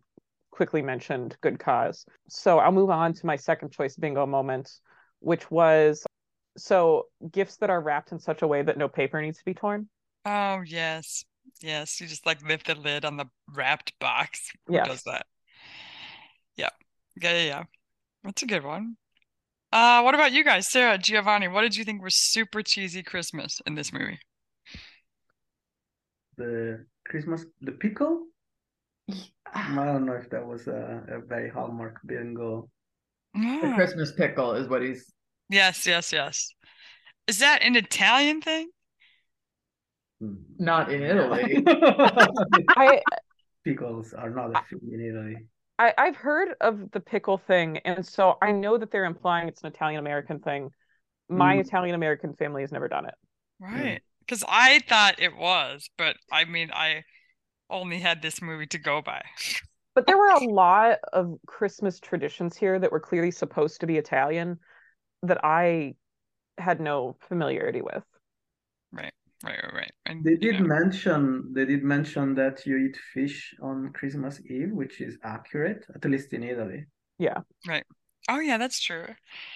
quickly 0.52 0.82
mentioned 0.82 1.36
good 1.41 1.60
cause. 1.60 2.06
So 2.30 2.60
I'll 2.60 2.71
move 2.71 2.89
on 2.89 3.13
to 3.13 3.26
my 3.26 3.36
second 3.36 3.71
choice 3.71 3.98
bingo 3.98 4.26
moment, 4.26 4.71
which 5.19 5.52
was 5.52 6.06
so 6.58 7.08
gifts 7.30 7.58
that 7.58 7.69
are 7.69 7.82
wrapped 7.82 8.13
in 8.13 8.19
such 8.19 8.41
a 8.41 8.48
way 8.48 8.62
that 8.62 8.78
no 8.78 8.88
paper 8.88 9.21
needs 9.21 9.39
to 9.39 9.45
be 9.45 9.54
torn. 9.54 9.89
Oh, 10.25 10.61
yes. 10.65 11.23
Yes, 11.61 12.01
you 12.01 12.07
just 12.07 12.25
like 12.25 12.41
lift 12.45 12.67
the 12.67 12.75
lid 12.75 13.05
on 13.05 13.17
the 13.17 13.25
wrapped 13.53 13.97
box. 13.99 14.51
Who 14.67 14.73
Yes. 14.73 14.88
does 14.88 15.03
that? 15.03 15.25
Yeah. 16.55 16.69
Yeah, 17.21 17.31
yeah, 17.31 17.45
yeah. 17.45 17.63
That's 18.23 18.43
a 18.43 18.47
good 18.47 18.63
one. 18.63 18.97
Uh, 19.71 20.01
what 20.01 20.15
about 20.15 20.31
you 20.31 20.43
guys? 20.43 20.69
Sarah, 20.69 20.97
Giovanni, 20.97 21.47
what 21.47 21.61
did 21.61 21.75
you 21.75 21.83
think 21.83 22.01
was 22.01 22.15
super 22.15 22.61
cheesy 22.61 23.03
Christmas 23.03 23.61
in 23.65 23.75
this 23.75 23.91
movie? 23.93 24.19
the 26.38 26.85
Christmas, 27.05 27.45
the 27.61 27.71
pickle. 27.71 28.25
I 29.53 29.85
don't 29.85 30.05
know 30.05 30.13
if 30.13 30.29
that 30.31 30.45
was 30.45 30.67
a, 30.67 31.03
a 31.07 31.19
very 31.19 31.49
hallmark 31.49 31.99
bingo. 32.05 32.69
Yeah. 33.35 33.69
The 33.69 33.75
Christmas 33.75 34.11
pickle 34.13 34.53
is 34.53 34.67
what 34.67 34.81
he's. 34.81 35.13
yes, 35.49 35.85
yes, 35.85 36.11
yes. 36.11 36.53
Is 37.27 37.39
that 37.39 37.61
an 37.61 37.75
Italian 37.75 38.41
thing? 38.41 38.69
Not 40.58 40.91
in 40.91 41.04
Italy. 41.04 41.63
I 42.69 43.01
Pickles 43.63 44.13
are 44.13 44.30
not 44.30 44.51
a 44.51 44.62
thing 44.69 44.93
in 44.93 45.01
Italy. 45.01 45.38
I, 45.78 45.93
I've 45.97 46.15
heard 46.15 46.56
of 46.62 46.91
the 46.91 46.99
pickle 46.99 47.38
thing, 47.38 47.80
and 47.80 48.06
so 48.06 48.38
I 48.41 48.51
know 48.51 48.78
that 48.78 48.91
they're 48.91 49.06
implying 49.06 49.47
it's 49.47 49.62
an 49.62 49.67
Italian 49.67 49.99
American 49.99 50.39
thing. 50.39 50.71
My 51.28 51.56
Mm. 51.56 51.65
Italian 51.65 51.95
American 51.95 52.34
family 52.36 52.62
has 52.62 52.71
never 52.71 52.88
done 52.88 53.06
it. 53.06 53.15
Right. 53.60 54.01
Because 54.19 54.43
I 54.47 54.80
thought 54.88 55.19
it 55.19 55.36
was, 55.36 55.89
but 55.97 56.15
I 56.32 56.45
mean, 56.45 56.71
I 56.71 57.04
only 57.69 57.99
had 57.99 58.21
this 58.21 58.41
movie 58.41 58.67
to 58.67 58.78
go 58.78 59.01
by. 59.01 59.23
But 59.95 60.08
there 60.08 60.17
were 60.17 60.28
a 60.28 60.43
lot 60.43 60.99
of 61.13 61.38
Christmas 61.47 62.01
traditions 62.01 62.58
here 62.58 62.78
that 62.78 62.91
were 62.91 62.99
clearly 62.99 63.32
supposed 63.32 63.80
to 63.80 63.88
be 63.88 63.97
Italian 63.97 64.60
that 65.23 65.39
I 65.43 65.95
had 66.58 66.82
no 66.82 67.15
familiarity 67.30 67.82
with. 67.82 68.04
Right, 68.91 69.13
right, 69.45 69.73
right. 69.73 69.91
And 70.05 70.23
They 70.23 70.36
did 70.36 70.60
know, 70.60 70.67
mention 70.67 71.53
they 71.53 71.65
did 71.65 71.84
mention 71.84 72.36
that 72.36 72.65
you 72.65 72.77
eat 72.77 72.97
fish 73.13 73.53
on 73.62 73.91
Christmas 73.93 74.41
Eve, 74.49 74.71
which 74.71 75.01
is 75.01 75.17
accurate, 75.23 75.86
at 75.93 76.05
least 76.05 76.34
in 76.34 76.43
Italy. 76.43 76.86
Yeah. 77.17 77.39
Right. 77.67 77.86
Oh 78.27 78.39
yeah, 78.39 78.58
that's 78.58 78.79
true. 78.79 79.05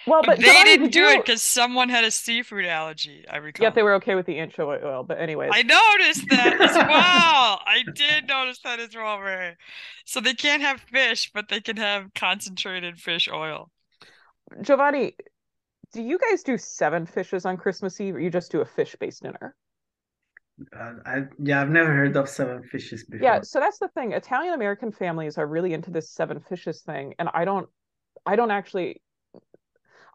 Well, 0.06 0.22
But 0.22 0.36
but 0.36 0.38
they 0.38 0.64
didn't 0.64 0.90
did 0.90 0.92
do 0.92 1.06
it 1.08 1.24
because 1.24 1.42
someone 1.42 1.88
had 1.88 2.04
a 2.04 2.10
seafood 2.10 2.66
allergy, 2.66 3.24
I 3.28 3.38
recall. 3.38 3.64
Yet 3.64 3.74
they 3.74 3.82
were 3.82 3.94
okay 3.94 4.14
with 4.14 4.26
the 4.26 4.38
anchovy 4.38 4.84
oil. 4.84 5.02
But 5.02 5.18
anyways, 5.18 5.50
I 5.52 5.62
noticed 5.62 6.28
that 6.30 6.60
as 6.60 6.76
well. 6.76 7.60
I 7.66 7.82
did 7.94 8.28
notice 8.28 8.60
that 8.62 8.78
as 8.78 8.94
well, 8.94 9.18
Ray. 9.18 9.56
So 10.04 10.20
they 10.20 10.34
can't 10.34 10.62
have 10.62 10.80
fish, 10.80 11.32
but 11.34 11.48
they 11.48 11.60
can 11.60 11.78
have 11.78 12.14
concentrated 12.14 13.00
fish 13.00 13.28
oil. 13.28 13.70
Giovanni, 14.62 15.16
do 15.92 16.02
you 16.02 16.18
guys 16.18 16.44
do 16.44 16.56
seven 16.56 17.06
fishes 17.06 17.44
on 17.44 17.56
Christmas 17.56 18.00
Eve, 18.00 18.14
or 18.14 18.20
you 18.20 18.30
just 18.30 18.52
do 18.52 18.60
a 18.60 18.64
fish-based 18.64 19.22
dinner? 19.22 19.56
Uh, 20.76 20.92
I 21.06 21.22
yeah, 21.38 21.60
I've 21.60 21.70
never 21.70 21.92
heard 21.92 22.16
of 22.16 22.28
seven 22.28 22.62
fishes 22.62 23.04
before. 23.04 23.26
Yeah, 23.26 23.40
so 23.42 23.60
that's 23.60 23.78
the 23.78 23.88
thing. 23.88 24.12
Italian 24.12 24.54
American 24.54 24.92
families 24.92 25.38
are 25.38 25.46
really 25.46 25.72
into 25.72 25.90
this 25.90 26.10
seven 26.10 26.40
fishes 26.40 26.82
thing, 26.82 27.14
and 27.18 27.28
I 27.32 27.44
don't, 27.44 27.68
I 28.26 28.36
don't 28.36 28.50
actually, 28.50 29.00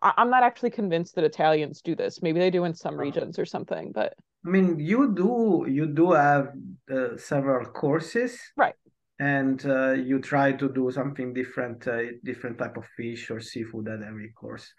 I, 0.01 0.13
I'm 0.17 0.29
not 0.29 0.43
actually 0.43 0.71
convinced 0.71 1.15
that 1.15 1.23
Italians 1.23 1.81
do 1.81 1.95
this. 1.95 2.21
Maybe 2.21 2.39
they 2.39 2.51
do 2.51 2.65
in 2.65 2.73
some 2.73 2.95
regions 2.95 3.39
or 3.39 3.45
something, 3.45 3.91
but 3.91 4.13
I 4.45 4.49
mean, 4.49 4.79
you 4.79 5.13
do 5.13 5.65
you 5.67 5.87
do 5.87 6.11
have 6.11 6.53
uh, 6.91 7.17
several 7.17 7.65
courses, 7.65 8.39
Right. 8.55 8.75
and 9.17 9.65
uh, 9.65 9.93
you 9.93 10.19
try 10.19 10.51
to 10.51 10.69
do 10.69 10.91
something 10.91 11.33
different, 11.33 11.87
uh, 11.87 12.03
different 12.23 12.59
type 12.59 12.77
of 12.77 12.85
fish 12.95 13.31
or 13.31 13.39
seafood 13.39 13.87
at 13.87 14.03
every 14.03 14.31
course. 14.33 14.71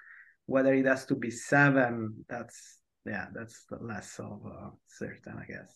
Whether 0.46 0.74
it 0.74 0.86
has 0.86 1.06
to 1.06 1.16
be 1.16 1.30
seven, 1.32 2.24
that's 2.28 2.75
yeah, 3.06 3.26
that's 3.34 3.64
less 3.80 4.18
of 4.18 4.40
uh, 4.46 4.70
certain, 4.86 5.34
I 5.38 5.44
guess. 5.46 5.72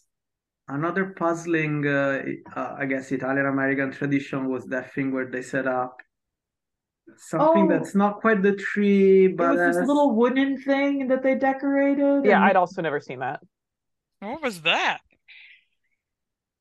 Another 0.68 1.06
puzzling, 1.16 1.86
uh, 1.86 2.22
uh, 2.54 2.76
I 2.78 2.86
guess, 2.86 3.10
Italian 3.12 3.46
American 3.46 3.90
tradition 3.92 4.48
was 4.48 4.64
that 4.66 4.92
thing 4.94 5.12
where 5.12 5.26
they 5.30 5.42
set 5.42 5.66
up 5.66 5.96
something 7.16 7.64
Oh. 7.64 7.68
that's 7.68 7.94
not 7.94 8.20
quite 8.20 8.40
the 8.42 8.54
tree, 8.54 9.26
but 9.26 9.32
It 9.32 9.36
but 9.36 9.50
was 9.50 9.58
this 9.60 9.76
has- 9.78 9.88
little 9.88 10.14
wooden 10.14 10.58
thing 10.58 11.08
that 11.08 11.22
they 11.22 11.34
decorated. 11.34 12.24
Yeah, 12.24 12.36
and- 12.36 12.44
I'd 12.44 12.56
also 12.56 12.82
never 12.82 13.00
seen 13.00 13.18
that. 13.20 13.40
What 14.20 14.42
was 14.42 14.62
that? 14.62 14.98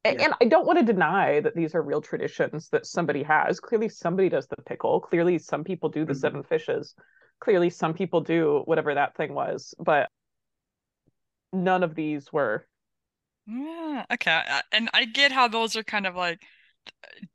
Yeah. 0.05 0.11
And 0.23 0.33
I 0.41 0.45
don't 0.45 0.65
want 0.65 0.79
to 0.79 0.85
deny 0.85 1.41
that 1.41 1.55
these 1.55 1.75
are 1.75 1.81
real 1.81 2.01
traditions 2.01 2.69
that 2.69 2.85
somebody 2.85 3.21
has. 3.23 3.59
Clearly, 3.59 3.89
somebody 3.89 4.29
does 4.29 4.47
the 4.47 4.55
pickle. 4.65 5.01
Clearly, 5.01 5.37
some 5.37 5.63
people 5.63 5.89
do 5.89 6.05
the 6.05 6.13
Mhm. 6.13 6.19
seven 6.21 6.43
fishes. 6.43 6.95
Clearly, 7.41 7.69
some 7.69 7.93
people 7.93 8.21
do 8.21 8.61
whatever 8.65 8.93
that 8.95 9.15
thing 9.15 9.33
was. 9.33 9.75
But 9.77 10.09
none 11.53 11.83
of 11.83 11.95
these 11.95 12.31
were. 12.33 12.67
Yeah, 13.47 14.05
okay. 14.13 14.43
And 14.71 14.89
I 14.93 15.05
get 15.05 15.31
how 15.31 15.47
those 15.47 15.75
are 15.75 15.83
kind 15.83 16.05
of 16.05 16.15
like 16.15 16.41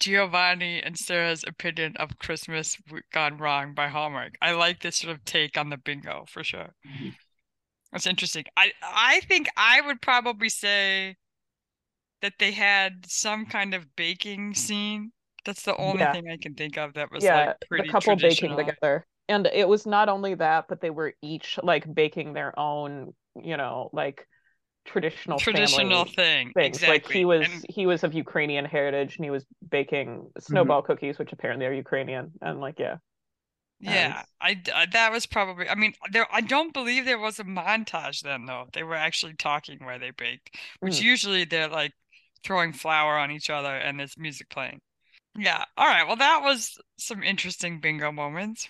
Giovanni 0.01 0.83
and 0.83 0.99
Sarah's 0.99 1.45
opinion 1.45 1.97
of 1.97 2.19
Christmas 2.19 2.77
gone 3.13 3.39
wrong 3.39 3.75
by 3.75 3.89
Hallmark. 3.89 4.37
I 4.43 4.53
like 4.53 4.81
this 4.81 4.99
sort 4.99 5.13
of 5.15 5.25
take 5.25 5.59
on 5.59 5.71
the 5.71 5.77
bingo 5.79 6.25
for 6.29 6.45
sure. 6.45 6.75
Mhm. 6.85 7.15
That's 7.93 8.07
interesting. 8.07 8.45
I 8.57 8.73
I 8.83 9.21
think 9.21 9.49
I 9.57 9.81
would 9.81 10.03
probably 10.03 10.49
say 10.49 11.17
that 12.23 12.35
they 12.39 12.53
had 12.53 13.05
some 13.07 13.47
kind 13.47 13.75
of 13.75 13.95
baking 13.97 14.55
scene. 14.55 15.13
That's 15.45 15.63
the 15.63 15.77
only 15.77 16.01
Yeah. 16.01 16.13
thing 16.13 16.29
I 16.31 16.37
can 16.39 16.55
think 16.55 16.77
of 16.79 16.95
that 16.95 17.11
was 17.11 17.25
yeah, 17.25 17.47
like 17.47 17.57
the 17.77 17.85
couple 17.85 18.17
baking 18.17 18.57
together. 18.57 19.07
And 19.29 19.47
it 19.47 19.69
was 19.69 19.87
not 19.87 20.09
only 20.09 20.35
that, 20.35 20.67
but 20.69 20.81
they 20.81 20.91
were 20.91 21.15
each 21.23 21.59
like 21.63 21.93
baking 21.95 22.33
their 22.33 22.59
own, 22.59 23.15
you 23.43 23.57
know, 23.57 23.91
like 23.93 24.27
traditional 24.85 25.39
Traditional 25.39 26.05
family 26.05 26.13
thing. 26.15 26.53
things. 26.55 26.83
Like 26.83 27.11
he 27.11 27.25
was 27.25 27.49
And 27.49 27.65
he 27.69 27.87
was 27.87 28.05
of 28.05 28.15
Ukrainian 28.15 28.65
heritage 28.65 29.17
and 29.17 29.25
he 29.25 29.31
was 29.31 29.45
baking 29.71 30.31
snowball 30.39 30.83
cookies, 30.83 31.19
which 31.19 31.33
apparently 31.33 31.67
are 31.67 31.73
Ukrainian. 31.73 32.33
And 32.43 32.61
like, 32.61 32.79
yeah. 32.79 32.97
Yeah, 33.81 34.23
I 34.41 34.63
that 34.93 35.13
was 35.13 35.27
probably. 35.27 35.69
I 35.69 35.75
mean, 35.75 35.93
there. 36.11 36.27
I 36.33 36.41
don't 36.41 36.73
believe 36.73 37.05
there 37.05 37.19
was 37.19 37.39
a 37.39 37.45
montage 37.45 38.21
then, 38.23 38.47
though. 38.47 38.67
They 38.73 38.83
were 38.83 38.95
actually 38.95 39.35
talking 39.35 39.79
while 39.85 39.99
they 39.99 40.13
baked, 40.13 40.57
which 40.81 40.95
Mm. 40.95 41.03
usually 41.03 41.45
they're 41.45 41.69
like 41.69 41.93
throwing 42.45 42.73
flour 42.73 43.19
on 43.19 43.31
each 43.31 43.51
other 43.51 43.75
and 43.75 43.99
there's 43.99 44.17
music 44.17 44.49
playing. 44.49 44.81
Yeah. 45.37 45.65
All 45.77 45.87
right. 45.87 46.07
Well, 46.07 46.17
that 46.17 46.43
was 46.43 46.79
some 46.99 47.23
interesting 47.23 47.81
bingo 47.81 48.13
moments. 48.13 48.69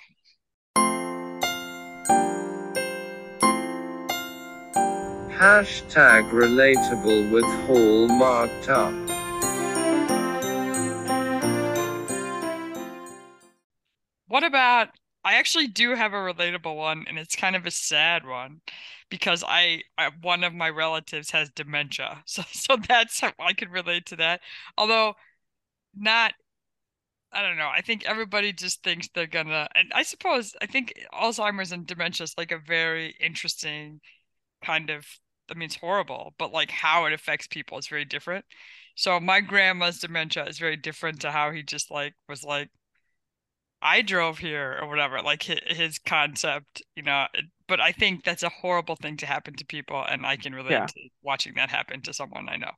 Hashtag 5.37 6.31
relatable 6.31 7.31
with 7.33 7.45
Hallmarked 7.67 8.69
Up. 8.69 8.93
What 14.29 14.45
about? 14.45 14.91
I 15.25 15.35
actually 15.35 15.67
do 15.67 15.97
have 15.97 16.13
a 16.13 16.17
relatable 16.17 16.77
one, 16.77 17.05
and 17.09 17.19
it's 17.19 17.35
kind 17.35 17.57
of 17.57 17.67
a 17.67 17.73
sad 17.73 18.25
one 18.25 18.61
because 19.11 19.43
I, 19.47 19.83
I 19.99 20.11
one 20.23 20.45
of 20.45 20.55
my 20.55 20.71
relatives 20.71 21.31
has 21.33 21.51
dementia, 21.51 22.23
so 22.27 22.43
so 22.53 22.77
that's 22.89 23.21
how 23.21 23.33
I 23.41 23.55
could 23.55 23.71
relate 23.71 24.07
to 24.07 24.17
that. 24.17 24.41
Although 24.79 25.15
not, 25.97 26.35
I 27.33 27.43
don't 27.43 27.57
know. 27.59 27.71
I 27.75 27.81
think 27.81 28.05
everybody 28.05 28.53
just 28.53 28.85
thinks 28.85 29.09
they're 29.15 29.27
gonna, 29.27 29.69
and 29.75 29.91
I 29.95 30.05
suppose 30.05 30.55
I 30.63 30.67
think 30.67 30.95
Alzheimer's 31.13 31.73
and 31.73 31.87
dementia 31.87 32.25
is 32.25 32.35
like 32.39 32.53
a 32.53 32.59
very 32.59 33.17
interesting 33.21 34.01
kind 34.65 34.91
of. 34.91 35.05
I 35.51 35.55
mean, 35.55 35.67
it's 35.67 35.77
horrible, 35.77 36.35
but 36.39 36.53
like 36.53 36.71
how 36.71 37.05
it 37.07 37.13
affects 37.13 37.47
people 37.47 37.79
is 37.79 37.89
very 37.89 38.05
different. 38.05 38.45
So 38.97 39.21
my 39.21 39.41
grandma's 39.41 39.99
dementia 40.01 40.47
is 40.47 40.59
very 40.59 40.77
different 40.77 41.21
to 41.23 41.33
how 41.33 41.51
he 41.51 41.63
just 41.63 41.91
like 41.91 42.15
was 42.29 42.45
like. 42.45 42.71
I 43.83 44.01
drove 44.03 44.39
here 44.39 44.79
or 44.81 44.89
whatever, 44.89 45.21
like 45.21 45.43
his, 45.43 45.61
his 45.67 45.99
concept, 45.99 46.83
you 46.97 47.03
know. 47.03 47.27
But 47.69 47.81
I 47.81 47.93
think 47.93 48.25
that's 48.25 48.43
a 48.43 48.49
horrible 48.49 48.97
thing 48.97 49.17
to 49.19 49.27
happen 49.27 49.55
to 49.57 49.65
people, 49.67 50.03
and 50.03 50.25
I 50.27 50.37
can 50.37 50.55
relate 50.55 50.73
Yeah. 50.73 50.87
to 50.87 50.95
watching 51.23 51.55
that 51.55 51.71
happen 51.71 52.01
to 52.03 52.13
someone 52.15 52.49
I 52.49 52.57
know 52.57 52.73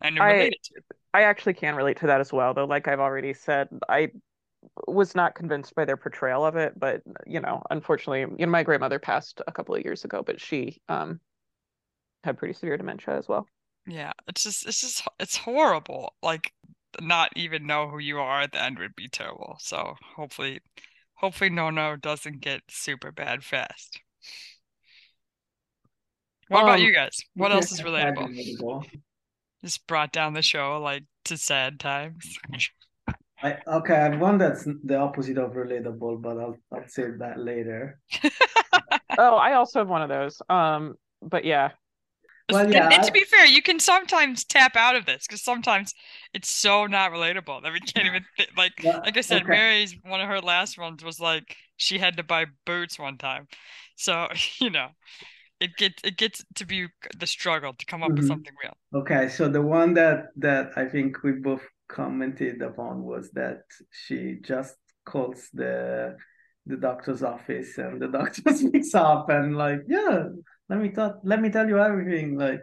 and 0.00 0.18
I- 0.18 0.50
to. 0.64 0.74
I 1.14 1.22
actually 1.22 1.54
can 1.54 1.76
relate 1.76 1.98
to 1.98 2.08
that 2.08 2.20
as 2.20 2.32
well, 2.32 2.54
though. 2.54 2.64
Like 2.64 2.88
I've 2.88 3.00
already 3.00 3.34
said, 3.34 3.68
I 3.88 4.10
was 4.88 5.14
not 5.14 5.34
convinced 5.34 5.74
by 5.74 5.84
their 5.84 5.96
portrayal 5.96 6.44
of 6.46 6.56
it, 6.56 6.78
but 6.78 7.02
you 7.26 7.40
know, 7.40 7.62
unfortunately, 7.70 8.20
you 8.38 8.46
know, 8.46 8.52
my 8.52 8.62
grandmother 8.64 8.98
passed 8.98 9.42
a 9.46 9.52
couple 9.52 9.74
of 9.74 9.84
years 9.84 10.04
ago, 10.04 10.22
but 10.24 10.40
she 10.40 10.80
um 10.88 11.20
had 12.24 12.38
pretty 12.38 12.54
severe 12.54 12.76
dementia 12.76 13.16
as 13.16 13.28
well. 13.28 13.46
Yeah, 13.86 14.12
it's 14.28 14.42
just 14.42 14.66
it's 14.66 14.80
just 14.80 15.06
it's 15.18 15.36
horrible. 15.36 16.14
Like 16.22 16.52
not 17.00 17.32
even 17.36 17.66
know 17.66 17.88
who 17.88 17.98
you 17.98 18.18
are 18.18 18.42
at 18.42 18.52
the 18.52 18.62
end 18.62 18.78
would 18.78 18.94
be 18.96 19.08
terrible. 19.08 19.56
So 19.60 19.96
hopefully, 20.16 20.60
hopefully 21.14 21.50
Nono 21.50 21.96
doesn't 21.96 22.40
get 22.40 22.62
super 22.70 23.10
bad 23.12 23.44
fast. 23.44 24.00
What 26.48 26.62
about 26.62 26.80
Um, 26.80 26.80
you 26.80 26.92
guys? 26.92 27.20
What 27.34 27.52
else 27.52 27.70
is 27.72 27.82
relatable? 27.82 28.28
relatable. 28.28 28.84
Just 29.62 29.86
brought 29.88 30.12
down 30.12 30.34
the 30.34 30.42
show 30.42 30.80
like 30.80 31.06
to 31.24 31.36
sad 31.36 31.80
times. 31.80 32.38
I, 33.42 33.58
okay, 33.66 33.94
I 33.94 34.04
have 34.10 34.20
one 34.20 34.38
that's 34.38 34.64
the 34.64 34.96
opposite 34.96 35.38
of 35.38 35.52
relatable, 35.52 36.22
but 36.22 36.38
I'll 36.38 36.56
I'll 36.72 36.88
save 36.88 37.18
that 37.18 37.38
later. 37.38 38.00
Oh, 39.16 39.36
I 39.36 39.54
also 39.54 39.80
have 39.80 39.88
one 39.88 40.02
of 40.02 40.08
those. 40.08 40.40
Um, 40.48 40.94
but 41.22 41.44
yeah, 41.44 41.70
Well, 42.50 42.64
And- 42.64 42.72
yeah, 42.72 42.88
and, 42.92 43.02
to 43.04 43.12
be 43.12 43.24
fair, 43.24 43.46
you 43.46 43.62
can 43.62 43.78
sometimes 43.80 44.44
tap 44.44 44.76
out 44.76 44.96
of 44.96 45.06
this 45.06 45.26
because 45.26 45.42
sometimes 45.42 45.94
it's 46.34 46.48
so 46.50 46.86
not 46.86 47.12
relatable 47.12 47.62
that 47.62 47.72
we 47.72 47.80
can't 47.80 48.06
even 48.06 48.24
thi- 48.36 48.46
like. 48.56 48.72
Yeah, 48.82 48.98
Like 48.98 49.16
I 49.16 49.22
said, 49.22 49.42
okay. 49.42 49.50
Mary's 49.50 49.94
one 50.02 50.20
of 50.20 50.28
her 50.28 50.40
last 50.40 50.78
ones 50.78 51.02
was 51.04 51.20
like 51.20 51.56
she 51.76 51.98
had 51.98 52.16
to 52.18 52.22
buy 52.22 52.46
boots 52.66 52.98
one 52.98 53.18
time, 53.18 53.48
so 53.96 54.28
you 54.60 54.70
know, 54.70 54.88
it 55.60 55.76
gets 55.76 56.02
it 56.04 56.16
gets 56.16 56.44
to 56.56 56.66
be 56.66 56.88
the 57.18 57.26
struggle 57.26 57.72
to 57.74 57.86
come 57.86 58.02
up 58.02 58.16
with 58.16 58.24
Mhm. 58.24 58.28
something 58.28 58.52
real. 58.62 58.76
Okay, 59.02 59.28
so 59.28 59.48
the 59.48 59.62
one 59.62 59.94
that 59.94 60.26
that 60.36 60.72
I 60.76 60.86
think 60.86 61.22
we 61.22 61.32
both 61.32 61.62
commented 61.88 62.62
upon 62.62 63.02
was 63.02 63.30
that 63.32 63.62
she 63.90 64.38
just 64.42 64.76
calls 65.06 65.48
the 65.52 66.16
the 66.66 66.76
doctor's 66.76 67.22
office 67.22 67.78
and 67.78 68.00
the 68.00 68.08
doctor 68.18 68.42
picks 68.72 68.94
up 68.94 69.28
and 69.30 69.56
like, 69.56 69.80
yeah, 69.88 70.28
let 70.68 70.78
me 70.80 70.88
talk, 70.90 71.18
let 71.24 71.40
me 71.42 71.50
tell 71.50 71.68
you 71.68 71.78
everything. 71.78 72.36
Like, 72.36 72.60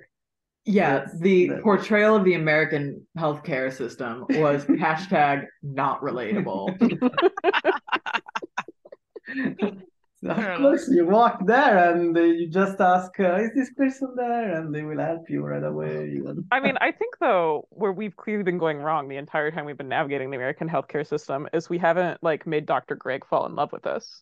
Yeah, 0.66 1.00
That's- 1.00 1.20
the 1.20 1.50
that- 1.50 1.64
portrayal 1.64 2.16
of 2.16 2.24
the 2.24 2.36
American 2.36 3.06
healthcare 3.18 3.72
system 3.74 4.26
was 4.30 4.64
hashtag 4.86 5.46
not 5.64 6.02
relatable. 6.02 6.78
of 10.24 10.58
course, 10.60 10.88
you 10.88 11.08
walk 11.08 11.46
there 11.48 11.92
and 11.94 12.16
uh, 12.16 12.22
you 12.22 12.48
just 12.48 12.80
ask, 12.80 13.20
uh, 13.20 13.38
is 13.42 13.52
this 13.56 13.72
person 13.74 14.14
there? 14.16 14.54
And 14.56 14.74
they 14.74 14.84
will 14.84 15.00
help 15.00 15.30
you 15.30 15.42
right 15.44 15.64
away. 15.64 16.22
I 16.52 16.60
mean, 16.60 16.78
I 16.80 16.92
think 16.92 17.16
though 17.20 17.68
where 17.72 17.92
we've 17.92 18.16
clearly 18.16 18.44
been 18.44 18.60
going 18.60 18.78
wrong 18.78 19.08
the 19.08 19.18
entire 19.18 19.50
time 19.50 19.66
we've 19.66 19.78
been 19.78 19.90
navigating 19.90 20.30
the 20.30 20.38
American 20.38 20.70
healthcare 20.70 21.08
system 21.08 21.48
is 21.54 21.70
we 21.70 21.80
haven't 21.80 22.22
like 22.22 22.46
made 22.46 22.68
Dr. 22.68 22.96
Greg 22.96 23.26
fall 23.26 23.48
in 23.48 23.56
love 23.56 23.72
with 23.72 23.88
us. 23.88 24.22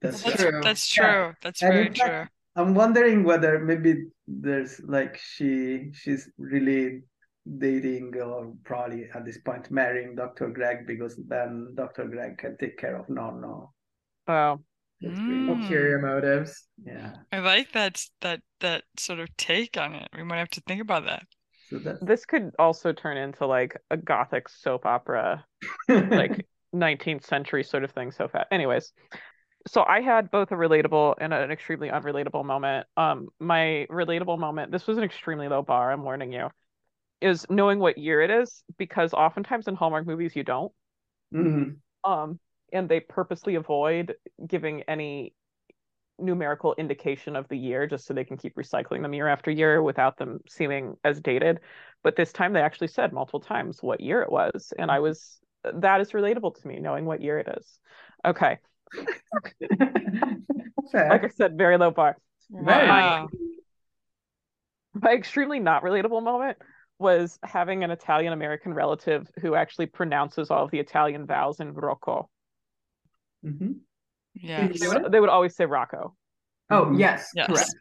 That's 0.00 0.22
That's 0.22 0.42
true. 0.42 0.60
that's 0.62 0.96
Yeah. 0.96 1.12
true. 1.12 1.34
That's 1.42 1.62
And 1.62 1.72
very 1.72 1.86
fact, 1.88 2.00
true. 2.00 2.24
I'm 2.60 2.74
wondering 2.74 3.24
whether 3.24 3.58
maybe 3.58 4.04
there's 4.26 4.80
like 4.86 5.16
she 5.18 5.90
she's 5.92 6.28
really 6.38 7.02
dating 7.58 8.14
or 8.20 8.52
probably 8.64 9.08
at 9.14 9.24
this 9.24 9.38
point 9.38 9.70
marrying 9.70 10.14
Dr. 10.14 10.48
Greg 10.50 10.86
because 10.86 11.16
then 11.28 11.72
Dr. 11.74 12.04
Greg 12.04 12.38
can 12.38 12.56
take 12.58 12.78
care 12.78 12.96
of 12.96 13.08
Nono. 13.08 13.72
Oh, 14.28 14.60
That's 15.00 15.18
Mm. 15.18 15.48
Ulterior 15.48 15.98
motives. 15.98 16.66
yeah. 16.84 17.12
I 17.32 17.38
like 17.38 17.72
that 17.72 18.04
that 18.20 18.40
that 18.60 18.84
sort 18.98 19.18
of 19.20 19.34
take 19.36 19.76
on 19.78 19.94
it. 19.94 20.08
We 20.14 20.22
might 20.22 20.38
have 20.38 20.50
to 20.50 20.60
think 20.66 20.82
about 20.82 21.06
that. 21.06 21.24
So 21.70 21.78
that's 21.78 22.00
this 22.04 22.26
could 22.26 22.52
also 22.58 22.92
turn 22.92 23.16
into 23.16 23.46
like 23.46 23.76
a 23.90 23.96
gothic 23.96 24.48
soap 24.48 24.84
opera 24.84 25.44
like 25.88 26.46
19th 26.74 27.24
century 27.24 27.64
sort 27.64 27.84
of 27.84 27.92
thing 27.92 28.12
so 28.12 28.28
fast. 28.28 28.48
Anyways, 28.52 28.92
so 29.66 29.84
I 29.86 30.00
had 30.00 30.30
both 30.30 30.52
a 30.52 30.54
relatable 30.54 31.16
and 31.20 31.32
an 31.32 31.50
extremely 31.50 31.88
unrelatable 31.88 32.44
moment. 32.44 32.86
Um, 32.96 33.28
my 33.38 33.86
relatable 33.90 34.38
moment, 34.38 34.72
this 34.72 34.86
was 34.86 34.98
an 34.98 35.04
extremely 35.04 35.48
low 35.48 35.62
bar, 35.62 35.92
I'm 35.92 36.02
warning 36.02 36.32
you, 36.32 36.48
is 37.20 37.46
knowing 37.50 37.78
what 37.78 37.98
year 37.98 38.22
it 38.22 38.30
is 38.30 38.64
because 38.78 39.12
oftentimes 39.14 39.68
in 39.68 39.74
Hallmark 39.74 40.06
movies 40.06 40.36
you 40.36 40.44
don't. 40.44 40.72
Mhm. 41.34 41.80
Um, 42.04 42.40
and 42.72 42.88
they 42.88 43.00
purposely 43.00 43.56
avoid 43.56 44.14
giving 44.46 44.82
any 44.84 45.34
numerical 46.18 46.74
indication 46.76 47.36
of 47.36 47.48
the 47.48 47.56
year 47.56 47.86
just 47.86 48.06
so 48.06 48.14
they 48.14 48.24
can 48.24 48.36
keep 48.36 48.54
recycling 48.56 49.02
them 49.02 49.14
year 49.14 49.28
after 49.28 49.50
year 49.50 49.82
without 49.82 50.18
them 50.18 50.40
seeming 50.48 50.96
as 51.04 51.20
dated. 51.20 51.60
But 52.02 52.16
this 52.16 52.32
time 52.32 52.52
they 52.52 52.60
actually 52.62 52.88
said 52.88 53.12
multiple 53.12 53.40
times 53.40 53.82
what 53.82 54.00
year 54.00 54.22
it 54.22 54.30
was. 54.30 54.72
And 54.78 54.90
I 54.90 55.00
was, 55.00 55.38
that 55.64 56.00
is 56.00 56.12
relatable 56.12 56.60
to 56.60 56.68
me, 56.68 56.78
knowing 56.78 57.04
what 57.06 57.22
year 57.22 57.38
it 57.38 57.48
is. 57.58 57.78
Okay. 58.24 58.58
Like 60.92 61.24
I 61.24 61.28
said, 61.28 61.56
very 61.56 61.78
low 61.78 61.90
bar. 61.90 62.16
Wow. 62.50 63.28
My 64.94 65.12
extremely 65.12 65.60
not 65.60 65.82
relatable 65.82 66.22
moment 66.22 66.58
was 66.98 67.38
having 67.42 67.84
an 67.84 67.90
Italian 67.90 68.32
American 68.32 68.74
relative 68.74 69.30
who 69.40 69.54
actually 69.54 69.86
pronounces 69.86 70.50
all 70.50 70.64
of 70.64 70.70
the 70.70 70.78
Italian 70.78 71.26
vowels 71.26 71.60
in 71.60 71.72
Rocco. 71.72 72.28
Mhm. 73.44 73.76
Yes. 74.34 74.78
They 74.80 74.88
would, 74.88 75.12
they 75.12 75.20
would 75.20 75.28
always 75.30 75.54
say 75.54 75.64
Rocco. 75.64 76.16
Oh 76.70 76.86
Mhm. 76.86 76.98
yes, 76.98 77.30
Yes. 77.34 77.46
correct. 77.46 77.74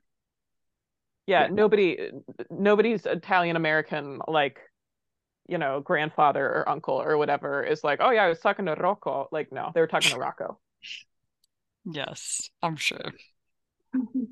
Yeah, 1.25 1.43
Yeah. 1.43 1.47
nobody 1.47 2.11
nobody's 2.49 3.05
Italian 3.05 3.55
American 3.55 4.21
like 4.27 4.59
you 5.47 5.57
know, 5.57 5.81
grandfather 5.81 6.45
or 6.45 6.69
uncle 6.69 7.01
or 7.01 7.17
whatever 7.17 7.63
is 7.63 7.83
like, 7.83 7.99
oh 8.01 8.11
yeah, 8.11 8.23
I 8.23 8.29
was 8.29 8.39
talking 8.39 8.65
to 8.67 8.75
Rocco. 8.75 9.27
Like, 9.31 9.51
no, 9.51 9.71
they 9.73 9.81
were 9.81 9.87
talking 9.87 10.11
to 10.11 10.17
Rocco. 10.17 10.59
Yes, 11.91 12.49
I'm 12.61 12.75
sure. 12.75 13.11
Mm-hmm. 13.95 14.23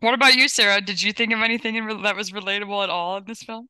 What 0.00 0.14
about 0.14 0.34
you, 0.34 0.48
Sarah? 0.48 0.80
Did 0.80 1.02
you 1.02 1.12
think 1.12 1.32
of 1.32 1.40
anything 1.40 1.74
in 1.76 1.84
re 1.84 2.02
that 2.02 2.16
was 2.16 2.30
relatable 2.30 2.82
at 2.82 2.90
all 2.90 3.16
in 3.18 3.24
this 3.24 3.42
film? 3.42 3.68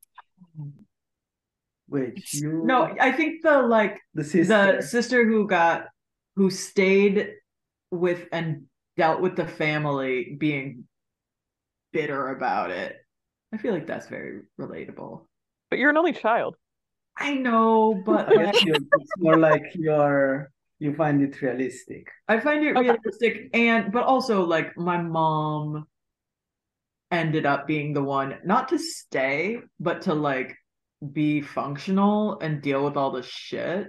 Wait, 1.88 2.32
you 2.32 2.62
No, 2.64 2.94
I 3.00 3.12
think 3.12 3.42
the 3.42 3.62
like 3.62 4.00
the 4.14 4.24
sister. 4.24 4.76
the 4.76 4.82
sister 4.82 5.24
who 5.24 5.46
got 5.46 5.86
who 6.34 6.50
stayed 6.50 7.34
with 7.90 8.26
and 8.32 8.66
dealt 8.96 9.20
with 9.20 9.36
the 9.36 9.46
family 9.46 10.36
being 10.38 10.84
bitter 11.92 12.28
about 12.30 12.70
it. 12.70 12.96
I 13.52 13.58
feel 13.58 13.72
like 13.72 13.86
that's 13.86 14.08
very 14.08 14.42
relatable. 14.60 15.26
But 15.70 15.78
you're 15.78 15.90
an 15.90 15.96
only 15.96 16.12
child. 16.12 16.56
I 17.16 17.34
know, 17.34 17.94
but 18.04 18.28
I 18.28 18.42
like, 18.42 18.52
guess 18.52 18.64
it's 18.66 19.10
more 19.18 19.38
like 19.38 19.62
you're 19.74 20.50
you 20.78 20.94
find 20.94 21.22
it 21.22 21.40
realistic. 21.40 22.08
I 22.28 22.40
find 22.40 22.64
it 22.64 22.72
realistic 22.72 23.50
and 23.54 23.92
but 23.92 24.04
also 24.04 24.44
like 24.44 24.76
my 24.76 25.00
mom 25.00 25.86
ended 27.10 27.46
up 27.46 27.66
being 27.66 27.92
the 27.92 28.02
one 28.02 28.38
not 28.44 28.68
to 28.68 28.78
stay, 28.78 29.58
but 29.80 30.02
to 30.02 30.14
like 30.14 30.56
be 31.12 31.40
functional 31.40 32.38
and 32.40 32.62
deal 32.62 32.84
with 32.84 32.96
all 32.96 33.10
the 33.12 33.22
shit. 33.22 33.88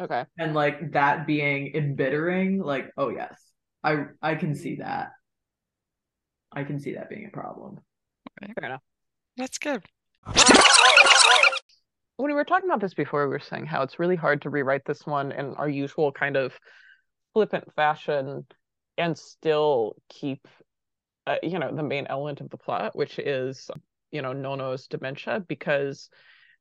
Okay. 0.00 0.24
and 0.38 0.54
like 0.54 0.92
that 0.92 1.26
being 1.26 1.72
embittering 1.74 2.62
like 2.62 2.88
oh 2.96 3.08
yes 3.08 3.34
i 3.82 4.04
i 4.22 4.36
can 4.36 4.54
see 4.54 4.76
that 4.76 5.10
i 6.52 6.62
can 6.62 6.78
see 6.78 6.94
that 6.94 7.10
being 7.10 7.26
a 7.26 7.36
problem 7.36 7.80
Fair 8.40 8.68
enough. 8.70 8.82
That's 9.36 9.58
good. 9.58 9.84
When 12.18 12.32
we 12.32 12.34
were 12.34 12.44
talking 12.44 12.68
about 12.68 12.80
this 12.80 12.94
before, 12.94 13.28
we 13.28 13.30
were 13.30 13.38
saying 13.38 13.66
how 13.66 13.82
it's 13.82 14.00
really 14.00 14.16
hard 14.16 14.42
to 14.42 14.50
rewrite 14.50 14.84
this 14.84 15.06
one 15.06 15.30
in 15.30 15.54
our 15.54 15.68
usual 15.68 16.10
kind 16.10 16.36
of 16.36 16.58
flippant 17.32 17.72
fashion 17.76 18.44
and 18.96 19.16
still 19.16 19.94
keep, 20.08 20.48
uh, 21.28 21.36
you 21.44 21.60
know, 21.60 21.72
the 21.72 21.84
main 21.84 22.08
element 22.08 22.40
of 22.40 22.50
the 22.50 22.56
plot, 22.56 22.96
which 22.96 23.20
is, 23.20 23.70
you 24.10 24.20
know, 24.20 24.32
Nono's 24.32 24.88
dementia, 24.88 25.44
because, 25.46 26.10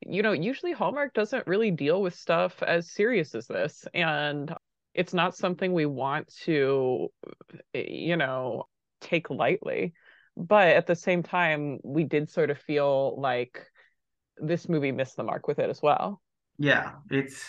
you 0.06 0.22
know, 0.22 0.32
usually 0.32 0.74
Hallmark 0.74 1.16
doesn't 1.16 1.48
really 1.48 1.72
deal 1.72 2.04
with 2.04 2.14
stuff 2.14 2.62
as 2.62 2.92
serious 2.92 3.34
as 3.34 3.48
this. 3.48 3.84
And 3.96 4.54
it's 4.94 5.16
not 5.16 5.36
something 5.36 5.74
we 5.74 5.88
want 5.88 6.32
to, 6.44 7.12
you 7.74 8.16
know, 8.16 8.66
take 9.02 9.32
lightly. 9.32 9.94
But 10.36 10.68
at 10.68 10.86
the 10.86 10.96
same 10.96 11.24
time, 11.24 11.80
we 11.84 12.04
did 12.04 12.30
sort 12.30 12.52
of 12.52 12.60
feel 12.60 13.20
like 13.20 13.66
this 14.42 14.70
movie 14.70 14.92
missed 14.92 15.18
the 15.18 15.24
mark 15.24 15.48
with 15.48 15.60
it 15.60 15.70
as 15.70 15.82
well. 15.82 16.22
Yeah, 16.58 16.94
it's 17.10 17.44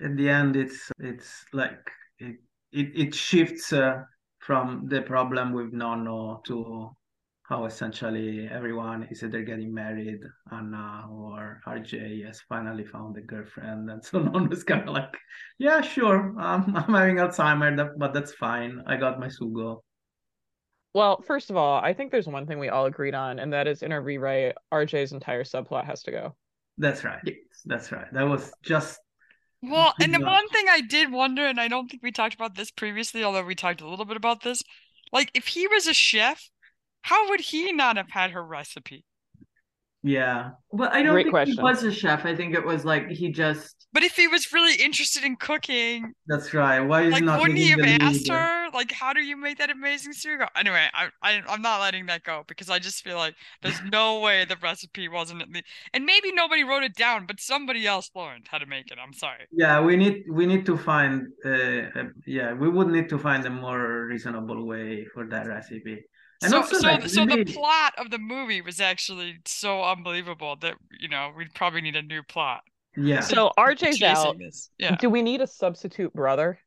in 0.00 0.16
the 0.16 0.28
end 0.28 0.56
it's 0.56 0.90
it's 0.98 1.44
like 1.52 1.90
it 2.18 2.36
it, 2.72 2.90
it 2.94 3.14
shifts 3.14 3.72
uh, 3.72 4.02
from 4.40 4.86
the 4.88 5.02
problem 5.02 5.52
with 5.52 5.72
Nono 5.72 6.42
to 6.46 6.90
how 7.44 7.66
essentially 7.66 8.48
everyone 8.50 9.06
is 9.10 9.22
either 9.22 9.42
getting 9.42 9.72
married, 9.72 10.20
Anna 10.50 11.06
or 11.10 11.60
RJ 11.66 12.24
has 12.26 12.40
finally 12.48 12.84
found 12.84 13.18
a 13.18 13.20
girlfriend, 13.20 13.90
and 13.90 14.02
so 14.04 14.18
Nono's 14.22 14.64
kind 14.64 14.88
of 14.88 14.94
like, 14.94 15.14
yeah, 15.58 15.82
sure, 15.82 16.34
um, 16.40 16.72
I'm 16.74 16.94
having 16.94 17.16
Alzheimer, 17.16 17.90
but 17.98 18.14
that's 18.14 18.32
fine. 18.32 18.82
I 18.86 18.96
got 18.96 19.20
my 19.20 19.28
sugo. 19.28 19.82
Well, 20.94 21.20
first 21.22 21.50
of 21.50 21.56
all, 21.56 21.78
I 21.82 21.92
think 21.92 22.10
there's 22.12 22.26
one 22.28 22.46
thing 22.46 22.58
we 22.58 22.68
all 22.68 22.86
agreed 22.86 23.14
on, 23.14 23.38
and 23.38 23.52
that 23.52 23.66
is 23.66 23.82
in 23.82 23.92
a 23.92 24.00
rewrite, 24.00 24.54
RJ's 24.72 25.12
entire 25.12 25.44
subplot 25.44 25.84
has 25.86 26.02
to 26.04 26.10
go. 26.12 26.36
That's 26.78 27.04
right. 27.04 27.22
That's 27.64 27.92
right. 27.92 28.12
That 28.12 28.24
was 28.24 28.52
just 28.62 29.00
Well, 29.62 29.94
and 30.00 30.14
the 30.14 30.20
luck. 30.20 30.28
one 30.32 30.48
thing 30.50 30.66
I 30.68 30.80
did 30.80 31.10
wonder, 31.10 31.44
and 31.44 31.60
I 31.60 31.66
don't 31.68 31.90
think 31.90 32.02
we 32.02 32.12
talked 32.12 32.34
about 32.34 32.54
this 32.54 32.70
previously, 32.70 33.24
although 33.24 33.44
we 33.44 33.54
talked 33.56 33.80
a 33.80 33.88
little 33.88 34.04
bit 34.04 34.16
about 34.16 34.42
this, 34.42 34.62
like 35.12 35.30
if 35.34 35.48
he 35.48 35.66
was 35.66 35.86
a 35.88 35.94
chef, 35.94 36.50
how 37.02 37.28
would 37.30 37.40
he 37.40 37.72
not 37.72 37.96
have 37.96 38.10
had 38.10 38.30
her 38.30 38.44
recipe? 38.44 39.04
Yeah. 40.04 40.50
but 40.72 40.92
i 40.92 41.02
don't 41.02 41.12
Great 41.14 41.24
think 41.24 41.32
question. 41.32 41.56
he 41.56 41.62
was 41.62 41.82
a 41.82 41.90
chef 41.92 42.24
i 42.24 42.34
think 42.36 42.54
it 42.54 42.64
was 42.64 42.84
like 42.84 43.08
he 43.08 43.32
just 43.32 43.86
But 43.94 44.02
if 44.02 44.16
he 44.16 44.26
was 44.26 44.52
really 44.52 44.74
interested 44.82 45.22
in 45.22 45.36
cooking, 45.36 46.14
That's 46.26 46.52
right. 46.52 46.80
Why 46.80 47.02
is 47.02 47.12
like 47.12 47.22
not 47.22 47.38
wouldn't 47.40 47.58
he 47.58 47.70
have 47.70 47.78
the 47.80 47.96
asked 48.02 48.28
lead? 48.28 48.34
her? 48.34 48.70
Like, 48.74 48.90
how 48.90 49.12
do 49.12 49.22
you 49.22 49.36
make 49.36 49.58
that 49.58 49.70
amazing 49.70 50.14
cereal? 50.14 50.48
Anyway, 50.56 50.84
I, 50.92 51.04
I 51.22 51.30
I'm 51.52 51.62
not 51.62 51.78
letting 51.80 52.06
that 52.10 52.24
go 52.24 52.42
because 52.50 52.68
I 52.68 52.78
just 52.80 53.04
feel 53.06 53.18
like 53.24 53.34
there's 53.62 53.80
no 53.98 54.18
way 54.18 54.44
the 54.44 54.56
recipe 54.60 55.06
wasn't 55.08 55.42
at 55.42 55.48
least, 55.54 55.66
and 55.94 56.04
maybe 56.04 56.32
nobody 56.32 56.64
wrote 56.64 56.82
it 56.82 56.96
down, 57.06 57.26
but 57.30 57.38
somebody 57.52 57.86
else 57.86 58.10
learned 58.16 58.46
how 58.50 58.58
to 58.58 58.66
make 58.66 58.90
it. 58.90 58.98
I'm 59.04 59.12
sorry. 59.14 59.46
Yeah, 59.52 59.80
we 59.80 59.94
need 59.96 60.24
we 60.38 60.44
need 60.46 60.66
to 60.66 60.76
find 60.76 61.28
uh, 61.46 61.50
uh, 62.00 62.10
yeah, 62.26 62.50
we 62.62 62.68
would 62.68 62.88
need 62.96 63.08
to 63.14 63.18
find 63.18 63.46
a 63.46 63.50
more 63.50 64.06
reasonable 64.10 64.66
way 64.66 65.06
for 65.14 65.22
that 65.30 65.46
recipe. 65.46 66.02
And 66.44 66.50
So, 66.50 66.56
also 66.58 66.76
so, 66.78 66.86
like 66.86 67.08
so 67.08 67.20
the 67.26 67.26
really- 67.36 67.44
plot 67.52 67.94
of 67.98 68.10
the 68.10 68.18
movie 68.18 68.60
was 68.60 68.80
actually 68.80 69.40
so 69.46 69.82
unbelievable 69.82 70.56
that 70.60 70.74
you 71.00 71.08
know 71.08 71.32
we'd 71.36 71.52
probably 71.54 71.80
need 71.80 71.96
a 71.96 72.02
new 72.02 72.22
plot. 72.22 72.62
yeah. 72.96 73.20
So 73.20 73.50
RJ's 73.58 73.98
Chasing 73.98 74.06
out. 74.06 74.38
this, 74.38 74.70
yeah. 74.78 74.94
Do 74.96 75.10
we 75.10 75.22
need 75.22 75.40
a 75.40 75.46
substitute 75.46 76.12
brother? 76.14 76.58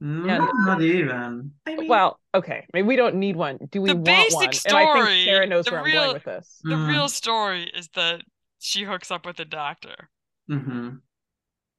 No, 0.00 0.48
not 0.66 0.82
even. 0.82 1.52
i 1.64 1.76
mean 1.76 1.86
Well, 1.88 2.18
okay, 2.34 2.66
maybe 2.72 2.88
we 2.88 2.96
don't 2.96 3.14
need 3.16 3.36
one. 3.36 3.58
Do 3.70 3.80
we 3.80 3.90
The 3.90 3.94
want 3.94 4.04
basic 4.04 4.34
one? 4.34 4.44
and 4.46 4.76
I 4.76 4.82
story, 4.94 5.06
think 5.06 5.24
Sarah 5.26 5.46
knows 5.46 5.64
the 5.66 5.70
where 5.70 5.80
I'm 5.80 5.86
real- 5.86 6.02
going 6.02 6.14
with 6.14 6.24
this. 6.24 6.60
The 6.64 6.74
Mm. 6.74 6.88
real 6.88 7.08
story 7.08 7.70
is 7.72 7.88
that 7.94 8.22
she 8.58 8.82
hooks 8.82 9.10
up 9.12 9.24
with 9.26 9.38
a 9.38 9.44
doctor, 9.44 10.08
hmm 10.48 10.96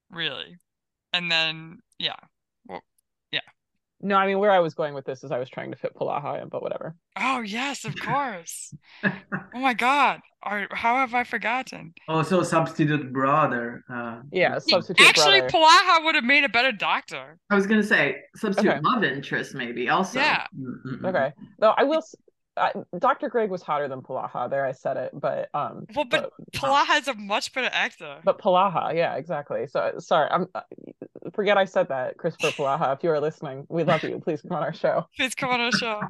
really, 0.10 0.58
and 1.12 1.30
then 1.32 1.80
yeah. 2.00 2.16
No, 4.04 4.16
I 4.18 4.28
mean 4.28 4.38
where 4.38 4.52
I 4.52 4.60
was 4.60 4.74
going 4.74 4.94
with 4.94 5.06
this 5.06 5.24
is 5.24 5.32
I 5.32 5.40
was 5.40 5.50
trying 5.50 5.72
to 5.72 5.78
fit 5.78 5.96
Palaha 5.96 6.42
in, 6.42 6.50
but 6.50 6.62
whatever. 6.62 6.96
Oh 7.16 7.40
yes, 7.42 7.86
of 7.86 7.98
course. 8.10 8.74
oh 9.04 9.60
my 9.60 9.74
God, 9.74 10.20
or 10.46 10.68
how 10.72 10.98
have 10.98 11.14
I 11.14 11.24
forgotten? 11.24 11.94
Also 12.10 12.44
substitute 12.44 13.14
brother. 13.14 13.84
Uh, 13.90 14.22
Yeah, 14.32 14.60
substitute 14.60 15.08
Actually, 15.08 15.40
brother. 15.40 15.50
Palaha 15.50 16.04
would 16.04 16.16
have 16.16 16.24
made 16.26 16.44
a 16.44 16.50
better 16.50 16.74
doctor. 16.74 17.38
i 17.50 17.56
was 17.56 17.66
gonna 17.66 17.82
say 17.82 18.18
substitute 18.36 18.72
Okay. 18.72 18.80
love 18.84 19.04
interest 19.06 19.56
maybe 19.56 19.90
also 19.90 20.20
Yeah. 20.20 20.48
mm, 20.54 20.76
mm, 20.86 21.00
mm. 21.02 21.10
Okay. 21.10 21.32
Though 21.60 21.74
I 21.78 21.84
will. 21.84 22.04
I, 22.56 22.72
Dr. 23.00 23.30
Greg 23.30 23.50
was 23.50 23.62
hotter 23.62 23.88
than 23.88 24.02
Palaha. 24.02 24.50
There, 24.50 24.66
I 24.66 24.72
said 24.74 24.98
it. 24.98 25.12
But 25.14 25.50
um. 25.54 25.86
Well, 25.96 26.06
but 26.06 26.32
Palaha 26.54 27.00
is 27.02 27.08
a 27.08 27.14
much 27.16 27.52
better 27.54 27.70
actor. 27.72 28.20
But 28.24 28.40
Palaha, 28.40 28.96
yeah, 28.96 29.16
exactly. 29.16 29.66
So 29.68 29.94
sorry, 30.00 30.30
I'm 30.30 30.48
uh, 30.54 30.62
forget 31.34 31.58
I 31.58 31.66
said 31.66 31.90
that, 31.90 32.18
Christopher 32.18 32.52
Palaha. 32.52 32.96
If 32.96 33.04
you 33.04 33.10
are 33.10 33.20
listening, 33.20 33.66
we 33.70 33.84
love 33.84 34.04
you. 34.04 34.20
Please 34.24 34.42
come 34.42 34.52
on 34.58 34.64
our 34.64 34.74
show. 34.74 35.08
Please 35.18 35.34
come 35.36 35.50
on 35.50 35.62
our 35.62 35.72
show. 35.72 36.02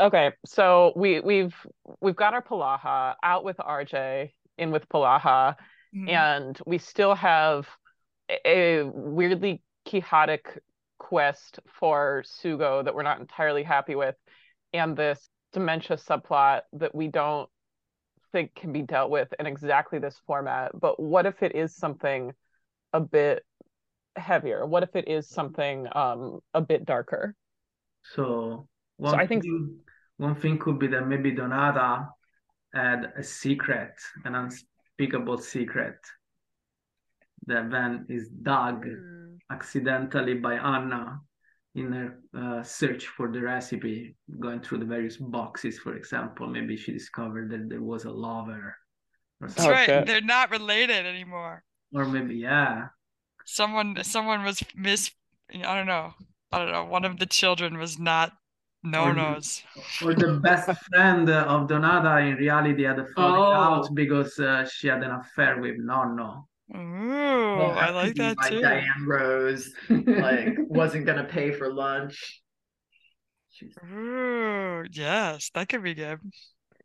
Okay, 0.00 0.32
so 0.46 0.92
we 0.96 1.20
we've 1.20 1.54
we've 2.00 2.16
got 2.16 2.34
our 2.34 2.42
Palaha 2.42 3.14
out 3.22 3.44
with 3.44 3.58
RJ, 3.58 4.30
in 4.58 4.70
with 4.70 4.88
Palaha, 4.88 5.56
Mhm. 5.94 6.08
and 6.08 6.58
we 6.66 6.78
still 6.78 7.14
have 7.14 7.68
a, 8.28 8.80
a 8.80 8.84
weirdly 8.86 9.62
chaotic 9.84 10.58
quest 10.98 11.60
for 11.78 12.24
Sugo 12.26 12.82
that 12.84 12.94
we're 12.94 13.02
not 13.02 13.20
entirely 13.20 13.62
happy 13.62 13.94
with, 13.94 14.16
and 14.72 14.96
this 14.96 15.28
dementia 15.54 15.96
subplot 15.96 16.62
that 16.74 16.94
we 16.94 17.08
don't 17.08 17.48
think 18.32 18.54
can 18.54 18.72
be 18.72 18.82
dealt 18.82 19.10
with 19.10 19.32
in 19.38 19.46
exactly 19.46 19.98
this 19.98 20.20
format. 20.26 20.72
But 20.78 21.00
what 21.00 21.24
if 21.24 21.42
it 21.42 21.54
is 21.54 21.74
something 21.74 22.32
a 22.92 23.00
bit 23.00 23.42
heavier? 24.16 24.66
What 24.66 24.82
if 24.82 24.94
it 24.94 25.08
is 25.08 25.28
something 25.28 25.86
um 25.92 26.40
a 26.52 26.60
bit 26.60 26.84
darker? 26.84 27.34
So 28.14 28.68
one 28.98 29.18
I 29.18 29.26
think- 29.26 29.44
thing, 29.44 29.78
one 30.18 30.34
thing 30.34 30.58
could 30.58 30.78
be 30.78 30.88
that 30.88 31.06
maybe 31.06 31.32
Donata 31.32 32.08
had 32.74 33.12
a 33.16 33.22
secret, 33.22 33.94
an 34.24 34.34
unspeakable 34.34 35.38
secret, 35.38 35.96
that 37.46 37.70
then 37.70 38.06
is 38.08 38.28
dug 38.28 38.86
accidentally 39.50 40.34
by 40.34 40.54
Anna 40.54 41.20
in 41.74 41.92
her 41.92 42.18
uh, 42.38 42.62
search 42.62 43.06
for 43.08 43.30
the 43.32 43.40
recipe, 43.40 44.14
going 44.38 44.60
through 44.60 44.78
the 44.78 44.84
various 44.84 45.16
boxes, 45.16 45.78
for 45.78 45.96
example, 45.96 46.46
maybe 46.46 46.76
she 46.76 46.92
discovered 46.92 47.50
that 47.50 47.68
there 47.68 47.82
was 47.82 48.04
a 48.04 48.10
lover 48.10 48.76
or 49.40 49.48
That's 49.48 49.62
something. 49.62 49.72
right. 49.96 50.06
They're 50.06 50.20
not 50.20 50.50
related 50.50 51.04
anymore. 51.06 51.64
Or 51.92 52.04
maybe, 52.06 52.36
yeah. 52.36 52.88
Someone 53.44 53.98
someone 54.02 54.44
was 54.44 54.62
mis 54.74 55.10
I 55.52 55.74
don't 55.76 55.86
know. 55.86 56.14
I 56.52 56.58
don't 56.60 56.72
know. 56.72 56.84
One 56.84 57.04
of 57.04 57.18
the 57.18 57.26
children 57.26 57.76
was 57.78 57.98
not 57.98 58.32
no 58.82 59.04
Or 59.04 59.14
the- 59.14 59.20
nos. 59.32 59.62
Or 60.02 60.14
the 60.14 60.38
best 60.42 60.70
friend 60.88 61.28
of 61.28 61.68
Donata 61.68 62.30
in 62.30 62.36
reality 62.36 62.84
had 62.84 62.98
a 62.98 63.06
falling 63.06 63.40
Oh. 63.40 63.52
out 63.52 63.94
because 63.94 64.38
uh, 64.38 64.64
she 64.66 64.86
had 64.88 65.02
an 65.02 65.10
affair 65.10 65.60
with 65.60 65.76
Nonno. 65.78 66.46
Ooh, 66.74 67.60
I 67.60 67.86
That 67.86 67.94
like 67.94 68.14
that 68.16 68.36
too. 68.48 68.60
Diane 68.60 69.06
Rose 69.06 69.70
like 69.88 70.56
wasn't 70.68 71.06
gonna 71.06 71.24
pay 71.24 71.52
for 71.52 71.72
lunch. 71.72 72.42
She's- 73.50 73.72
Ooh, 73.92 74.84
yes, 74.90 75.50
that 75.54 75.68
could 75.68 75.82
be 75.82 75.94
good. 75.94 76.18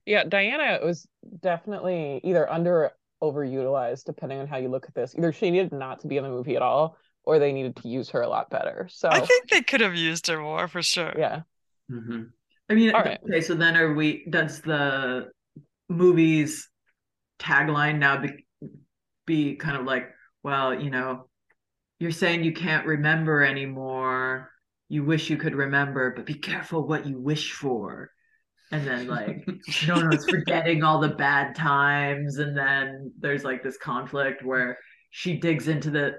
Yeah, 0.06 0.24
Diana 0.24 0.80
was 0.84 1.08
definitely 1.42 2.20
either 2.24 2.50
under 2.52 2.92
or 3.22 3.34
overutilized, 3.34 4.04
depending 4.06 4.40
on 4.40 4.48
how 4.48 4.58
you 4.58 4.70
look 4.70 4.86
at 4.88 4.96
this. 4.96 5.14
Either 5.18 5.32
she 5.32 5.52
needed 5.52 5.72
not 5.72 6.00
to 6.02 6.08
be 6.08 6.18
in 6.18 6.24
the 6.24 6.30
movie 6.30 6.56
at 6.56 6.62
all, 6.62 6.98
or 7.24 7.38
they 7.40 7.52
needed 7.52 7.76
to 7.78 7.88
use 7.88 8.10
her 8.10 8.22
a 8.22 8.28
lot 8.30 8.50
better. 8.50 8.88
So 8.92 9.10
I 9.10 9.20
think 9.20 9.50
they 9.50 9.62
could 9.62 9.82
have 9.82 9.96
used 9.96 10.28
her 10.28 10.40
more 10.40 10.68
for 10.68 10.82
sure. 10.82 11.14
yeah. 11.18 11.42
Mhm. 11.92 12.30
I 12.70 12.76
mean, 12.76 12.94
All 12.94 13.02
right. 13.02 13.20
okay, 13.28 13.42
so 13.42 13.56
then 13.56 13.76
are 13.76 13.94
we? 13.94 14.26
Does 14.30 14.62
the 14.62 15.32
movie's 15.90 16.70
tagline 17.40 17.98
now 17.98 18.18
be, 18.22 18.46
be 19.30 19.56
kind 19.56 19.78
of 19.78 19.86
like, 19.86 20.10
well, 20.44 20.74
you 20.74 20.90
know, 20.90 21.30
you're 22.00 22.12
saying 22.12 22.44
you 22.44 22.52
can't 22.52 22.88
remember 22.88 23.44
anymore. 23.44 24.50
You 24.90 25.04
wish 25.06 25.30
you 25.30 25.38
could 25.38 25.54
remember, 25.54 26.12
but 26.16 26.26
be 26.26 26.34
careful 26.34 26.88
what 26.88 27.06
you 27.06 27.20
wish 27.20 27.54
for. 27.54 28.10
And 28.72 28.86
then 28.86 29.08
like, 29.08 29.48
no, 29.88 30.10
it's 30.10 30.30
forgetting 30.30 30.84
all 30.84 31.00
the 31.00 31.10
bad 31.10 31.56
times. 31.56 32.38
And 32.38 32.58
then 32.58 33.14
there's 33.20 33.44
like 33.44 33.64
this 33.64 33.78
conflict 33.78 34.44
where 34.44 34.78
she 35.12 35.40
digs 35.40 35.68
into 35.68 35.92
the 35.92 36.14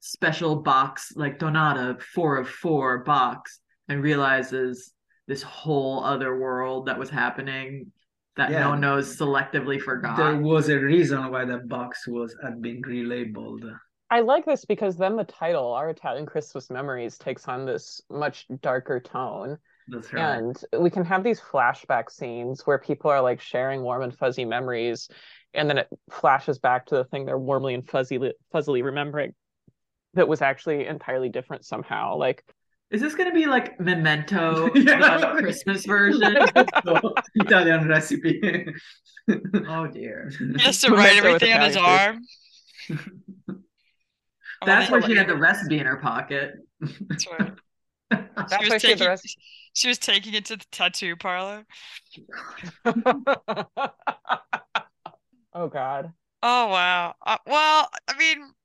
special 0.00 0.56
box, 0.56 1.12
like 1.14 1.38
Donata, 1.38 2.00
four 2.00 2.38
of 2.38 2.48
four 2.48 3.04
box, 3.04 3.60
and 3.88 4.02
realizes 4.02 4.92
this 5.28 5.42
whole 5.42 6.02
other 6.04 6.38
world 6.38 6.86
that 6.86 6.98
was 6.98 7.10
happening 7.10 7.92
that 8.36 8.50
no 8.50 8.58
Yeah. 8.58 8.68
one 8.68 8.80
knows 8.80 9.16
selectively 9.18 9.80
forgot. 9.80 10.16
There 10.16 10.36
was 10.36 10.68
a 10.68 10.78
reason 10.78 11.30
why 11.30 11.44
that 11.44 11.68
box 11.68 12.06
was 12.06 12.36
had 12.42 12.60
been 12.60 12.82
relabeled. 12.82 13.78
I 14.08 14.20
like 14.20 14.44
this 14.44 14.64
because 14.64 14.96
then 14.96 15.16
the 15.16 15.24
title, 15.24 15.72
Our 15.72 15.90
Italian 15.90 16.26
Christmas 16.26 16.70
Memories, 16.70 17.18
takes 17.18 17.48
on 17.48 17.66
this 17.66 18.00
much 18.08 18.46
darker 18.60 19.00
tone. 19.00 19.58
That's 19.88 20.12
right. 20.12 20.38
And 20.38 20.56
we 20.78 20.90
can 20.90 21.04
have 21.04 21.24
these 21.24 21.40
flashback 21.40 22.10
scenes 22.10 22.66
where 22.66 22.78
people 22.78 23.10
are 23.10 23.20
like 23.20 23.40
sharing 23.40 23.82
warm 23.82 24.02
and 24.02 24.16
fuzzy 24.16 24.44
memories, 24.44 25.08
and 25.54 25.68
then 25.68 25.78
it 25.78 25.88
flashes 26.10 26.58
back 26.58 26.86
to 26.86 26.96
the 26.96 27.04
thing 27.04 27.24
they're 27.24 27.38
warmly 27.38 27.74
and 27.74 27.88
fuzzy 27.88 28.18
fuzzily 28.52 28.82
remembering 28.84 29.34
that 30.14 30.28
was 30.28 30.42
actually 30.42 30.86
entirely 30.86 31.28
different 31.28 31.64
somehow. 31.64 32.16
Like, 32.16 32.44
Is 32.90 33.00
this 33.00 33.14
going 33.14 33.28
to 33.28 33.34
be 33.34 33.46
like 33.46 33.78
Memento, 33.80 34.70
Yeah. 34.74 35.18
the 35.18 35.40
Christmas 35.42 35.84
version? 35.86 36.36
Italian 37.34 37.88
recipe. 37.88 38.66
oh 39.68 39.86
dear. 39.88 40.30
He 40.38 40.62
has 40.62 40.80
to 40.82 40.92
write 40.92 41.16
everything 41.16 41.52
on 41.52 41.62
his 41.62 41.76
Italian 41.76 42.00
arm. 42.00 42.22
Oh, 44.62 44.66
That's 44.66 44.90
where 44.90 45.02
she 45.02 45.14
had 45.16 45.28
the 45.28 45.36
recipe 45.36 45.78
in 45.78 45.86
her 45.86 45.96
pocket. 45.96 46.52
That's 47.08 47.26
right. 47.28 47.52
that's 48.10 48.54
She 48.64 48.70
was 48.70 48.82
she 48.82 48.88
had 48.90 48.98
the 48.98 49.04
taking 49.04 49.06
rest. 49.06 49.36
she 49.74 49.88
was 49.88 49.98
taking 49.98 50.34
it 50.34 50.44
to 50.46 50.56
the 50.56 50.64
tattoo 50.70 51.16
parlor. 51.16 51.66
oh 55.54 55.68
God. 55.68 56.12
Oh 56.42 56.68
wow. 56.68 57.14
Uh, 57.24 57.38
well, 57.46 57.88
I 58.08 58.16
mean, 58.18 58.38
I 58.38 58.44
th- 58.44 58.55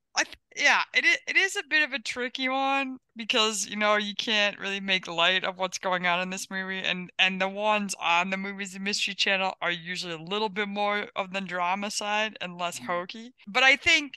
yeah, 0.55 0.81
it 0.93 1.05
it 1.27 1.37
is 1.37 1.55
a 1.55 1.63
bit 1.69 1.83
of 1.83 1.93
a 1.93 1.99
tricky 1.99 2.49
one 2.49 2.97
because 3.15 3.67
you 3.67 3.75
know 3.75 3.95
you 3.95 4.15
can't 4.15 4.59
really 4.59 4.79
make 4.79 5.07
light 5.07 5.43
of 5.43 5.57
what's 5.57 5.77
going 5.77 6.05
on 6.05 6.21
in 6.21 6.29
this 6.29 6.49
movie, 6.49 6.79
and 6.79 7.11
and 7.19 7.39
the 7.39 7.49
ones 7.49 7.95
on 7.99 8.29
the 8.29 8.37
Movies 8.37 8.75
and 8.75 8.83
Mystery 8.83 9.13
Channel 9.13 9.53
are 9.61 9.71
usually 9.71 10.13
a 10.13 10.17
little 10.17 10.49
bit 10.49 10.67
more 10.67 11.07
of 11.15 11.33
the 11.33 11.41
drama 11.41 11.91
side 11.91 12.37
and 12.41 12.57
less 12.57 12.77
mm-hmm. 12.77 12.91
hokey. 12.91 13.33
But 13.47 13.63
I 13.63 13.75
think 13.75 14.13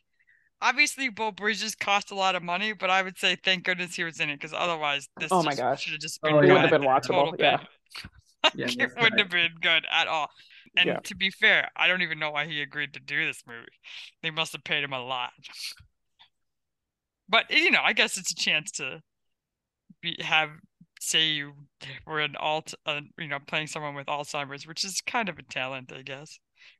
obviously 0.60 1.08
Beau 1.08 1.30
Bridges 1.30 1.74
cost 1.74 2.10
a 2.10 2.14
lot 2.14 2.34
of 2.34 2.42
money, 2.42 2.72
but 2.72 2.90
I 2.90 3.02
would 3.02 3.18
say 3.18 3.36
thank 3.36 3.64
goodness 3.64 3.94
he 3.94 4.04
was 4.04 4.18
in 4.18 4.30
it 4.30 4.36
because 4.36 4.54
otherwise 4.54 5.08
this 5.18 5.28
Oh 5.30 5.42
my 5.42 5.54
gosh. 5.54 5.82
should 5.82 5.92
have 5.92 6.00
just 6.00 6.18
Oh, 6.22 6.28
been 6.28 6.36
yeah. 6.36 6.42
It 6.42 6.52
wouldn't 6.54 6.70
have 6.70 6.80
been 6.80 6.88
watchable. 6.88 7.34
Yeah. 7.38 7.58
Yeah, 8.54 8.66
it 8.66 8.76
wouldn't 8.76 8.96
right. 8.96 9.18
have 9.20 9.30
been 9.30 9.52
good 9.62 9.86
at 9.90 10.06
all. 10.06 10.28
And 10.76 10.86
Yeah. 10.86 10.98
to 11.04 11.16
be 11.16 11.30
fair, 11.30 11.70
I 11.76 11.88
don't 11.88 12.02
even 12.02 12.18
know 12.18 12.30
why 12.30 12.44
he 12.44 12.60
agreed 12.60 12.92
to 12.92 13.00
do 13.00 13.24
this 13.24 13.42
movie. 13.46 13.64
They 14.22 14.30
must 14.30 14.52
have 14.52 14.62
paid 14.64 14.84
him 14.84 14.92
a 14.92 15.02
lot. 15.02 15.32
But 17.28 17.50
you 17.50 17.70
know, 17.70 17.82
I 17.82 17.92
guess 17.92 18.16
it's 18.16 18.32
a 18.32 18.36
chance 18.36 18.70
to 18.72 19.00
be 20.02 20.16
have 20.20 20.50
say 21.00 21.26
you 21.28 21.52
were 22.06 22.20
an 22.20 22.36
alt, 22.36 22.74
uh, 22.86 23.00
you 23.18 23.28
know, 23.28 23.38
playing 23.46 23.66
someone 23.66 23.94
with 23.94 24.06
Alzheimer's, 24.06 24.66
which 24.66 24.84
is 24.84 25.00
kind 25.00 25.28
of 25.28 25.38
a 25.38 25.42
talent, 25.42 25.92
I 25.92 26.02
guess, 26.02 26.38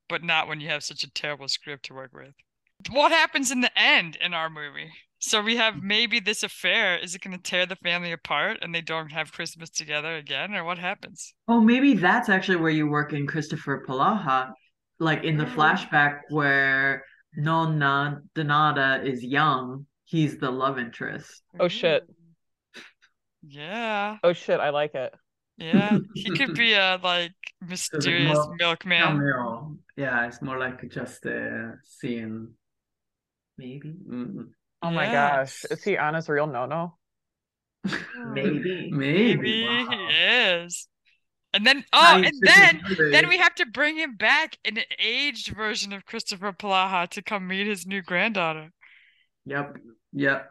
but 0.09 0.23
not 0.23 0.49
when 0.49 0.61
you 0.61 0.69
have 0.69 0.83
such 0.83 1.05
a 1.05 1.11
terrible 1.13 1.49
script 1.49 1.87
to 1.87 1.95
work 1.95 2.13
with. 2.15 2.35
What 2.91 3.13
happens 3.13 3.51
in 3.51 3.61
the 3.61 3.79
end 3.79 4.17
in 4.17 4.35
our 4.35 4.51
movie? 4.51 4.91
So 5.19 5.41
we 5.41 5.57
have 5.57 5.83
maybe 5.83 6.21
this 6.21 6.43
affair. 6.43 6.99
Is 6.99 7.15
it 7.15 7.23
going 7.23 7.37
to 7.37 7.43
tear 7.43 7.65
the 7.65 7.77
family 7.77 8.13
apart 8.13 8.59
and 8.61 8.75
they 8.75 8.83
don't 8.83 9.11
have 9.13 9.33
Christmas 9.33 9.71
together 9.71 10.17
again, 10.17 10.55
or 10.55 10.65
what 10.65 10.79
happens? 10.79 11.35
Oh, 11.49 11.61
maybe 11.61 11.95
that's 11.95 12.29
actually 12.29 12.57
where 12.57 12.71
you 12.71 12.89
work 12.89 13.13
in 13.13 13.27
Christopher 13.27 13.85
Palaha, 13.87 14.53
like 14.99 15.25
in 15.25 15.39
the 15.39 15.47
flashback 15.47 16.21
where 16.29 17.05
Nonna 17.37 18.21
Donata 18.35 19.05
is 19.05 19.25
young. 19.25 19.87
He's 20.05 20.39
the 20.39 20.51
love 20.51 20.79
interest. 20.79 21.43
Oh 21.59 21.69
shit. 21.69 22.05
Yeah, 23.47 24.19
Oh 24.23 24.33
shit. 24.33 24.61
I 24.61 24.71
like 24.71 24.95
it. 24.95 25.13
yeah. 25.59 25.99
He 26.15 26.31
could 26.37 26.55
be 26.55 26.73
a 26.75 26.99
like 27.03 27.33
mysterious 27.67 28.35
more 28.35 28.55
milkman. 28.59 29.03
Cameo. 29.03 29.77
Yeah, 29.97 30.27
it's 30.27 30.41
more 30.43 30.59
like 30.59 30.89
just 30.91 31.25
a 31.27 31.75
scene. 31.85 32.53
Maybe. 33.59 33.95
Mm, 34.09 34.49
Oh 34.83 34.91
my 34.91 35.07
gosh. 35.11 35.65
Is 35.71 35.83
he 35.85 35.97
on 35.97 36.15
his 36.15 36.29
real 36.29 36.47
no 36.47 36.67
no? 36.67 36.97
Maybe. 38.33 38.91
Maybe. 38.91 39.37
Maybe 39.37 39.67
wow. 39.67 40.09
he 40.09 40.15
is. 40.15 40.89
And 41.53 41.65
then 41.65 41.85
oh, 41.93 42.19
Nice. 42.19 42.27
and 42.31 42.41
then 42.43 42.83
really- 42.99 43.11
then 43.13 43.29
we 43.29 43.39
have 43.39 43.55
to 43.57 43.67
bring 43.67 43.97
him 43.97 44.17
back 44.17 44.59
an 44.65 44.79
aged 44.99 45.49
version 45.55 45.93
of 45.93 46.05
Christopher 46.05 46.53
Palaha 46.53 47.09
to 47.11 47.23
come 47.23 47.47
meet 47.47 47.67
his 47.67 47.87
new 47.87 48.03
granddaughter. 48.03 48.73
Yep. 49.47 49.77
Yep. 50.13 50.51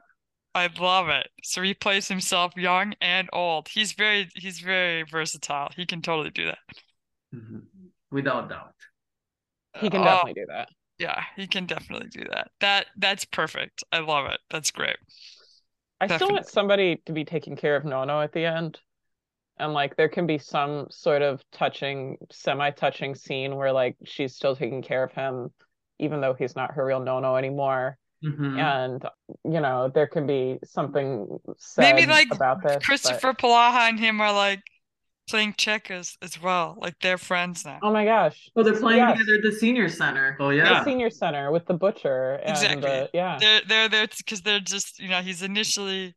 I 0.55 0.67
love 0.67 1.09
it. 1.09 1.29
So 1.43 1.61
he 1.61 1.73
plays 1.75 2.07
himself 2.07 2.55
young 2.55 2.93
and 3.01 3.29
old. 3.33 3.67
He's 3.69 3.93
very 3.93 4.29
he's 4.35 4.59
very 4.59 5.03
versatile. 5.03 5.69
He 5.75 5.85
can 5.85 6.01
totally 6.01 6.29
do 6.31 6.45
that. 6.45 6.59
Mhm. 7.33 7.91
Without 8.11 8.47
doubt. 8.49 8.75
He 9.73 9.89
can 9.89 10.01
Oh, 10.01 10.03
definitely 10.03 10.33
do 10.41 10.45
that. 10.47 10.69
yeah, 10.99 11.25
he 11.35 11.47
can 11.47 11.65
definitely 11.65 12.09
do 12.09 12.25
that. 12.31 12.51
That 12.61 12.87
that's 12.97 13.25
perfect. 13.25 13.83
I 13.91 13.99
love 13.99 14.27
it. 14.27 14.39
That's 14.49 14.71
great. 14.71 14.97
I 16.01 16.07
still 16.07 16.31
want 16.31 16.47
somebody 16.47 16.97
to 17.05 17.13
be 17.13 17.25
taking 17.25 17.55
care 17.55 17.75
of 17.75 17.85
Nono 17.85 18.21
at 18.21 18.31
the 18.33 18.45
end. 18.45 18.79
And 19.57 19.73
like 19.73 19.95
there 19.97 20.09
can 20.09 20.27
be 20.27 20.37
some 20.39 20.87
sort 20.91 21.21
of 21.21 21.43
touching, 21.51 22.17
semi-touching 22.31 23.15
scene 23.15 23.55
where 23.55 23.71
like 23.71 23.97
she's 24.05 24.35
still 24.35 24.55
taking 24.55 24.81
care 24.81 25.03
of 25.03 25.13
him, 25.13 25.53
even 25.99 26.21
though 26.21 26.33
he's 26.33 26.55
not 26.55 26.73
her 26.75 26.85
real 26.85 26.99
Nono 27.01 27.35
anymore. 27.35 27.97
Mhm. 28.23 28.57
And 28.59 29.03
you 29.43 29.59
know, 29.59 29.91
there 29.93 30.07
can 30.07 30.25
be 30.25 30.57
something 30.63 31.27
Maybe, 31.77 32.05
like, 32.05 32.27
about 32.33 32.63
this. 32.63 32.75
but- 32.75 32.83
Christopher 32.83 33.33
Palaha 33.33 33.89
and 33.89 33.99
him 33.99 34.21
are 34.21 34.31
like 34.33 34.61
playing 35.29 35.53
checkers 35.57 36.17
as 36.21 36.41
well. 36.41 36.77
Like 36.79 36.95
they're 37.01 37.17
friends 37.17 37.63
now. 37.65 37.79
Oh 37.81 37.91
my 37.93 38.05
gosh. 38.05 38.49
Oh, 38.55 38.63
they're 38.63 38.79
playing 38.79 38.99
Yes. 38.99 39.17
together 39.17 39.35
at 39.37 39.43
the 39.43 39.51
senior 39.53 39.87
center. 39.89 40.37
Oh 40.39 40.49
yeah. 40.49 40.79
The 40.79 40.83
senior 40.83 41.09
center 41.09 41.51
with 41.51 41.65
the 41.65 41.73
butcher 41.73 42.35
and 42.43 42.49
Exactly. 42.51 42.81
the 42.81 43.09
yeah. 43.13 43.37
They're 43.39 43.61
they're 43.67 43.89
there 43.89 44.07
because 44.07 44.41
they're 44.41 44.59
just 44.59 44.99
you 44.99 45.09
know 45.09 45.21
he's 45.21 45.41
initially, 45.41 46.15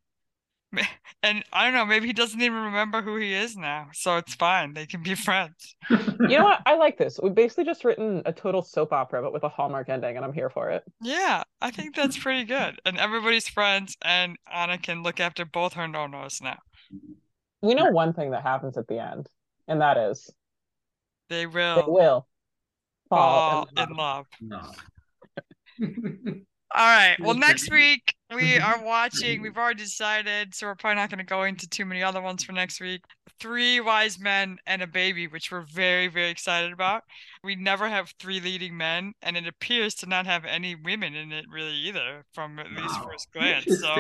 and 1.23 1.45
I 1.53 1.65
don't 1.65 1.75
know 1.75 1.85
maybe 1.85 2.07
he 2.07 2.13
doesn't 2.13 2.41
even 2.41 2.59
remember 2.59 3.03
who 3.03 3.17
he 3.17 3.33
is 3.35 3.57
now, 3.57 3.89
so 3.93 4.17
it's 4.17 4.35
fine. 4.35 4.75
They 4.75 4.87
can 4.87 5.03
be 5.03 5.15
friends. 5.17 5.75
You 5.91 6.39
know 6.39 6.45
what? 6.45 6.61
I 6.67 6.77
like 6.77 6.99
this. 6.99 7.19
We've 7.23 7.35
basically 7.35 7.65
just 7.65 7.85
written 7.85 8.23
a 8.27 8.33
total 8.33 8.63
soap 8.63 8.93
opera, 8.93 9.23
but 9.23 9.33
with 9.33 9.45
a 9.45 9.49
Hallmark 9.49 9.89
ending, 9.89 10.17
and 10.17 10.25
I'm 10.25 10.33
here 10.33 10.51
for 10.51 10.71
it. 10.71 10.85
Yeah, 11.01 11.43
I 11.61 11.71
think 11.71 11.95
that's 11.95 12.19
pretty 12.19 12.45
good. 12.45 12.81
And 12.85 12.99
everybody's 12.99 13.49
friends, 13.49 13.97
and 14.03 14.37
Anna 14.53 14.79
can 14.79 15.03
look 15.03 15.21
after 15.21 15.45
both 15.45 15.75
her 15.75 15.87
no-nos 15.89 16.41
now. 16.43 16.59
We 17.63 17.75
know 17.75 17.91
one 17.91 18.13
thing 18.13 18.31
that 18.33 18.43
happens 18.43 18.77
at 18.77 18.87
the 18.89 18.99
end, 18.99 19.29
and 19.69 19.81
that 19.81 19.97
is 19.97 20.31
They 21.29 21.39
they 21.41 21.47
will 21.47 21.85
will 21.87 22.27
fall 23.09 23.67
fall 23.67 23.69
in 23.77 23.95
love. 23.97 24.27
in 24.41 24.49
love. 24.51 24.73
No. 24.73 24.73
All 26.75 26.83
right. 26.83 27.17
Well, 27.21 27.35
next 27.35 27.71
week 27.71 28.15
we 28.35 28.43
mm-hmm. 28.43 28.65
are 28.65 28.85
watching. 28.85 29.37
Mm-hmm. 29.37 29.43
We've 29.43 29.57
already 29.57 29.83
decided, 29.83 30.55
so 30.55 30.67
we're 30.67 30.75
probably 30.75 30.97
not 30.97 31.11
going 31.11 31.19
to 31.19 31.25
go 31.25 31.45
into 31.45 31.69
too 31.69 31.85
many 31.85 32.03
other 32.03 32.21
ones 32.21 32.43
for 32.45 32.53
next 32.53 32.81
week. 32.81 33.03
Three 33.39 33.81
Wise 33.81 34.19
Men 34.19 34.59
and 34.67 34.83
a 34.83 34.87
Baby, 34.87 35.27
which 35.27 35.53
we're 35.53 35.61
very, 35.61 36.09
very 36.09 36.31
excited 36.31 36.73
about. 36.73 37.05
We 37.47 37.55
never 37.55 37.89
have 37.89 38.13
three 38.19 38.41
leading 38.41 38.77
men, 38.77 39.13
and 39.23 39.37
it 39.37 39.47
appears 39.47 39.95
to 39.97 40.07
not 40.07 40.27
have 40.27 40.45
any 40.45 40.75
women 40.75 41.15
in 41.15 41.31
it 41.31 41.45
really 41.49 41.75
either, 41.75 42.25
from 42.33 42.59
at 42.59 42.67
least 42.73 43.01
Wow, 43.01 43.09
first 43.09 43.33
glance. 43.33 43.81
So 43.81 43.95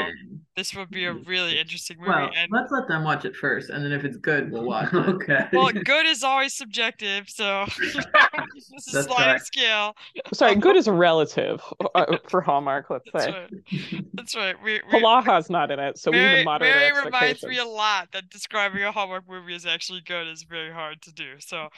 this 0.56 0.74
would 0.74 0.90
be 0.90 1.04
a 1.04 1.12
really 1.12 1.58
interesting 1.58 1.98
movie. 1.98 2.10
Well, 2.10 2.30
and 2.36 2.50
let's 2.50 2.72
let 2.72 2.88
them 2.88 3.04
watch 3.04 3.24
it 3.24 3.36
first, 3.36 3.70
and 3.70 3.84
then 3.84 3.92
if 3.92 4.04
it's 4.04 4.16
good, 4.16 4.50
we'll 4.50 4.64
watch 4.64 4.92
it. 4.92 4.96
Okay. 5.16 5.46
well, 5.52 5.70
good 5.72 6.06
is 6.06 6.24
always 6.24 6.54
subjective, 6.54 7.28
so 7.28 7.64
this 7.78 7.94
is 7.94 8.88
a 8.88 8.92
That's 8.92 9.06
sliding 9.06 9.26
right. 9.26 9.40
scale. 9.40 9.96
Sorry, 10.32 10.56
good 10.56 10.76
is 10.76 10.88
relative 10.88 11.62
uh, 11.94 12.16
for 12.28 12.40
Hallmark, 12.40 12.90
let's 12.90 13.08
That's 13.12 13.24
say. 13.24 13.30
right. 13.30 14.04
That's 14.14 14.34
right. 14.34 14.56
We, 14.62 14.80
we 14.92 15.00
Palaha's 15.00 15.48
not 15.48 15.70
in 15.70 15.78
it, 15.78 15.98
so 15.98 16.10
we 16.10 16.18
need 16.18 16.24
Mary, 16.24 16.38
to 16.38 16.44
moderate 16.44 16.76
Mary 16.76 17.04
reminds 17.04 17.42
me 17.44 17.58
a 17.58 17.64
lot 17.64 18.08
that 18.12 18.28
describing 18.30 18.82
a 18.82 18.90
Hallmark 18.90 19.24
movie 19.28 19.54
is 19.54 19.66
actually 19.66 20.00
good 20.00 20.26
is 20.26 20.42
very 20.42 20.72
hard 20.72 21.00
to 21.02 21.12
do. 21.12 21.34
So, 21.38 21.68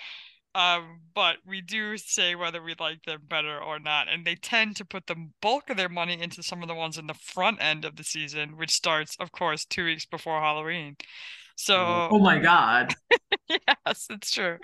um, 0.59 1.01
but 1.15 1.37
we 1.47 1.61
do 1.61 1.97
say 1.97 2.35
whether 2.35 2.61
we 2.61 2.75
like 2.81 3.05
them 3.05 3.21
better 3.29 3.63
or 3.63 3.79
not, 3.79 4.09
and 4.09 4.25
they 4.25 4.35
tend 4.35 4.75
to 4.77 4.85
put 4.85 5.07
the 5.07 5.29
bulk 5.41 5.71
of 5.71 5.77
their 5.77 5.89
money 5.89 6.21
into 6.21 6.43
some 6.43 6.63
of 6.63 6.69
the 6.69 6.75
ones 6.75 6.99
in 6.99 7.07
the 7.07 7.15
front 7.15 7.63
end 7.63 7.85
of 7.85 7.95
the 7.95 8.03
season, 8.03 8.57
which 8.57 8.73
starts, 8.73 9.17
of 9.21 9.31
course, 9.31 9.65
two 9.65 9.85
weeks 9.85 10.05
before 10.05 10.41
Halloween. 10.41 10.97
So, 11.55 12.09
Oh 12.11 12.19
my 12.19 12.39
god. 12.39 12.95
yes, 13.49 14.07
it's 14.11 14.33
true. 14.33 14.59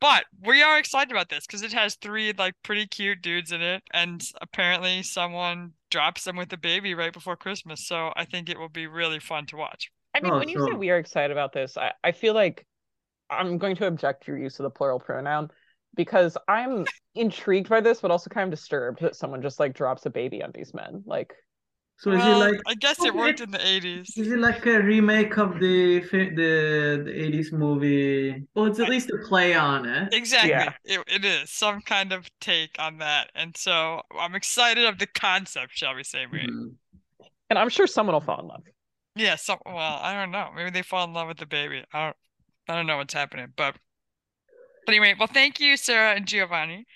But 0.00 0.24
we 0.44 0.62
are 0.62 0.78
excited 0.78 1.10
about 1.10 1.30
this 1.30 1.46
because 1.46 1.62
it 1.62 1.72
has 1.72 1.94
three 1.94 2.32
like 2.36 2.54
pretty 2.62 2.86
cute 2.86 3.22
dudes 3.22 3.52
in 3.52 3.62
it, 3.62 3.82
and 3.92 4.22
apparently 4.42 5.02
someone 5.02 5.72
drops 5.90 6.24
them 6.24 6.36
with 6.36 6.52
a 6.52 6.58
baby 6.58 6.94
right 6.94 7.12
before 7.12 7.36
Christmas. 7.36 7.86
So 7.86 8.12
I 8.16 8.26
think 8.26 8.50
it 8.50 8.58
will 8.58 8.68
be 8.68 8.86
really 8.86 9.18
fun 9.18 9.46
to 9.46 9.56
watch. 9.56 9.90
I 10.14 10.20
mean, 10.20 10.34
Oh, 10.34 10.38
when 10.38 10.48
you 10.50 10.62
say 10.66 10.76
we 10.76 10.90
are 10.90 10.98
excited 10.98 11.32
about 11.32 11.54
this, 11.54 11.78
I, 11.78 11.92
I 12.04 12.12
feel 12.12 12.34
like 12.34 12.66
I'm 13.38 13.58
going 13.58 13.76
to 13.76 13.86
object 13.86 14.24
to 14.24 14.32
your 14.32 14.38
use 14.40 14.58
of 14.58 14.64
the 14.64 14.70
plural 14.70 14.98
pronoun 15.00 15.50
because 15.94 16.36
I'm 16.48 16.86
intrigued 17.14 17.68
by 17.68 17.80
this, 17.80 18.00
but 18.00 18.10
also 18.10 18.30
kind 18.30 18.52
of 18.52 18.58
disturbed 18.58 19.00
that 19.02 19.16
someone 19.16 19.42
just 19.42 19.60
like 19.60 19.74
drops 19.74 20.06
a 20.06 20.10
baby 20.10 20.42
on 20.42 20.52
these 20.54 20.72
men. 20.74 21.02
Like, 21.06 21.34
So 21.98 22.10
is 22.12 22.18
Well, 22.18 22.42
it 22.42 22.52
like 22.52 22.60
I 22.66 22.74
guess 22.74 23.04
it 23.04 23.14
worked 23.14 23.40
in 23.40 23.50
the 23.50 23.64
80s. 23.66 24.14
is 24.16 24.28
it 24.32 24.38
like 24.38 24.66
a 24.66 24.80
remake 24.82 25.38
of 25.38 25.58
the 25.60 26.00
the 26.00 27.02
the 27.04 27.12
80s 27.24 27.52
movie? 27.52 28.46
Well, 28.54 28.66
it's 28.66 28.80
at 28.80 28.88
least 28.88 29.10
a 29.10 29.18
play 29.28 29.54
on 29.54 29.86
it. 29.86 30.12
Exactly. 30.14 30.50
Yeah. 30.50 30.72
It, 30.84 31.00
it 31.06 31.24
is 31.24 31.50
some 31.50 31.80
kind 31.82 32.12
of 32.12 32.28
take 32.40 32.76
on 32.78 32.98
that. 32.98 33.30
And 33.34 33.56
so 33.56 34.02
I'm 34.18 34.34
excited 34.34 34.84
of 34.84 34.98
the 34.98 35.06
concept, 35.06 35.72
shall 35.76 35.94
we 35.94 36.04
say, 36.04 36.26
Marie? 36.26 36.46
Mhm. 36.48 36.76
and 37.50 37.58
I'm 37.58 37.68
sure 37.68 37.86
someone 37.86 38.14
will 38.14 38.20
fall 38.20 38.40
in 38.40 38.46
love. 38.48 38.62
Yeah, 39.14 39.36
so 39.36 39.58
well, 39.66 39.98
I 40.02 40.14
don't 40.14 40.30
know. 40.30 40.50
Maybe 40.54 40.70
they 40.70 40.82
fall 40.82 41.04
in 41.04 41.12
love 41.12 41.28
with 41.28 41.38
the 41.38 41.46
baby. 41.46 41.84
I 41.92 42.04
don't 42.06 42.16
I 42.68 42.74
don't 42.76 42.86
know 42.86 42.96
what's 42.98 43.14
happening, 43.14 43.48
but 43.56 43.76
anyway, 44.88 45.14
well 45.18 45.28
thank 45.28 45.60
you, 45.60 45.76
Sarah 45.76 46.14
and 46.14 46.26
Giovanni. 46.26 46.86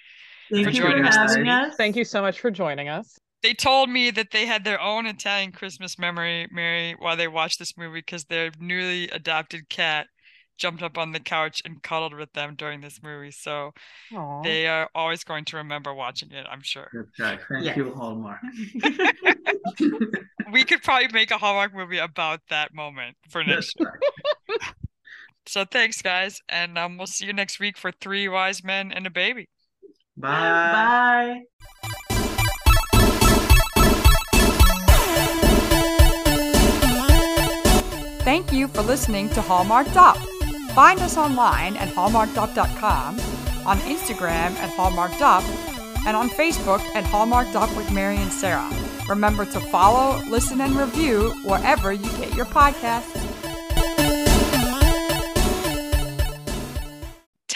Thank 0.52 0.64
For 0.66 0.70
you 0.72 0.82
joining 0.82 1.02
for 1.02 1.08
us 1.08 1.16
having 1.16 1.48
us. 1.48 1.74
Thank 1.76 1.96
you 1.96 2.04
so 2.04 2.20
much 2.22 2.38
for 2.40 2.50
joining 2.50 2.88
us. 2.88 3.18
They 3.42 3.52
told 3.52 3.90
me 3.90 4.10
that 4.12 4.30
they 4.32 4.46
had 4.46 4.64
their 4.64 4.80
own 4.80 5.06
Italian 5.06 5.52
Christmas 5.52 5.98
memory, 5.98 6.48
Mary, 6.50 6.94
while 6.98 7.16
they 7.16 7.28
watched 7.28 7.58
this 7.58 7.76
movie 7.76 7.98
because 8.00 8.24
their 8.24 8.50
newly 8.60 9.08
adopted 9.10 9.68
cat 9.68 10.06
jumped 10.58 10.82
up 10.82 10.96
on 10.96 11.12
the 11.12 11.20
couch 11.20 11.60
and 11.64 11.82
cuddled 11.82 12.14
with 12.14 12.32
them 12.32 12.54
during 12.56 12.80
this 12.80 13.00
movie. 13.02 13.30
So 13.30 13.72
Aw. 14.14 14.42
they 14.42 14.66
are 14.66 14.88
always 14.94 15.22
going 15.22 15.44
to 15.46 15.58
remember 15.58 15.92
watching 15.92 16.32
it, 16.32 16.46
I'm 16.50 16.62
sure. 16.62 16.88
That's 16.94 17.20
right. 17.20 17.38
Thank 17.50 17.64
Yes. 17.66 17.76
you, 17.76 17.92
Hallmark. 17.92 18.38
We 20.52 20.62
could 20.62 20.82
probably 20.82 21.08
make 21.08 21.32
a 21.32 21.38
Hallmark 21.38 21.74
movie 21.74 21.98
about 21.98 22.40
that 22.50 22.72
moment 22.72 23.16
for 23.30 23.42
next 23.42 23.74
year. 23.80 23.98
right. 24.48 24.60
So 25.46 25.64
thanks, 25.64 26.02
guys, 26.02 26.40
and 26.48 26.76
um, 26.76 26.98
we'll 26.98 27.06
see 27.06 27.26
you 27.26 27.32
next 27.32 27.60
week 27.60 27.76
for 27.78 27.92
Three 27.92 28.28
Wise 28.28 28.64
Men 28.64 28.92
and 28.92 29.06
a 29.06 29.10
Baby. 29.10 29.48
Bye. 30.16 31.42
Bye. 31.42 31.42
Thank 38.26 38.52
you 38.52 38.66
for 38.66 38.82
listening 38.82 39.28
to 39.30 39.40
Hallmarked 39.40 39.96
Up. 39.96 40.16
Find 40.74 40.98
us 41.00 41.16
online 41.16 41.76
at 41.76 41.88
hallmarkedup.com, 41.88 43.20
on 43.64 43.78
Instagram 43.78 44.56
at 44.56 44.70
Hallmarked 44.70 45.22
Up, 45.22 45.44
and 46.06 46.16
on 46.16 46.28
Facebook 46.30 46.80
at 46.96 47.04
Hallmarked 47.04 47.54
Up 47.54 47.74
with 47.76 47.90
Mary 47.92 48.16
and 48.16 48.32
Sarah. 48.32 48.68
Remember 49.08 49.44
to 49.44 49.60
follow, 49.60 50.20
listen, 50.24 50.60
and 50.60 50.74
review 50.74 51.30
wherever 51.44 51.92
you 51.92 52.10
get 52.18 52.34
your 52.34 52.46
podcasts. 52.46 53.35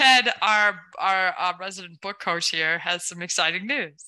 Ted, 0.01 0.33
our 0.41 0.81
our 0.99 1.35
uh, 1.39 1.53
resident 1.61 2.01
book 2.01 2.19
coach 2.21 2.49
here, 2.49 2.79
has 2.79 3.05
some 3.07 3.21
exciting 3.21 3.67
news. 3.67 4.07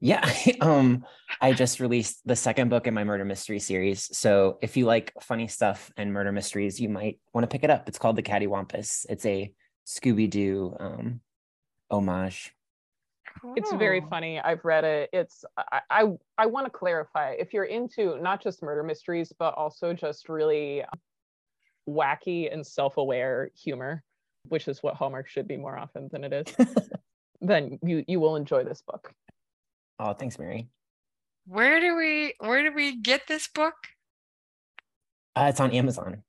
Yeah, 0.00 0.28
um, 0.60 1.04
I 1.40 1.52
just 1.52 1.78
released 1.78 2.20
the 2.24 2.34
second 2.34 2.68
book 2.68 2.88
in 2.88 2.94
my 2.94 3.04
murder 3.04 3.24
mystery 3.24 3.60
series. 3.60 4.16
So 4.16 4.58
if 4.60 4.76
you 4.76 4.84
like 4.84 5.12
funny 5.22 5.46
stuff 5.46 5.92
and 5.96 6.12
murder 6.12 6.32
mysteries, 6.32 6.80
you 6.80 6.88
might 6.88 7.20
want 7.32 7.44
to 7.44 7.48
pick 7.48 7.62
it 7.62 7.70
up. 7.70 7.88
It's 7.88 7.98
called 7.98 8.16
The 8.16 8.22
Cattywampus. 8.22 9.06
It's 9.08 9.24
a 9.26 9.52
Scooby 9.86 10.28
Doo 10.28 10.76
um, 10.80 11.20
homage. 11.88 12.52
It's 13.54 13.72
very 13.74 14.02
funny. 14.10 14.40
I've 14.40 14.64
read 14.64 14.82
it. 14.82 15.10
It's 15.12 15.44
I 15.56 15.82
I, 15.88 16.12
I 16.36 16.46
want 16.46 16.66
to 16.66 16.70
clarify 16.70 17.36
if 17.38 17.54
you're 17.54 17.64
into 17.64 18.20
not 18.20 18.42
just 18.42 18.60
murder 18.60 18.82
mysteries, 18.82 19.32
but 19.38 19.54
also 19.54 19.92
just 19.92 20.28
really 20.28 20.82
wacky 21.88 22.52
and 22.52 22.66
self-aware 22.66 23.50
humor, 23.56 24.02
which 24.44 24.68
is 24.68 24.82
what 24.82 24.94
Hallmark 24.94 25.28
should 25.28 25.48
be 25.48 25.56
more 25.56 25.76
often 25.76 26.08
than 26.10 26.24
it 26.24 26.32
is, 26.32 26.66
then 27.40 27.78
you 27.82 28.04
you 28.06 28.20
will 28.20 28.36
enjoy 28.36 28.64
this 28.64 28.82
book. 28.86 29.12
Oh, 29.98 30.12
thanks, 30.12 30.38
Mary. 30.38 30.68
Where 31.46 31.80
do 31.80 31.96
we 31.96 32.34
where 32.38 32.62
do 32.62 32.74
we 32.74 33.00
get 33.00 33.26
this 33.26 33.48
book? 33.48 33.74
Uh, 35.36 35.46
it's 35.48 35.60
on 35.60 35.70
Amazon. 35.72 36.22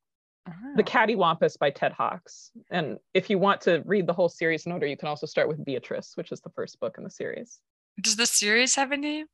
The 0.75 0.83
Cattywampus 0.83 1.59
by 1.59 1.69
Ted 1.69 1.91
Hawks. 1.91 2.51
And 2.71 2.97
if 3.13 3.29
you 3.29 3.37
want 3.37 3.61
to 3.61 3.83
read 3.85 4.07
the 4.07 4.13
whole 4.13 4.29
series 4.29 4.65
in 4.65 4.71
order, 4.71 4.87
you 4.87 4.97
can 4.97 5.07
also 5.07 5.27
start 5.27 5.47
with 5.47 5.63
Beatrice, 5.63 6.13
which 6.15 6.31
is 6.31 6.41
the 6.41 6.49
first 6.49 6.79
book 6.79 6.95
in 6.97 7.03
the 7.03 7.09
series. 7.09 7.59
Does 8.01 8.15
the 8.15 8.25
series 8.25 8.75
have 8.75 8.91
a 8.91 8.97
name? 8.97 9.27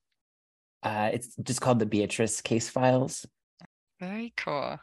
Uh, 0.84 1.12
it's 1.14 1.36
just 1.42 1.62
called 1.62 1.80
The 1.80 1.86
Beatrice 1.86 2.42
Case 2.42 2.70
Files. 2.70 3.26
Very 4.00 4.34
cool. 4.38 4.78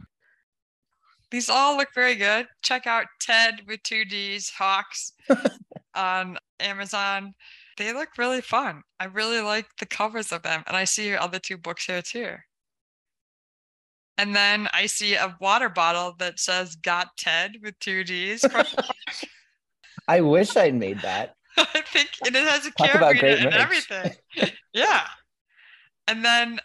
These 1.33 1.49
all 1.49 1.79
look 1.79 1.89
very 1.95 2.15
good. 2.15 2.47
Check 2.63 2.87
out 2.87 3.07
Ted 3.19 3.63
with 3.67 3.83
two 3.83 4.05
D's, 4.05 4.51
Hawks 4.51 5.15
on 5.95 6.37
Amazon. 6.61 7.33
They 7.79 7.95
look 7.95 8.11
really 8.19 8.43
fun. 8.43 8.83
I 9.01 9.07
really 9.07 9.41
like 9.41 9.67
the 9.81 9.87
covers 9.87 10.31
of 10.31 10.43
them. 10.43 10.63
And 10.67 10.77
I 10.77 10.85
see 10.85 11.09
your 11.09 11.21
other 11.21 11.39
two 11.39 11.57
books 11.57 11.87
here 11.87 12.03
too. 12.03 12.35
And 14.19 14.37
then 14.37 14.69
I 14.75 14.85
see 14.85 15.15
a 15.15 15.35
water 15.41 15.71
bottle 15.71 16.15
that 16.19 16.39
says 16.39 16.77
Got 16.77 17.17
Ted 17.17 17.57
with 17.63 17.79
two 17.79 18.05
D's. 18.05 18.45
I 20.09 20.21
wish 20.21 20.55
I'd 20.55 20.75
made 20.75 21.01
that. 21.01 21.35
I 21.57 21.81
think 21.81 22.11
it 22.27 22.35
has 22.35 22.67
a 22.67 22.71
Talk 22.73 22.91
carabiner 22.91 23.37
and 23.37 23.45
merch. 23.45 23.55
everything. 23.55 24.13
yeah. 24.75 25.07
And 26.07 26.23
then 26.23 26.61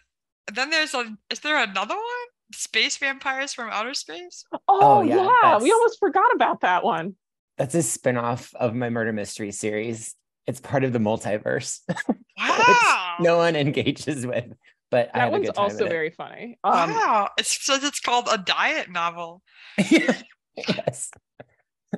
then 0.54 0.70
there's 0.72 0.94
a 0.94 1.06
is 1.30 1.40
there 1.40 1.58
another 1.58 1.96
one? 1.96 2.28
Space 2.54 2.98
vampires 2.98 3.54
from 3.54 3.70
outer 3.72 3.94
space? 3.94 4.44
Oh, 4.68 5.02
yeah, 5.02 5.28
yeah. 5.44 5.60
We 5.60 5.72
almost 5.72 6.00
forgot 6.00 6.34
about 6.34 6.62
that 6.62 6.84
one. 6.84 7.16
That's 7.58 7.76
a 7.76 7.82
spin-off 7.84 8.54
of 8.56 8.74
my 8.76 8.90
murder 8.90 9.12
mystery 9.14 9.52
series. 9.52 10.16
It's 10.46 10.60
part 10.62 10.84
of 10.84 10.94
the 10.94 11.00
multiverse, 11.00 11.80
Wow. 12.38 13.16
no 13.20 13.38
one 13.38 13.56
engages 13.56 14.26
with. 14.26 14.46
But 14.90 15.10
I 15.14 15.18
That 15.18 15.20
had 15.20 15.28
a 15.28 15.32
one's 15.32 15.46
good 15.48 15.56
time 15.56 15.64
also 15.64 15.78
with 15.80 15.88
it. 15.88 15.90
very 15.90 16.10
funny. 16.12 16.58
Um, 16.64 16.92
wow. 16.92 17.30
It 17.38 17.46
says 17.46 17.84
it's 17.84 18.00
called 18.00 18.30
a 18.32 18.38
diet 18.38 18.90
novel. 18.90 19.42
yes. 19.78 21.12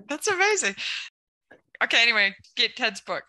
That's 0.07 0.27
amazing. 0.27 0.75
Okay, 1.83 2.01
anyway, 2.01 2.35
get 2.55 2.75
Ted's 2.75 3.01
book. 3.01 3.23